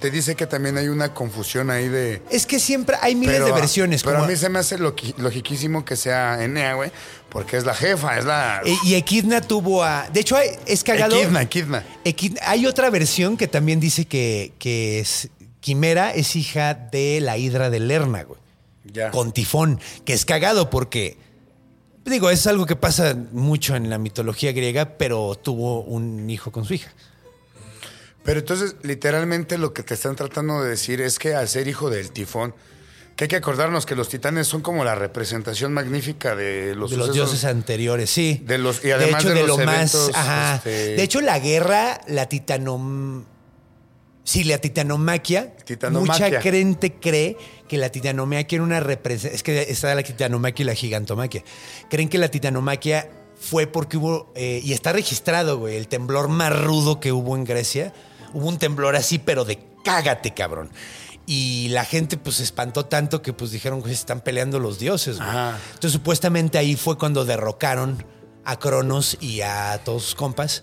[0.00, 2.22] te dice que también hay una confusión ahí de.
[2.30, 4.02] Es que siempre hay miles Pero de versiones.
[4.04, 6.90] Pero como- a mí se me hace logiquísimo que sea Enea, güey.
[7.36, 8.62] Porque es la jefa, es la.
[8.64, 10.08] Eh, Y Equidna tuvo a.
[10.10, 11.16] De hecho, es cagado.
[11.20, 11.84] Equidna, Equidna.
[12.02, 15.28] Equid- hay otra versión que también dice que, que es,
[15.60, 18.40] Quimera es hija de la hidra de Lerna, güey.
[18.84, 19.10] Ya.
[19.10, 21.18] Con Tifón, que es cagado porque.
[22.06, 26.64] Digo, es algo que pasa mucho en la mitología griega, pero tuvo un hijo con
[26.64, 26.90] su hija.
[28.24, 31.90] Pero entonces, literalmente lo que te están tratando de decir es que al ser hijo
[31.90, 32.54] del tifón,
[33.16, 36.98] que hay que acordarnos que los titanes son como la representación magnífica de los, de
[36.98, 38.42] los sucesos- dioses anteriores, sí.
[38.44, 40.56] De los- y además de los eventos, Ajá.
[40.56, 43.24] este- De hecho, la guerra, la titanom.
[44.22, 45.56] Sí, la titanomaquia.
[45.56, 46.26] Titanomaquia.
[46.28, 47.36] Mucha gente cree
[47.68, 49.34] que la titanomaquia era una representación.
[49.36, 51.44] Es que está la titanomaquia y la gigantomaquia.
[51.88, 53.08] Creen que la titanomaquia
[53.40, 54.32] fue porque hubo.
[54.34, 57.92] eh, y está registrado, güey, el temblor más rudo que hubo en Grecia.
[58.34, 60.70] Hubo un temblor así, pero de cágate, cabrón.
[61.26, 64.78] Y la gente pues se espantó tanto que pues dijeron que se están peleando los
[64.78, 65.28] dioses, güey.
[65.74, 68.04] Entonces supuestamente ahí fue cuando derrocaron
[68.44, 70.62] a Cronos y a todos sus compas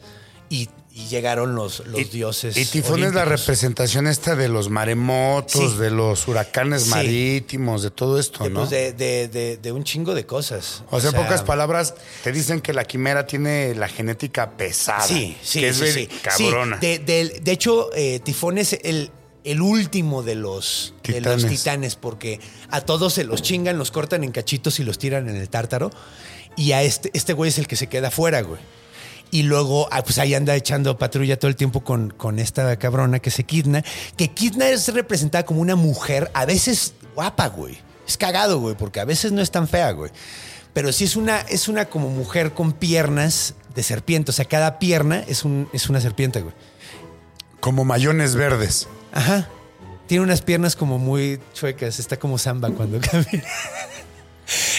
[0.50, 2.56] y, y llegaron los, los Y- dioses.
[2.56, 5.78] Y Tifón es la representación esta de los maremotos, Sí.
[5.80, 6.90] de los huracanes Sí.
[6.92, 8.60] marítimos, de todo esto, De, ¿no?
[8.62, 10.84] pues, de, de- de- de un chingo de cosas.
[10.92, 15.02] o sea, en pocas palabras, te dicen que la quimera tiene la genética pesada.
[15.06, 16.80] Sí, sí, Que es sí, cabrona.
[16.80, 19.12] Sí, de, de- de hecho, eh, Tifón es el,
[19.44, 21.60] el último de los, de los Titanes.
[21.60, 22.40] titanes, porque
[22.70, 25.92] a todos se los chingan, los cortan en cachitos y los tiran en el tártaro.
[26.56, 28.60] Y a este, este güey es el que se queda fuera, güey.
[29.32, 33.18] Y luego, ah, pues ahí anda echando patrulla todo el tiempo con, con esta cabrona
[33.20, 33.84] que se Kidna.
[34.16, 37.80] Que Kidna es representada como una mujer, a veces guapa, güey.
[38.08, 40.12] Es cagado, güey, porque a veces no es tan fea, güey.
[40.74, 44.32] Pero sí es una, es una como mujer con piernas de serpiente.
[44.32, 46.54] O sea, cada pierna es, un, es una serpiente, güey.
[47.60, 48.88] Como mayones verdes.
[49.14, 49.48] Ajá.
[50.08, 52.00] Tiene unas piernas como muy chuecas.
[52.00, 53.48] Está como samba cuando camina.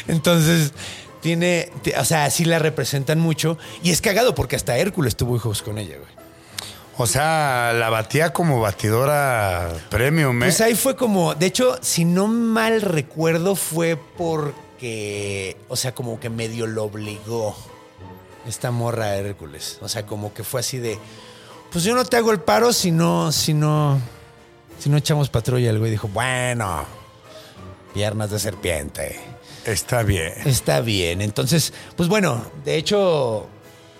[0.06, 0.72] Entonces,
[1.20, 3.56] tiene, o sea, sí la representan mucho.
[3.82, 6.24] Y es cagado porque hasta Hércules tuvo hijos con ella, güey.
[6.96, 10.46] O sea, la batía como batidora premium, ¿eh?
[10.46, 16.20] Pues ahí fue como, de hecho, si no mal recuerdo, fue porque, o sea, como
[16.20, 17.56] que medio lo obligó
[18.46, 19.78] esta morra a Hércules.
[19.80, 20.96] O sea, como que fue así de,
[21.72, 23.98] pues yo no te hago el paro si no, si no,
[24.78, 25.70] si no echamos patrulla.
[25.70, 26.84] El güey dijo, bueno,
[27.92, 29.20] piernas de serpiente.
[29.64, 30.32] Está bien.
[30.44, 31.20] Está bien.
[31.22, 33.46] Entonces, pues bueno, de hecho,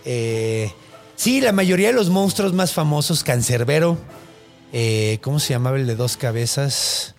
[0.05, 0.73] eh,
[1.17, 3.97] sí, la mayoría de los monstruos más famosos, Cancerbero,
[4.73, 7.15] eh, ¿cómo se llamaba el de dos cabezas?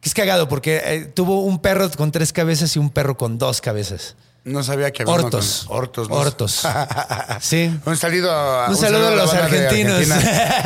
[0.00, 3.38] Que es cagado porque eh, tuvo un perro con tres cabezas y un perro con
[3.38, 4.16] dos cabezas.
[4.44, 5.64] No sabía que había Hortos.
[5.68, 6.08] Hortos.
[6.10, 6.16] ¿no?
[6.16, 6.62] Hortos.
[7.40, 7.74] Sí.
[7.84, 10.02] Un saludo a, Un saludo a la los argentinos.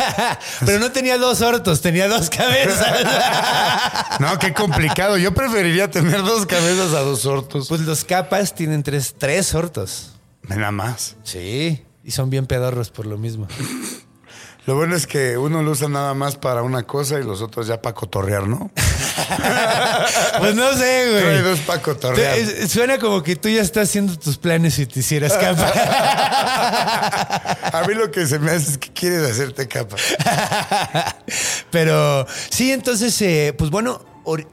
[0.66, 2.86] Pero no tenía dos hortos, tenía dos cabezas.
[4.20, 5.16] No, qué complicado.
[5.16, 7.68] Yo preferiría tener dos cabezas a dos hortos.
[7.68, 10.14] Pues los capas tienen tres, tres hortos.
[10.42, 11.14] Nada más.
[11.22, 11.84] Sí.
[12.02, 13.46] Y son bien pedorros por lo mismo.
[14.68, 17.66] Lo bueno es que uno lo usa nada más para una cosa y los otros
[17.68, 18.70] ya para cotorrear, ¿no?
[20.40, 21.22] Pues no sé, güey.
[21.22, 22.68] Trae dos para cotorrear.
[22.68, 25.72] Suena como que tú ya estás haciendo tus planes si te hicieras capa.
[27.78, 29.96] A mí lo que se me hace es que quieres hacerte capa.
[31.70, 34.02] Pero sí, entonces, eh, pues bueno,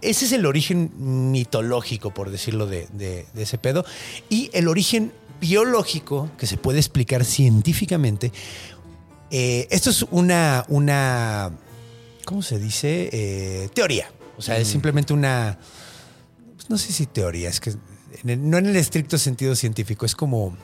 [0.01, 0.91] ese es el origen
[1.33, 3.83] mitológico, por decirlo de, de- de ese pedo.
[4.29, 5.11] Y el origen
[5.41, 8.31] biológico, que se puede explicar científicamente.
[9.31, 11.51] Eh, esto es una, una,
[12.25, 13.09] ¿cómo se dice?
[13.11, 14.11] Eh, teoría.
[14.37, 15.57] O sea, es simplemente una,
[16.55, 17.69] pues no sé si teoría, es que
[18.23, 20.57] en el- no en el estricto sentido científico, es como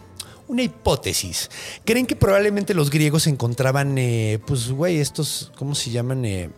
[0.48, 1.50] una hipótesis.
[1.86, 6.26] Creen que probablemente los griegos encontraban, eh, pues, güey, estos, ¿cómo se llaman?
[6.26, 6.50] Eh,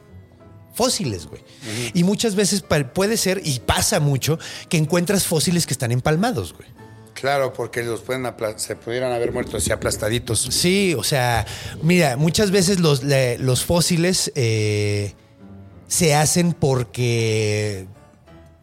[0.73, 1.43] fósiles, güey.
[1.93, 2.63] Y muchas veces
[2.95, 4.39] puede ser, y pasa mucho,
[4.69, 6.67] que encuentras fósiles que están empalmados, güey.
[7.23, 8.25] Claro, porque los pueden
[8.57, 10.41] se pudieran haber muerto así aplastaditos.
[10.51, 11.45] Sí, o sea,
[11.81, 15.13] mira, muchas veces los, le- los fósiles eh,
[15.87, 17.87] se hacen porque,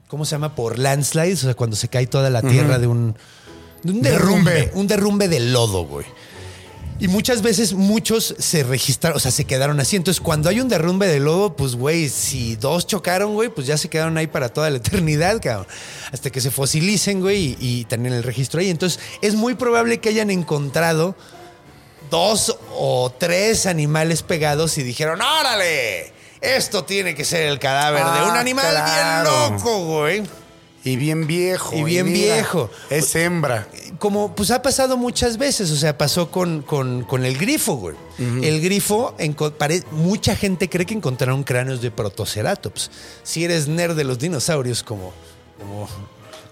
[0.09, 0.55] ¿cómo se llama?
[0.55, 3.17] Por landslides, o sea, cuando se cae toda la tierra de un,
[3.83, 4.71] de un derrumbe, Derrumbe.
[4.79, 6.05] un derrumbe de lodo, güey.
[7.01, 9.97] Y muchas veces muchos se registraron, o sea, se quedaron así.
[9.97, 13.79] Entonces, cuando hay un derrumbe de lodo, pues, güey, si dos chocaron, güey, pues ya
[13.79, 15.67] se quedaron ahí para toda la eternidad, cabrón.
[16.13, 18.69] Hasta que se fosilicen, güey, y, y tener el registro ahí.
[18.69, 21.17] Entonces, es muy probable que hayan encontrado
[22.11, 28.11] dos o tres animales pegados y dijeron, órale, esto tiene que ser el cadáver de
[28.31, 29.31] un Ah, animal claro.
[29.31, 30.23] bien loco, güey.
[30.83, 31.77] Y bien viejo.
[31.77, 32.71] Y bien mira, viejo.
[32.89, 33.69] Es hembra.
[33.99, 37.97] Como pues ha pasado muchas veces, o sea, pasó con, con- con el grifo, güey.
[38.43, 42.91] El grifo, enco- pare- mucha gente cree que encontraron cráneos de protoceratops.
[43.23, 45.13] Si eres nerd de los dinosaurios, como,
[45.59, 45.89] como,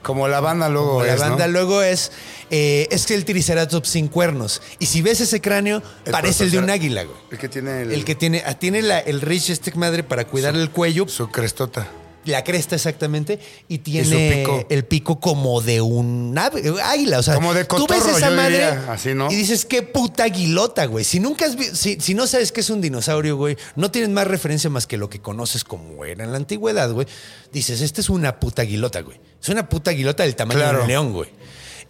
[0.02, 1.28] Como la banda luego como la es, ¿no?
[1.30, 2.12] banda luego es,
[2.50, 4.62] eh, es que el triceratops sin cuernos.
[4.78, 7.16] Y si ves ese cráneo, El parece el de un águila, güey.
[7.30, 10.26] El que tiene el, El que tiene, ah, tiene la- el rich stick madre para
[10.26, 11.88] cuidar el cuello, su crestota.
[12.28, 13.38] La cresta exactamente,
[13.68, 14.66] y tiene pico.
[14.70, 17.18] el pico como de un ave, águila.
[17.18, 19.30] O sea, Como de tú ves cotorro, esa madre diría, así, ¿no?
[19.30, 21.04] y dices, qué puta aguilota, güey.
[21.04, 24.26] Si nunca has si, si no sabes qué es un dinosaurio, güey, no tienes más
[24.26, 27.06] referencia más que lo que conoces como era en la antigüedad, güey.
[27.52, 29.20] Dices, esta es una puta aguilota, güey.
[29.40, 31.30] Es una puta aguilota del tamaño de un león, güey.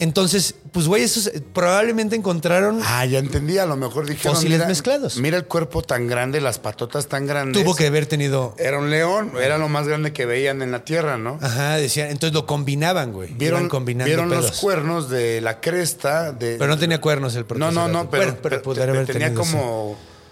[0.00, 2.80] Entonces, pues, güey, esos eh, probablemente encontraron.
[2.84, 3.58] Ah, ya entendí.
[3.58, 4.36] A lo mejor dijeron.
[4.36, 5.16] Fósiles mira, mezclados.
[5.16, 7.62] Mira el cuerpo tan grande, las patotas tan grandes.
[7.62, 8.54] tuvo que haber tenido.
[8.58, 9.32] Era un león.
[9.40, 11.38] Era lo más grande que veían en la tierra, ¿no?
[11.42, 12.10] Ajá, decían.
[12.10, 13.32] Entonces lo combinaban, güey.
[13.34, 16.32] Vieron, vieron los cuernos de la cresta.
[16.32, 18.40] De, Pero no tenía cuernos el No, no, no, protoceratops.
[18.42, 19.56] pero, pero haber tenía tenido, sí.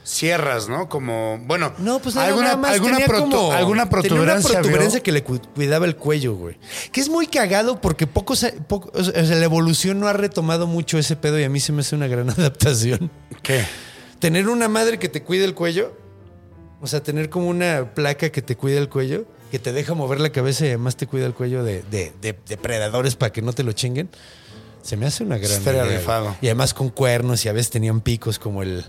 [0.07, 0.89] Sierras, ¿no?
[0.89, 4.51] Como, bueno, No, pues nada, alguna, nada más alguna, tenía protu- como- alguna tenía protuberancia.
[4.53, 6.57] una protuberancia que le cu- cuidaba el cuello, güey.
[6.93, 10.69] Que es muy cagado porque poco, se- poco- o sea, la evolución no ha retomado
[10.69, 13.11] mucho ese pedo y a mí se me hace una gran adaptación.
[13.43, 13.65] ¿Qué?
[14.21, 15.93] tener una madre que te cuide el cuello,
[16.81, 20.21] o sea, tener como una placa que te cuide el cuello, que te deja mover
[20.21, 23.53] la cabeza y además te cuida el cuello de, de- de depredadores para que no
[23.53, 24.09] te lo chinguen,
[24.83, 26.37] se me hace una gran Estaría idea.
[26.41, 28.85] Y además con cuernos y a veces tenían picos como el,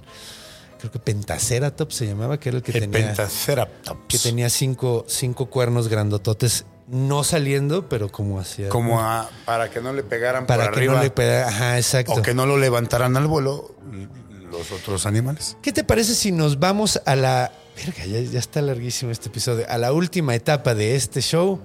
[0.77, 3.99] creo que Pentaceratops se llamaba, que era el que El tenía Pentaceratops.
[4.07, 8.69] que tenía cinco, cinco cuernos grandototes, no saliendo, pero como hacia.
[8.69, 10.95] Como a- para que no le pegaran para por que arriba.
[10.95, 11.47] no le pegara.
[11.49, 12.13] Ajá, exacto.
[12.13, 13.75] o que no lo levantaran al vuelo
[14.51, 15.57] los otros animales.
[15.61, 17.51] ¿Qué te parece si nos vamos a la.
[17.75, 19.65] Verga, ya, ya está larguísimo este episodio.
[19.69, 21.59] A la última etapa de este show.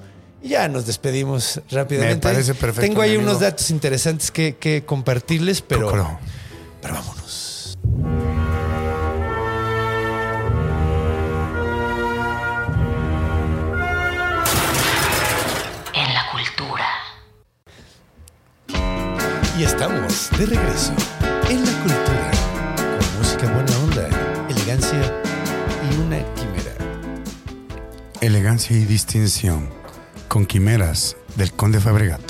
[0.44, 2.16] Y ya nos despedimos rápidamente.
[2.28, 5.89] Me parece perfecto, Tengo ahí unos datos interesantes que, que compartirles, pero.
[6.82, 7.78] Pero vámonos.
[19.59, 20.95] Y estamos de regreso
[21.51, 22.31] en la cultura.
[22.77, 25.23] Con música buena onda, elegancia
[25.91, 26.73] y una quimera.
[28.23, 29.69] Elegancia y distinción
[30.29, 32.23] con quimeras del Conde Fabregat.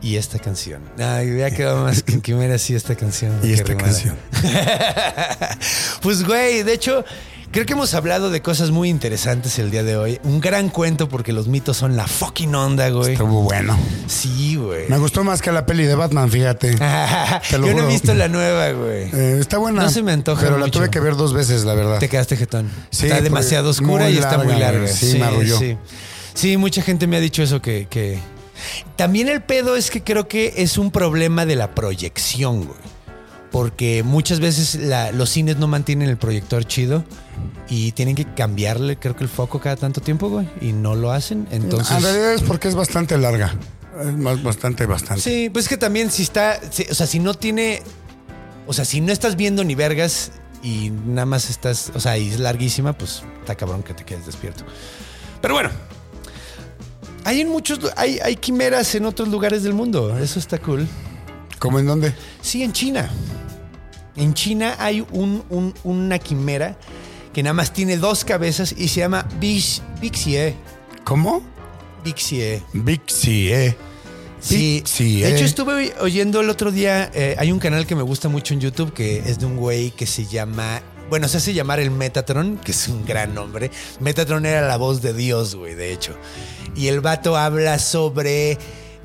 [0.00, 0.82] Y esta canción.
[0.96, 3.32] Ay, hubiera quedado más que en quimera sí esta canción.
[3.42, 4.16] Y esta canción.
[6.02, 7.04] Pues güey, de hecho,
[7.50, 10.20] creo que hemos hablado de cosas muy interesantes el día de hoy.
[10.24, 13.12] Un gran cuento porque los mitos son la fucking onda, güey.
[13.12, 13.76] Estuvo bueno.
[14.06, 14.88] Sí, güey.
[14.88, 16.74] Me gustó más que la peli de Batman, fíjate.
[17.50, 19.04] Te lo Yo no he visto la nueva, güey.
[19.12, 19.82] Eh, está buena.
[19.82, 20.78] No se me antoja Pero la mucho.
[20.80, 21.98] tuve que ver dos veces, la verdad.
[21.98, 22.70] Te quedaste jetón.
[22.90, 24.80] Sí, está porque demasiado oscura muy y está muy larga, larga.
[24.82, 24.92] güey.
[24.92, 25.58] Sí, me arrulló.
[25.58, 25.76] Sí.
[26.34, 28.18] Sí, mucha gente me ha dicho eso que, que-
[28.96, 32.78] También el pedo es que creo que es un problema de la proyección, güey.
[33.50, 37.04] Porque muchas veces la- los cines no mantienen el proyector chido
[37.68, 40.48] y tienen que cambiarle, creo que el foco cada tanto tiempo, güey.
[40.60, 41.46] Y no lo hacen.
[41.50, 41.96] Entonces.
[41.96, 43.54] En realidad es porque es bastante larga.
[44.00, 45.22] Es más, bastante, bastante.
[45.22, 47.82] Sí, pues que también si está, si- o sea, si no tiene,
[48.66, 50.30] o sea, si no estás viendo ni vergas
[50.62, 54.24] y nada más estás, o sea, y es larguísima, pues está cabrón que te quedes
[54.26, 54.64] despierto.
[55.40, 55.70] Pero bueno,
[57.24, 60.86] hay en muchos, hay, hay quimeras en otros lugares del mundo, eso está cool.
[61.58, 62.14] ¿Cómo en dónde?
[62.40, 63.10] Sí, en China.
[64.16, 66.76] En China hay un, un- una quimera
[67.32, 70.54] que nada más tiene dos cabezas y se llama Bix- Bixie.
[71.04, 71.42] ¿Cómo?
[72.04, 72.62] Bixie.
[72.72, 73.76] Bixi, eh.
[74.40, 78.02] Sí, Pixie, de hecho estuve oyendo el otro día, eh, hay un canal que me
[78.02, 80.80] gusta mucho en YouTube que es de un güey que se llama,
[81.10, 83.72] bueno, se hace llamar el Metatron, que es un gran nombre.
[83.98, 86.14] Metatron era la voz de Dios, güey, de hecho.
[86.76, 88.58] Y el vato habla sobre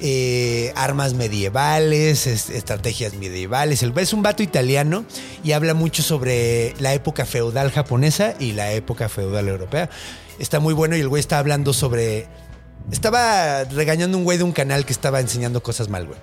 [0.06, 3.82] eh, armas medievales, es- estrategias medievales.
[3.84, 5.06] El, es un vato italiano
[5.46, 9.90] y habla mucho sobre la época feudal japonesa y la época feudal europea.
[10.40, 12.28] Está muy bueno y el güey está hablando sobre
[12.92, 16.20] estaba regañando un güey de un canal que estaba enseñando cosas mal, güey.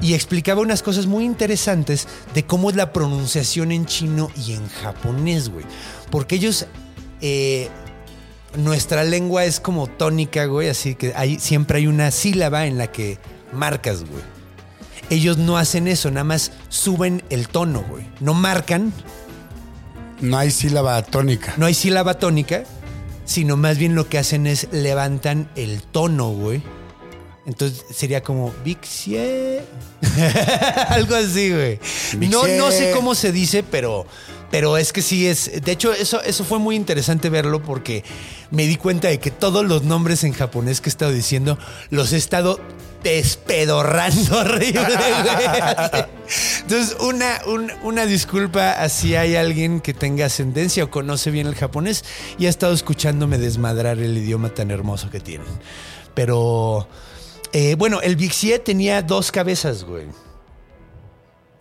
[0.00, 4.66] Y explicaba unas cosas muy interesantes de cómo es la pronunciación en chino y en
[4.70, 5.66] japonés, güey.
[6.10, 6.64] Porque ellos.
[7.20, 7.68] eh,
[8.58, 12.88] nuestra lengua es como tónica, güey, así que hay, siempre hay una sílaba en la
[12.92, 13.18] que
[13.52, 14.22] marcas, güey.
[15.10, 18.04] Ellos no hacen eso, nada más suben el tono, güey.
[18.20, 18.92] No marcan,
[20.20, 21.54] No hay sílaba tónica.
[21.56, 22.64] no hay sílaba tónica,
[23.24, 26.62] sino más bien lo que hacen es levantan el tono, güey.
[27.46, 29.62] Entonces sería como Vixie.
[30.88, 31.80] Algo así, güey.
[32.28, 34.06] No, no sé cómo se dice, pero,
[34.50, 35.62] pero es que sí es.
[35.62, 38.04] De hecho, eso, eso fue muy interesante verlo porque
[38.50, 41.58] me di cuenta de que todos los nombres en japonés que he estado diciendo
[41.90, 42.58] los he estado
[43.02, 46.04] despedorrando horrible, güey.
[46.62, 51.46] Entonces, una, un- una disculpa a si hay alguien que tenga ascendencia o conoce bien
[51.46, 52.04] el japonés
[52.38, 55.46] y ha estado escuchándome desmadrar el idioma tan hermoso que tienen.
[56.14, 56.88] Pero,
[57.52, 60.06] eh, bueno, el Vixie tenía dos cabezas, güey.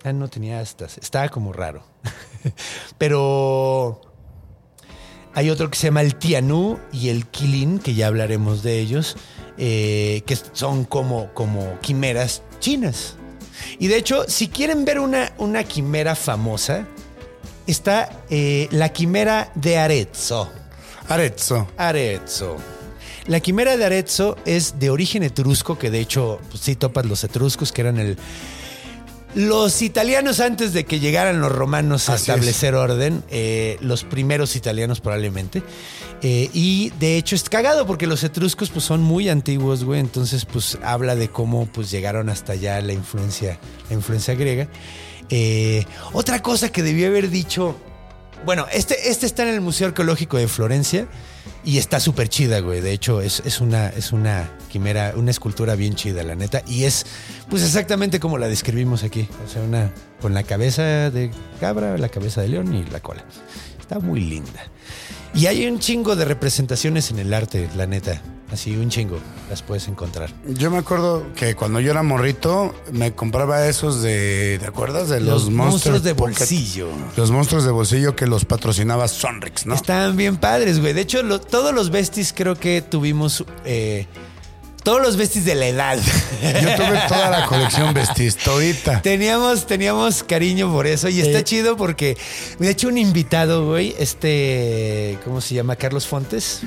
[0.03, 0.97] Ah, no tenía estas.
[0.97, 1.83] Estaba como raro.
[2.97, 4.01] Pero
[5.33, 9.15] hay otro que se llama el Tianú y el Kilin, que ya hablaremos de ellos,
[9.57, 13.15] eh, que son como, como quimeras chinas.
[13.79, 16.85] Y de hecho, si quieren ver una, una quimera famosa,
[17.67, 20.49] está eh, la quimera de Arezzo.
[21.07, 21.67] Arezzo.
[21.77, 22.57] Arezzo.
[23.27, 27.23] La quimera de Arezzo es de origen etrusco, que de hecho, pues, sí topas los
[27.23, 28.17] etruscos, que eran el.
[29.35, 34.55] Los italianos antes de que llegaran los romanos a Así establecer orden, eh, los primeros
[34.55, 35.61] italianos probablemente.
[36.23, 39.99] Eh, y de hecho es cagado porque los etruscos pues son muy antiguos, güey.
[39.99, 43.59] Entonces pues habla de cómo pues llegaron hasta allá la influencia,
[43.89, 44.67] la influencia griega.
[45.29, 47.75] Eh, otra cosa que debí haber dicho
[48.45, 51.07] Bueno, este, este está en el Museo Arqueológico de Florencia
[51.67, 52.79] y está súper chida, güey.
[52.79, 56.63] De hecho, es, es una, es una quimera, una escultura bien chida, la neta.
[56.65, 57.05] Y es,
[57.49, 59.27] pues exactamente como la describimos aquí.
[59.45, 59.91] O sea, una
[60.21, 61.29] con la cabeza de
[61.59, 63.25] cabra, la cabeza de león y la cola.
[63.81, 64.63] Está muy linda.
[65.33, 68.21] Y hay un chingo de representaciones en el arte, la neta.
[68.51, 69.19] Así, un chingo.
[69.49, 70.29] Las puedes encontrar.
[70.47, 74.57] Yo me acuerdo que cuando yo era morrito, me compraba esos de.
[74.61, 75.09] ¿Te acuerdas?
[75.09, 76.37] De los, Los monstruos de Pocket.
[76.39, 76.87] bolsillo.
[77.17, 79.75] Los monstruos de bolsillo que los patrocinaba Sonrix, ¿no?
[79.75, 80.93] Estaban bien padres, güey.
[80.93, 83.43] De hecho, lo- todos los besties creo que tuvimos.
[83.65, 84.05] eh,
[84.83, 85.99] todos los besties de la edad.
[86.41, 89.01] Yo tuve toda la colección Vestis, todita.
[89.03, 92.17] Teníamos, teníamos cariño por eso y está chido porque,
[92.57, 95.75] de hecho, un invitado, güey, este, ¿cómo se llama?
[95.75, 96.61] Carlos Fontes.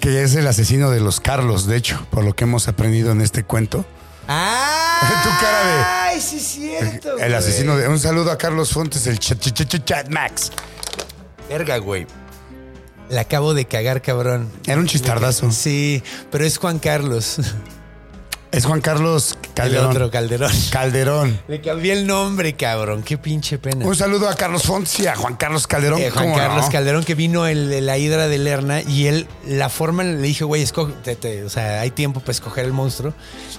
[0.00, 3.20] Que es el asesino de los Carlos, de hecho, por lo que hemos aprendido en
[3.20, 3.84] este cuento.
[4.28, 4.84] ¡Ah!
[5.22, 5.84] Tu cara de-
[6.14, 7.18] ¡Ay, sí es cierto!
[7.18, 7.88] El asesino de.
[7.88, 10.50] Un saludo a Carlos Fontes, el chat, chat, chat, chat Max.
[11.48, 12.06] Verga, güey.
[13.08, 14.50] La acabo de cagar, cabrón.
[14.66, 15.50] Era un chistardazo.
[15.50, 17.38] Sí, pero es Juan Carlos.
[18.50, 19.84] Es Juan Carlos Calderón.
[19.84, 20.50] El otro Calderón.
[20.70, 21.38] Calderón.
[21.48, 23.02] Le cambié el nombre, cabrón.
[23.02, 23.84] Qué pinche pena.
[23.84, 26.00] Un saludo a Carlos Fontes y a Juan Carlos Calderón.
[26.00, 26.72] Eh, Juan ¿cómo Carlos no?
[26.72, 30.44] Calderón que vino el de la hidra de Lerna y él, la forma, le dije,
[30.44, 33.12] güey, escoge, te- te- o sea, hay tiempo para escoger el monstruo.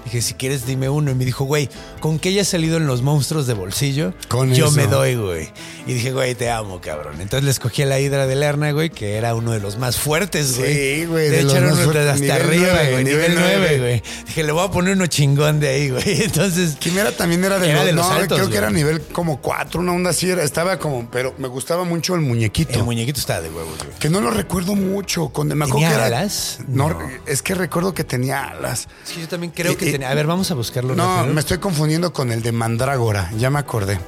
[0.06, 1.12] Dije, si quieres, dime uno.
[1.12, 4.68] Y me dijo, güey, con que haya salido en los monstruos de bolsillo, Con yo
[4.68, 4.76] eso.
[4.76, 5.50] me doy, güey.
[5.86, 7.22] Y dije, güey, te amo, cabrón.
[7.22, 9.98] Entonces le escogí a la hidra de Lerna, güey, que era uno de los más
[9.98, 10.74] fuertes, güey.
[10.74, 13.04] Sí, güey, De, de hecho, era uno hasta arriba, güey.
[13.04, 13.78] Nivel nivel 9, nueve.
[13.80, 14.04] güey.
[14.26, 16.24] Dije, le voy a poner uno chingón de ahí, güey.
[16.24, 16.76] Entonces.
[16.80, 18.52] Quimera también era de, Era los, de los no, altos, creo güey.
[18.52, 20.30] que era nivel como cuatro, una onda así.
[20.30, 22.78] Era, estaba como, pero me gustaba mucho el muñequito.
[22.80, 23.98] El muñequito estaba de huevos, güey.
[24.00, 25.30] que no lo recuerdo mucho.
[25.30, 26.60] Con, me ¿Tenía que era- alas?
[26.68, 27.00] No, No.
[27.26, 28.88] es que recuerdo que tenía alas.
[29.06, 30.10] Es que yo también creo que tenía.
[30.10, 30.96] A ver, vamos a buscarlo.
[30.96, 34.00] No, me estoy confundiendo con el de Mandrágora, ya me acordé.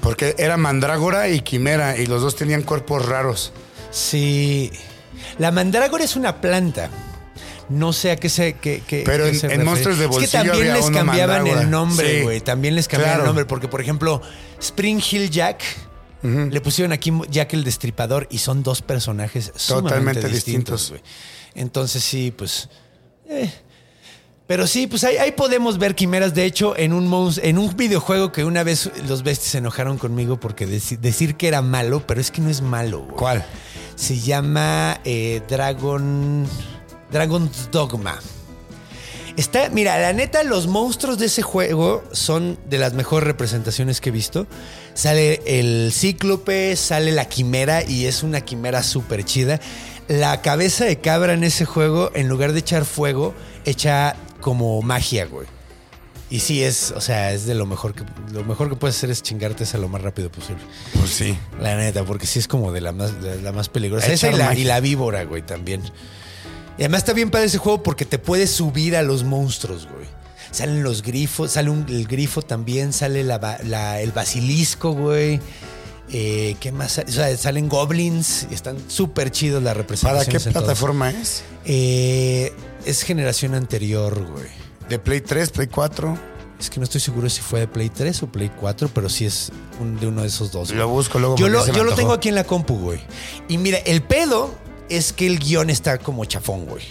[0.00, 3.52] Porque era Mandrágora y Quimera y los dos tenían cuerpos raros.
[3.90, 4.70] Sí.
[5.38, 6.88] La mandrágora es una planta.
[7.68, 8.54] No sé a qué se.
[8.54, 9.64] Qué, qué- Pero en- se en refiere.
[9.64, 12.22] Monstruos de Es que Bolsillo también había les uno cambiaban el nombre, Sí.
[12.22, 12.40] güey.
[12.40, 13.22] También les cambiaban Claro.
[13.24, 13.44] el nombre.
[13.44, 14.22] Porque, por ejemplo,
[14.60, 15.62] Spring Hill Jack.
[16.22, 20.92] Le pusieron aquí Jack el Destripador y son dos personajes Totalmente distintos.
[21.54, 22.68] Entonces, sí, pues.
[23.28, 23.52] eh.
[24.48, 26.34] Pero sí, pues ahí, ahí podemos ver quimeras.
[26.34, 30.40] De hecho, en un, en un videojuego que una vez los besties se enojaron conmigo
[30.40, 33.14] porque deci- decir que era malo, pero es que no es malo, güey.
[33.16, 33.46] ¿Cuál?
[33.94, 36.46] Se llama eh, Dragon.
[37.10, 38.18] Dragon's Dogma.
[39.36, 44.08] Está, mira, la neta, los monstruos de ese juego son de las mejores representaciones que
[44.08, 44.48] he visto.
[44.94, 49.60] Sale el cíclope, sale la quimera y es una quimera súper chida.
[50.08, 53.32] La cabeza de cabra en ese juego, en lugar de echar fuego,
[53.64, 55.46] echa como magia, güey.
[56.30, 59.10] Y sí es, o sea, es de lo mejor que lo mejor que puedes hacer
[59.10, 60.62] es chingarte esa lo más rápido posible.
[60.98, 61.38] Pues sí.
[61.60, 64.12] La neta, porque sí es como de la más, de la más peligrosa.
[64.12, 65.82] Echar Esa y la, y la víbora, güey, también.
[66.78, 70.06] Y además está bien padre ese juego porque te puedes subir a los monstruos, güey.
[70.50, 75.40] Salen los grifos, sale un- el grifo también, sale la ba- la- el basilisco, güey.
[76.10, 76.98] Eh, ¿Qué más?
[77.06, 80.42] O sea, salen goblins y están súper chidos las ¿Para representaciones.
[80.44, 80.64] qué en todos.
[80.64, 81.42] plataforma es?
[81.66, 82.52] Eh,
[82.86, 84.48] es generación anterior, güey.
[84.88, 86.16] ¿De Play 3, Play 4?
[86.58, 89.26] Es que no estoy seguro si fue de Play 3 o Play 4, pero sí
[89.26, 90.68] es un- de uno de esos dos.
[90.68, 90.78] güey.
[90.78, 91.36] Lo busco luego.
[91.36, 93.00] Yo lo, yo lo tengo aquí en la compu, güey.
[93.48, 94.54] Y mira, el pedo
[94.88, 96.84] es que el guion está como chafón, güey.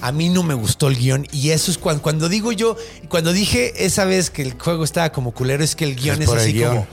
[0.00, 2.76] A mí no me gustó el guion y eso es cuando, cuando digo yo,
[3.08, 6.28] cuando dije esa vez que el juego estaba como culero, es que el guion Es
[6.28, 6.86] así como...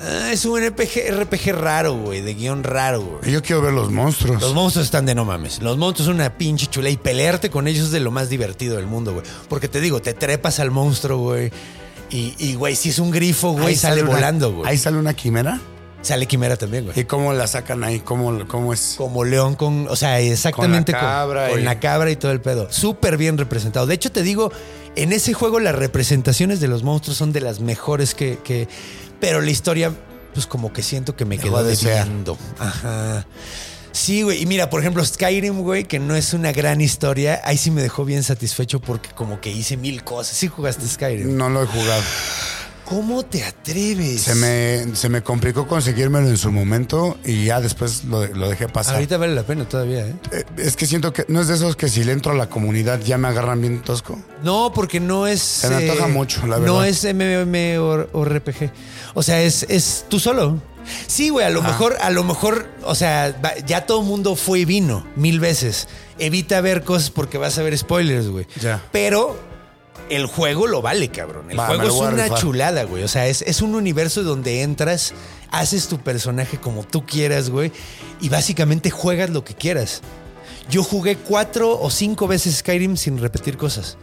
[0.00, 3.32] ah, es un RPG, RPG raro, güey, de guion raro, güey.
[3.32, 4.40] Yo quiero ver los monstruos.
[4.40, 5.60] Los monstruos están de no mames.
[5.60, 8.76] Los monstruos son una pinche chula y pelearte con ellos es de lo más divertido
[8.76, 9.26] del mundo, güey.
[9.48, 11.50] Porque te digo, te trepas al monstruo, güey.
[12.10, 14.70] Y, y, güey, si es un grifo, güey, sale, una- volando, güey.
[14.70, 15.60] Ahí sale una quimera.
[16.02, 16.98] Sale quimera también, güey.
[16.98, 18.00] ¿Y cómo la sacan ahí?
[18.00, 18.94] ¿Cómo, cómo es?
[18.96, 22.32] Como león con, o sea, exactamente Con la cabra con, y- la cabra y todo
[22.32, 22.68] el pedo.
[22.72, 23.86] Súper bien representado.
[23.86, 24.50] De hecho, te digo,
[24.96, 28.66] en ese juego las representaciones de los monstruos son de las mejores que, que-
[29.20, 29.92] pero la historia,
[30.32, 31.98] pues como que siento que me quedó de ser.
[31.98, 32.38] debiendo.
[32.58, 33.26] Ajá.
[33.92, 34.40] Sí, güey.
[34.40, 37.82] Y mira, por ejemplo, Skyrim, güey, que no es una gran historia, ahí sí me
[37.82, 40.34] dejó bien satisfecho porque como que hice mil cosas.
[40.36, 41.36] Sí jugaste Skyrim.
[41.36, 42.02] No lo he jugado.
[42.90, 44.22] ¿Cómo te atreves?
[44.22, 48.68] Se me, se me complicó conseguírmelo en su momento y ya después lo, lo dejé
[48.68, 48.96] pasar.
[48.96, 50.14] Ahorita vale la pena todavía, ¿eh?
[50.32, 52.48] Eh, Es que siento que no es de esos que si le entro a la
[52.50, 54.18] comunidad ya me agarran bien tosco.
[54.42, 55.40] No, porque no es.
[55.64, 56.88] eh, Se me antoja mucho, la No verdad.
[56.88, 58.72] es MMORPG.
[59.14, 60.60] O sea, es, es tú solo.
[61.06, 64.60] Sí, güey, a lo mejor, a lo mejor, o sea, ya todo el mundo fue
[64.60, 65.86] y vino mil veces.
[66.18, 68.46] Evita ver cosas porque vas a ver spoilers, güey.
[68.60, 68.82] Ya.
[68.90, 69.38] Pero
[70.10, 71.50] el juego lo vale, cabrón.
[71.50, 72.38] El Va, juego es una rifar.
[72.38, 73.02] chulada, güey.
[73.04, 75.14] O sea, es, es un universo donde entras,
[75.50, 77.72] haces tu personaje como tú quieras, güey.
[78.20, 80.02] Y básicamente juegas lo que quieras.
[80.68, 83.96] Yo jugué cuatro o cinco veces Skyrim sin repetir cosas.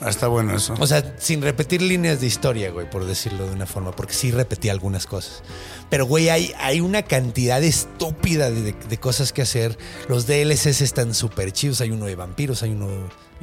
[0.00, 0.74] Ah, Está bueno eso.
[0.80, 4.32] O sea, sin repetir líneas de historia, güey, por decirlo de una forma, porque sí
[4.32, 5.42] repetí algunas cosas.
[5.90, 9.78] Pero, güey, hay, hay una cantidad estúpida de, de cosas que hacer.
[10.08, 11.80] Los DLCs están súper chidos.
[11.80, 12.88] Hay uno de vampiros, hay uno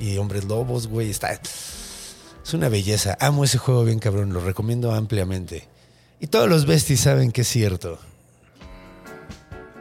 [0.06, 1.10] de hombres lobos, güey.
[1.10, 1.32] Está.
[1.32, 3.18] Es una belleza.
[3.20, 5.68] Amo ese juego bien cabrón, lo recomiendo ampliamente.
[6.20, 8.00] Y todos los besties saben que es cierto.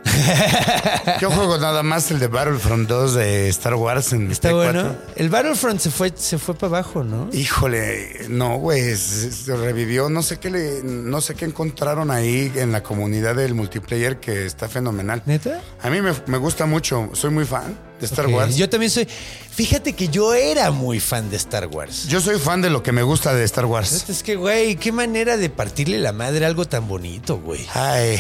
[1.21, 4.83] Yo juego nada más el de Battlefront 2 de Star Wars en Está Play bueno.
[4.83, 4.99] 4.
[5.17, 7.29] El Battlefront se fue, se fue para abajo, ¿no?
[7.33, 10.09] Híjole, no, güey, se se revivió.
[10.09, 14.47] No sé qué le, no sé qué encontraron ahí en la comunidad del multiplayer que
[14.47, 15.23] está fenomenal.
[15.27, 15.61] ¿Neta?
[15.83, 18.53] A mí me, me gusta mucho, soy muy fan de Star Wars.
[18.53, 19.07] Yo, Yo también soy.
[19.51, 22.07] Fíjate que yo era muy fan de Star Wars.
[22.21, 24.09] soy fan de lo que me gusta de Star Wars.
[24.09, 27.67] Es que, güey, qué manera de partirle la madre a algo tan bonito, güey.
[27.75, 28.19] Ay,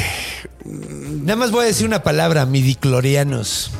[0.64, 3.70] Nada más voy a decir una palabra, midiclorianos.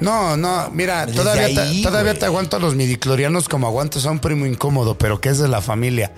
[0.00, 4.06] no, no, mira, Desde todavía, ahí, te, todavía te aguanto a los midiclorianos como aguantas
[4.06, 6.12] a un primo incómodo, pero que es de la familia.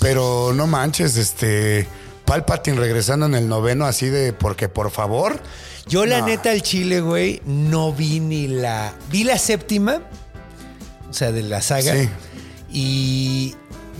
[0.00, 1.86] Pero no manches, este,
[2.24, 5.40] Palpatine regresando en el noveno así de, porque por favor,
[5.88, 6.26] Yo, la No.
[6.26, 8.92] neta, al chile, güey, no vi ni la.
[9.10, 10.02] Vi la séptima,
[11.08, 11.94] o sea, de la saga.
[11.94, 12.08] Sí.
[12.70, 13.54] Y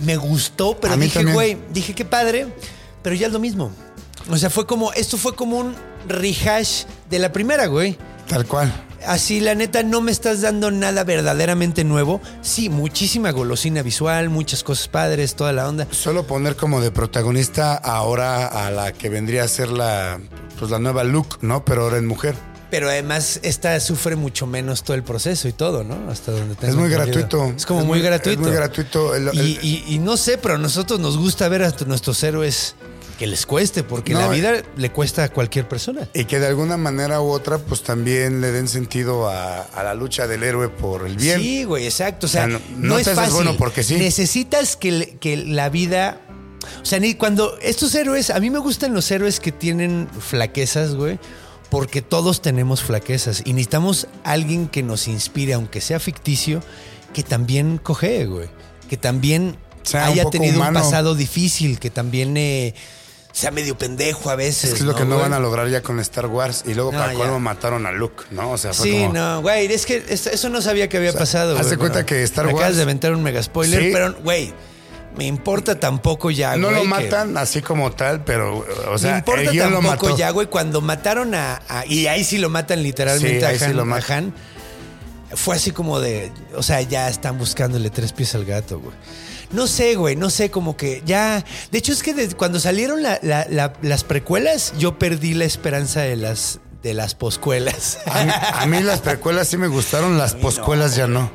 [0.05, 1.33] me gustó, pero dije, también.
[1.33, 2.47] güey, dije qué padre,
[3.01, 3.71] pero ya es lo mismo.
[4.29, 4.93] O sea, fue como.
[4.93, 5.75] Esto fue como un
[6.07, 7.97] rehash de la primera, güey.
[8.27, 8.71] tal cual.
[9.07, 12.21] Así, la neta, no me estás dando nada verdaderamente nuevo.
[12.41, 15.87] Sí, muchísima golosina visual, muchas cosas padres, toda la onda.
[15.91, 20.19] Solo poner como de protagonista ahora a la que vendría a ser la,
[20.59, 21.63] pues la nueva Luke, ¿no?
[21.65, 22.35] Pero ahora en mujer.
[22.69, 26.11] Pero además, esta sufre mucho menos todo el proceso y todo, ¿no?
[26.11, 27.51] Hasta donde tengo Es muy gratuito.
[27.57, 28.41] Es como Es muy, muy- gratuito.
[28.41, 29.15] es muy gratuito.
[29.15, 32.21] El- y, el- y- y no sé, pero a nosotros nos gusta ver a nuestros
[32.21, 32.75] héroes
[33.19, 34.29] que les cueste, porque No, la eh.
[34.31, 36.07] vida le cuesta a cualquier persona.
[36.13, 39.93] Y que de alguna manera u otra, pues también le den sentido a, a la
[39.93, 41.39] lucha del héroe por el bien.
[41.41, 42.25] Sí, güey, exacto.
[42.27, 43.33] O sea, O sea, no, no- no es te fácil.
[43.33, 43.97] bueno porque sí.
[43.97, 46.21] Necesitas que, que la vida.
[46.81, 50.95] O sea, ni cuando estos héroes, a mí me gustan los héroes que tienen flaquezas,
[50.95, 51.19] güey,
[51.69, 56.63] porque todos tenemos flaquezas y necesitamos alguien que nos inspire, aunque sea ficticio,
[57.13, 58.47] que también coge, güey,
[58.89, 60.79] que también Sea haya tenido humano.
[60.79, 62.75] un pasado difícil, que también eh,
[63.39, 64.65] sea medio pendejo a veces.
[64.65, 65.21] Es que es lo que no güey?
[65.21, 66.63] van a lograr ya con Star Wars.
[66.67, 68.51] Y luego No, para colmo mataron a Luke, ¿no?
[68.51, 69.13] O sea, fue Sí, como...
[69.13, 71.53] no, güey, es que es- eso no sabía que había pasado.
[71.57, 71.89] haz de güey.
[71.89, 73.89] cuenta que Star me Acabas Wars- de aventar un mega spoiler, Sí.
[73.93, 74.53] pero, güey,
[75.17, 76.75] me importa tampoco ya, No güey.
[76.77, 80.17] lo que- matan así como tal, pero, o sea, me importa lo tampoco mató.
[80.17, 83.57] ya, güey, cuando mataron a, a- Y ahí sí lo matan literalmente Sí, a, ahí
[83.59, 84.17] sí Han, lo a matan.
[85.31, 85.35] Han.
[85.37, 86.31] Fue así como de.
[86.55, 88.95] O sea, ya están buscándole tres pies al gato, güey.
[89.51, 91.43] No sé, güey, no sé, como que ya.
[91.71, 95.45] De hecho, es que desde cuando salieron la- la- la- las precuelas, yo perdí la
[95.45, 97.97] esperanza de las, de las poscuelas.
[98.05, 101.31] A mí, a mí las precuelas sí me gustaron, las poscuelas ya no.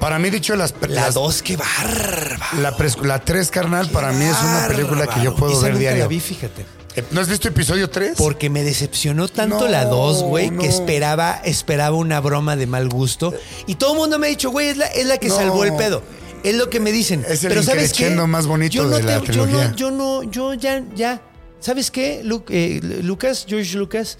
[0.00, 0.74] Para mí, dicho las...
[0.82, 2.46] La las- dos, qué barba.
[2.60, 5.70] La, pres- la 3, carnal, para mí es una película que yo puedo Esa ver
[5.74, 6.02] nunca diario.
[6.02, 6.66] la vi, fíjate.
[6.96, 8.14] Eh, ¿No has visto episodio 3?
[8.16, 10.60] Porque me decepcionó tanto No, la 2, güey, no.
[10.62, 13.32] que esperaba, esperaba una broma de mal gusto.
[13.66, 15.36] Y todo el mundo me ha dicho, güey, es la, es la que No.
[15.36, 16.02] salvó el pedo.
[16.44, 17.24] Es lo que me dicen.
[17.28, 18.10] Es el Pero ¿sabes qué?
[18.10, 19.74] más bonito Yo no de la te- yo no-.
[19.74, 21.22] Yo no, yo ya, ya.
[21.60, 24.18] ¿Sabes qué, eh, Lucas, George Lucas?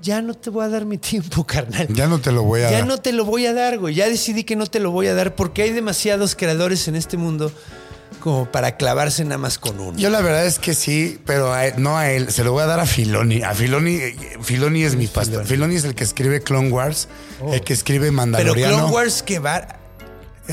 [0.00, 1.86] Ya no te voy a dar mi tiempo, carnal.
[1.90, 2.86] Ya no te lo voy a Ya dar.
[2.86, 3.94] no te lo voy a dar, güey.
[3.94, 7.18] Ya decidí que no te lo voy a dar porque hay demasiados creadores en este
[7.18, 7.52] mundo
[8.20, 9.98] como para clavarse nada más con uno.
[9.98, 12.32] Yo la verdad es que sí, pero a no a él.
[12.32, 13.42] Se lo voy a dar a Filoni.
[13.42, 15.44] A Filoni, eh, Filoni es mi pastor.
[15.44, 17.08] Filoni es el que escribe Clone Wars,
[17.52, 18.76] el que escribe Pero Mandaloriano.
[18.78, 19.79] Clone Wars que va.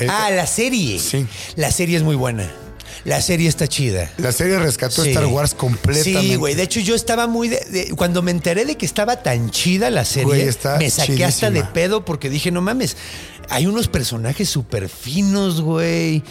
[0.00, 0.98] El- ah, la serie.
[0.98, 1.26] Sí.
[1.56, 2.50] La serie es muy buena.
[3.04, 4.10] La serie está chida.
[4.18, 5.10] La serie rescató Sí.
[5.10, 6.20] Star Wars completamente.
[6.20, 6.54] Sí, güey.
[6.54, 7.48] De hecho, yo estaba muy.
[7.48, 10.90] de- de- cuando me enteré de que estaba tan chida la serie, Güey, está me
[10.90, 12.96] saqué hasta de pedo porque dije, no mames,
[13.50, 16.22] hay unos personajes súper finos, güey.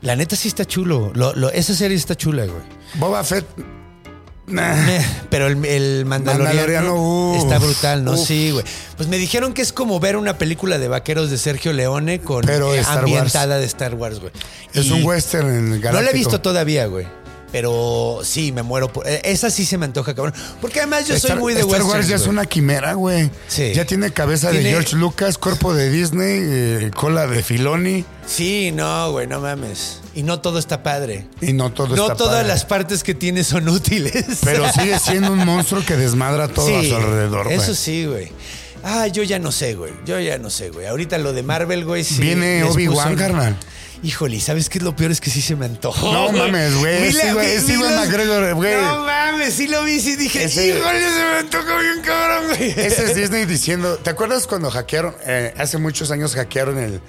[0.00, 1.10] La neta sí está chulo.
[1.14, 2.62] Lo- lo- esa serie está chula, güey.
[2.94, 3.44] Boba Fett.
[4.46, 4.74] Nah.
[5.30, 8.16] Pero el, el Mandaloriano, está brutal, ¿no?
[8.16, 8.64] Sí, güey.
[8.96, 12.44] Pues me dijeron que es como ver una película de vaqueros de Sergio Leone con
[12.44, 14.32] Pero eh, ambientada de Star Wars, güey.
[14.72, 16.14] Es Y un western en el No la he galáctico.
[16.18, 17.06] visto todavía, güey.
[17.56, 19.08] Pero sí, me muero por.
[19.08, 20.34] eh, Esa sí se me antoja, cabrón.
[20.60, 23.30] Porque además yo Star, soy muy de Star westerns, Wars ya es una quimera, güey.
[23.48, 23.72] Sí.
[23.74, 28.72] Ya tiene cabeza Tiene- de George Lucas, cuerpo de Disney, eh, cola de Filoni Sí,
[28.72, 30.00] no, güey, no mames.
[30.14, 31.26] Y no todo está padre.
[31.40, 32.48] y no todo no está todas padre.
[32.48, 34.12] las partes que tiene son útiles.
[34.44, 37.56] Pero sigue siendo un monstruo que desmadra todo a su alrededor, güey.
[37.56, 38.30] Eso sí, güey.
[38.84, 39.92] Ah, yo ya no sé, güey.
[40.04, 40.86] Yo ya no sé, güey.
[40.86, 42.04] Ahorita lo de Marvel, güey.
[42.04, 43.56] sí Viene Obi-Wan, carnal.
[44.06, 45.10] Híjole, ¿sabes qué es lo peor?
[45.10, 46.12] Es que sí se me antojó.
[46.12, 46.40] No güey.
[46.42, 47.08] mames, güey.
[47.08, 48.74] Es vi Iwan los- McGregor, güey.
[48.76, 52.70] No mames, sí lo vi, sí dije, Ese- híjole, se me antojó bien cabrón, güey.
[52.70, 57.00] Ese es Disney diciendo, ¿te acuerdas cuando hackearon, eh, hace muchos años hackearon el,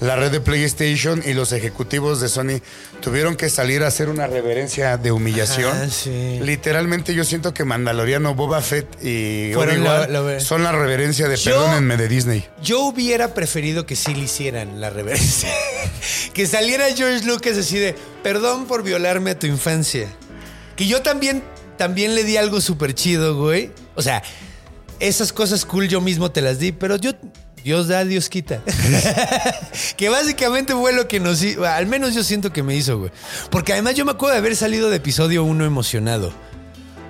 [0.00, 2.60] la red de PlayStation y los ejecutivos de Sony
[3.00, 5.90] tuvieron que salir a hacer una reverencia de humillación?
[5.90, 6.38] Sí.
[6.42, 11.26] Literalmente yo siento que Mandaloriano, Boba Fett y Fueron Obi-Wan la- la- son la reverencia
[11.28, 12.44] de Yo- perdónenme de Disney.
[12.62, 15.48] Yo hubiera preferido que sí le hicieran la reverencia.
[16.32, 20.08] Que saliera George Lucas así de, perdón por violarme a tu infancia.
[20.76, 21.42] Que yo también,
[21.76, 23.70] también le di algo súper chido, güey.
[23.94, 24.22] O sea,
[25.00, 27.12] esas cosas cool yo mismo te las di, pero yo...
[27.62, 28.60] Dios da, Dios quita.
[29.96, 33.10] que básicamente fue lo que nos hizo, al menos yo siento que me hizo, güey.
[33.50, 36.34] Porque además yo me acuerdo de haber salido de episodio 1 emocionado,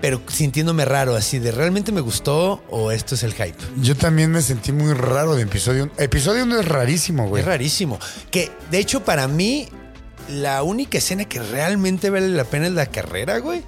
[0.05, 3.57] pero sintiéndome raro, así de, ¿realmente me gustó o esto es el hype?
[3.81, 5.89] Yo también me sentí muy raro de episodio.
[5.97, 7.41] Episodio 1 es rarísimo, güey.
[7.41, 7.99] Es rarísimo.
[8.31, 9.67] Que de hecho, para mí,
[10.29, 13.63] la única escena que realmente vale la pena es la carrera, güey.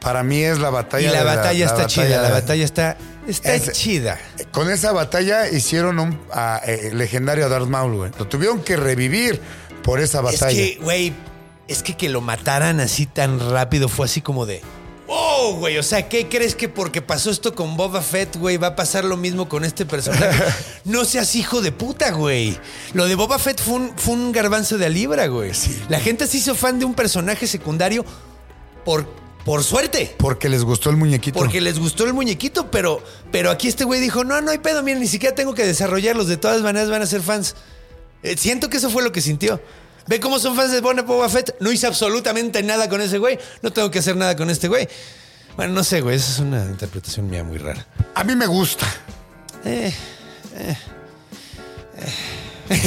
[0.00, 1.12] Para mí es la Y batalla.
[1.12, 2.96] la de batalla está chida, batalla- la batalla está,
[3.26, 4.18] está Es- chida.
[4.52, 8.10] Con esa batalla hicieron un ah, eh, legendario a Darth Maul, güey.
[8.18, 9.38] Lo tuvieron que revivir
[9.82, 10.62] por esa batalla.
[10.62, 11.12] Es que, güey,
[11.68, 14.62] es que que lo mataran así tan rápido fue así como de.
[15.10, 18.68] Oh, güey, o sea, ¿qué crees que porque pasó esto con Boba Fett, güey, va
[18.68, 20.44] a pasar lo mismo con este personaje?
[20.84, 22.58] no seas hijo de puta, güey.
[22.92, 25.52] Lo de Boba Fett fue un, fue un garbanzo de a libra, güey.
[25.88, 28.04] La gente se hizo fan de un personaje secundario
[28.84, 29.08] por,
[29.46, 30.14] por suerte.
[30.18, 31.38] Porque les gustó el muñequito.
[31.38, 33.02] Porque les gustó el muñequito, pero,
[33.32, 36.28] pero aquí este güey dijo, no, no hay pedo, miren, ni siquiera tengo que desarrollarlos,
[36.28, 37.56] de todas maneras van a ser fans.
[38.22, 39.58] Eh, siento que eso fue lo que sintió.
[40.08, 41.54] Ve cómo son fans de Bona Boba Fett.
[41.60, 43.38] No hice absolutamente nada con ese güey.
[43.62, 44.88] No tengo que hacer nada con este güey.
[45.56, 46.16] Bueno, no sé, güey.
[46.16, 47.86] Esa es una interpretación mía muy rara.
[48.14, 48.86] A mí me gusta.
[49.64, 49.92] Eh,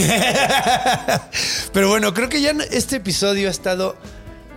[1.74, 3.96] Pero bueno, creo que ya este episodio ha estado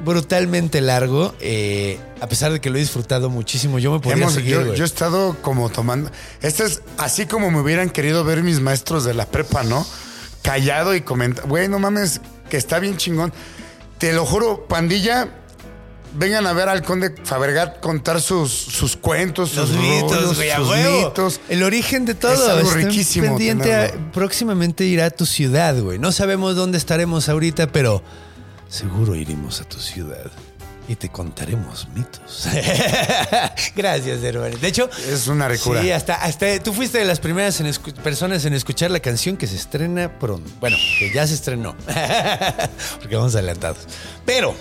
[0.04, 1.34] brutalmente largo.
[1.40, 4.74] eh, a pesar de que lo he disfrutado muchísimo, yo me podría Hemos- seguir, yo,
[4.74, 6.10] yo he estado como tomando.
[6.42, 9.86] Este es así como me hubieran querido ver mis maestros de la prepa, ¿no?
[10.42, 11.48] Callado y comentando.
[11.48, 13.32] Güey, no mames, que está bien chingón.
[13.98, 15.28] Te lo juro, pandilla.
[16.16, 20.50] Vengan a ver al conde Fabregat contar sus, sus cuentos, Los sus mitos, rollos, güey,
[20.50, 21.08] a sus huevo.
[21.08, 21.40] mitos.
[21.48, 22.32] El origen de todo.
[22.34, 25.98] Es algo Estén riquísimo Pendiente a- próximamente irá a tu ciudad, güey.
[25.98, 28.00] No sabemos dónde estaremos ahorita, pero
[28.68, 30.30] seguro iremos a tu ciudad
[30.88, 32.48] y te contaremos mitos.
[33.76, 34.56] Gracias, hermano.
[34.56, 35.80] De hecho, Es una ricura.
[35.82, 39.46] Sí, hasta, hasta tú fuiste de las primeras en personas en escuchar la canción que
[39.46, 40.50] se estrena pronto.
[40.60, 41.74] Bueno, que ya se estrenó.
[43.00, 43.78] Porque vamos adelantados.
[44.24, 44.54] Pero.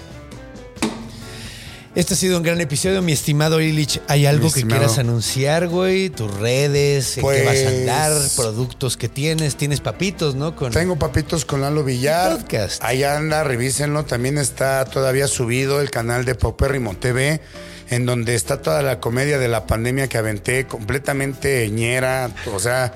[1.96, 4.02] Este ha sido un gran episodio, mi estimado Illich.
[4.08, 6.10] ¿Hay algo que quieras anunciar, güey?
[6.10, 9.56] Tus redes, en qué vas a andar, Pues- productos que tienes.
[9.58, 10.56] Tienes papitos, ¿no?
[10.56, 10.72] Con...
[10.72, 12.40] Tengo papitos con Lalo Villar.
[12.40, 12.84] Podcast.
[12.84, 14.06] Ahí anda, revísenlo.
[14.06, 17.42] También está todavía subido el canal de Paupérrimo TV,
[17.92, 22.32] en donde está toda la comedia de la pandemia que aventé completamente ñera.
[22.52, 22.96] O sea,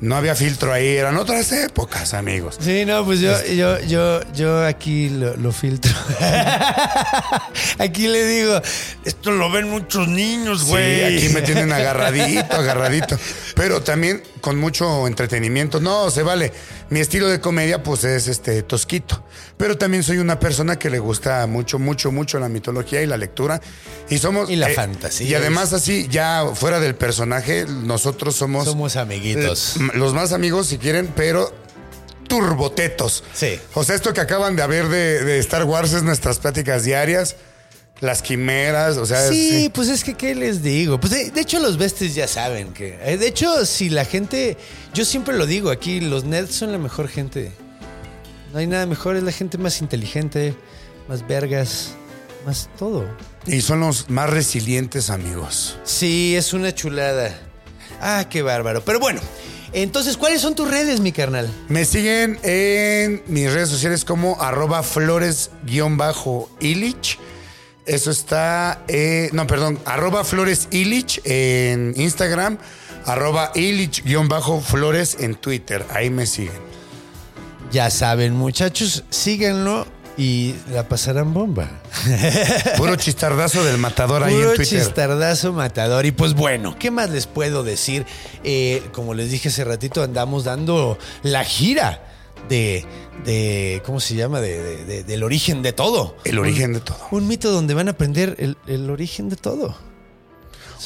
[0.00, 0.96] no había filtro ahí.
[0.96, 2.56] Eran otras épocas, amigos.
[2.60, 5.92] Sí, no, pues yo, yo, yo, yo aquí lo, lo filtro.
[7.78, 8.60] aquí le digo,
[9.04, 11.16] esto lo ven muchos niños, Sí, güey.
[11.16, 13.18] aquí me tienen agarradito, agarradito.
[13.54, 15.80] Pero también con mucho entretenimiento.
[15.80, 16.52] No, se vale.
[16.88, 19.24] Mi estilo de comedia, pues, es este tosquito.
[19.56, 23.16] Pero también soy una persona que le gusta mucho, mucho, mucho la mitología y la
[23.16, 23.60] lectura.
[24.08, 24.48] Y somos.
[24.50, 25.26] Y la fantasía.
[25.26, 28.66] Y además, así, ya fuera del personaje, nosotros somos.
[28.66, 29.76] Somos amiguitos.
[29.78, 31.52] eh, Los más amigos, si quieren, pero
[32.28, 33.22] turbotetos.
[33.34, 33.58] Sí.
[33.74, 37.36] O sea, esto que acaban de ver de, de Star Wars es nuestras pláticas diarias.
[38.00, 39.68] Las quimeras, o sea, Sí, sí.
[39.70, 41.00] pues es que, ¿qué les digo?
[41.00, 42.98] Pues de, de hecho, los besties ya saben que.
[43.02, 44.58] eh, De hecho, si la gente.
[44.92, 47.52] Yo siempre lo digo aquí, los nerds son la mejor gente.
[48.52, 50.54] No hay nada mejor, es la gente más inteligente,
[51.08, 51.92] más vergas,
[52.44, 53.06] más todo.
[53.46, 55.78] Y son los más resilientes amigos.
[55.84, 57.34] Sí, es una chulada.
[58.02, 58.84] Ah, qué bárbaro.
[58.84, 59.22] Pero bueno,
[59.82, 61.50] entonces, ¿cuáles son tus redes, mi carnal?
[61.68, 65.58] Me siguen en mis redes sociales como arroba flores-illich.
[67.84, 72.56] Eso está, eh, no, perdón, arroba flores illich en Instagram,
[73.04, 75.84] arroba illich-flores en Twitter.
[75.90, 76.66] Ahí me siguen.
[77.70, 79.86] Ya saben, muchachos, síganlo
[80.16, 81.68] y la pasarán bomba.
[82.76, 84.80] Puro chistardazo del matador ahí Puro en Twitter.
[84.82, 86.06] chistardazo matador.
[86.06, 88.06] Y pues bueno, ¿qué más les puedo decir?
[88.44, 92.02] Eh, como les dije hace ratito, andamos dando la gira
[92.48, 92.84] de,
[93.24, 94.40] de ¿cómo se llama?
[94.40, 96.16] De, de- de- del origen de todo.
[96.24, 96.96] El origen de todo.
[97.10, 99.76] Un mito donde van a aprender el, el origen de todo.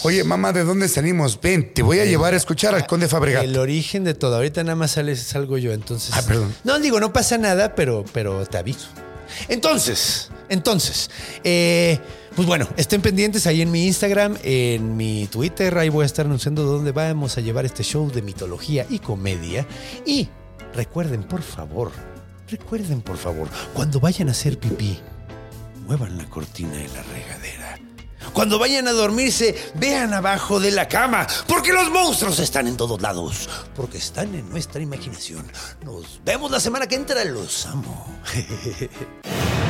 [0.04, 1.38] Oye, mamá, ¿de dónde salimos?
[1.40, 3.44] Ven, te voy a llevar a escuchar al Conde Fabregat.
[3.44, 4.36] El origen de todo.
[4.36, 6.12] Ahorita nada más sale, salgo yo, entonces.
[6.14, 6.54] Ah, perdón.
[6.64, 8.88] No, digo, no pasa nada, pero, pero te aviso.
[9.48, 11.10] Entonces, entonces,
[11.44, 11.98] eh,
[12.34, 15.78] pues bueno, estén pendientes ahí en mi Instagram, en mi Twitter.
[15.78, 19.66] Ahí voy a estar anunciando dónde vamos a llevar este show de mitología y comedia.
[20.04, 20.28] Y
[20.74, 21.92] recuerden, por favor,
[22.48, 24.98] recuerden, por favor, cuando vayan a hacer pipí,
[25.86, 27.39] muevan la cortina de la regadera.
[28.32, 33.00] Cuando vayan a dormirse, vean abajo de la cama, porque los monstruos están en todos
[33.00, 35.50] lados, porque están en nuestra imaginación.
[35.84, 38.20] Nos vemos la semana que entra, los amo.